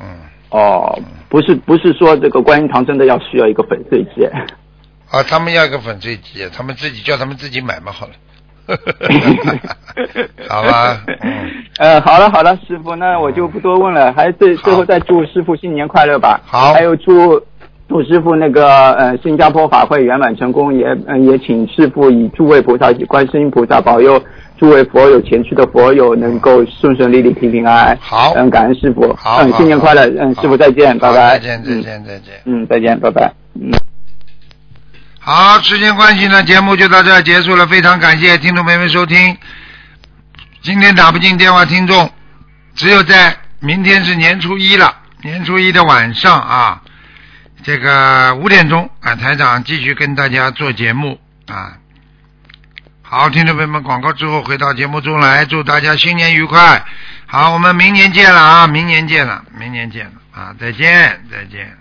[0.00, 0.06] 嗯，
[0.50, 0.98] 哦，
[1.28, 4.24] 不是不是说这个观音堂真的要需要一个粉碎机。
[5.10, 8.12] 啊，他们要一个粉碎机，他们自己叫他们自己买嘛好了。
[10.48, 16.40] 好吧，嗯， 呃，好了好了，师傅，那我就不多问了，还最最后再祝师傅新年快乐吧。
[16.44, 17.40] 好还有祝
[17.88, 24.20] 祝师傅那个呃新加坡法会圆满成功，也呃也请师傅以诸位菩萨、观世音菩萨保佑
[24.58, 27.98] 诸位佛友前去的佛友能够顺顺利利、平平安安。
[28.00, 29.14] 好嗯，感恩师傅。
[29.14, 30.06] 好新年快乐。
[30.18, 31.38] 嗯，师傅再见，拜拜。
[31.38, 32.42] 再见再见再见。
[32.44, 33.32] 嗯，再见，拜拜。
[33.54, 33.70] 嗯。
[35.18, 37.66] 好，时间关系呢，节目就到这儿结束了。
[37.66, 39.36] 非常感谢听众朋友们收听。
[40.62, 42.10] 今天打不进电话，听众
[42.74, 44.92] 只有在明天是年初一了，
[45.22, 46.82] 年初一的晚上啊，
[47.62, 51.76] 这个五点钟啊，台长继续跟大家做节目啊。
[53.08, 56.84] 好，听众朋友们，广告之后回到节目中来，祝大家新年愉快。
[57.26, 61.78] 好，我们明年见了啊，明年见了，明年见了啊，再见，再见。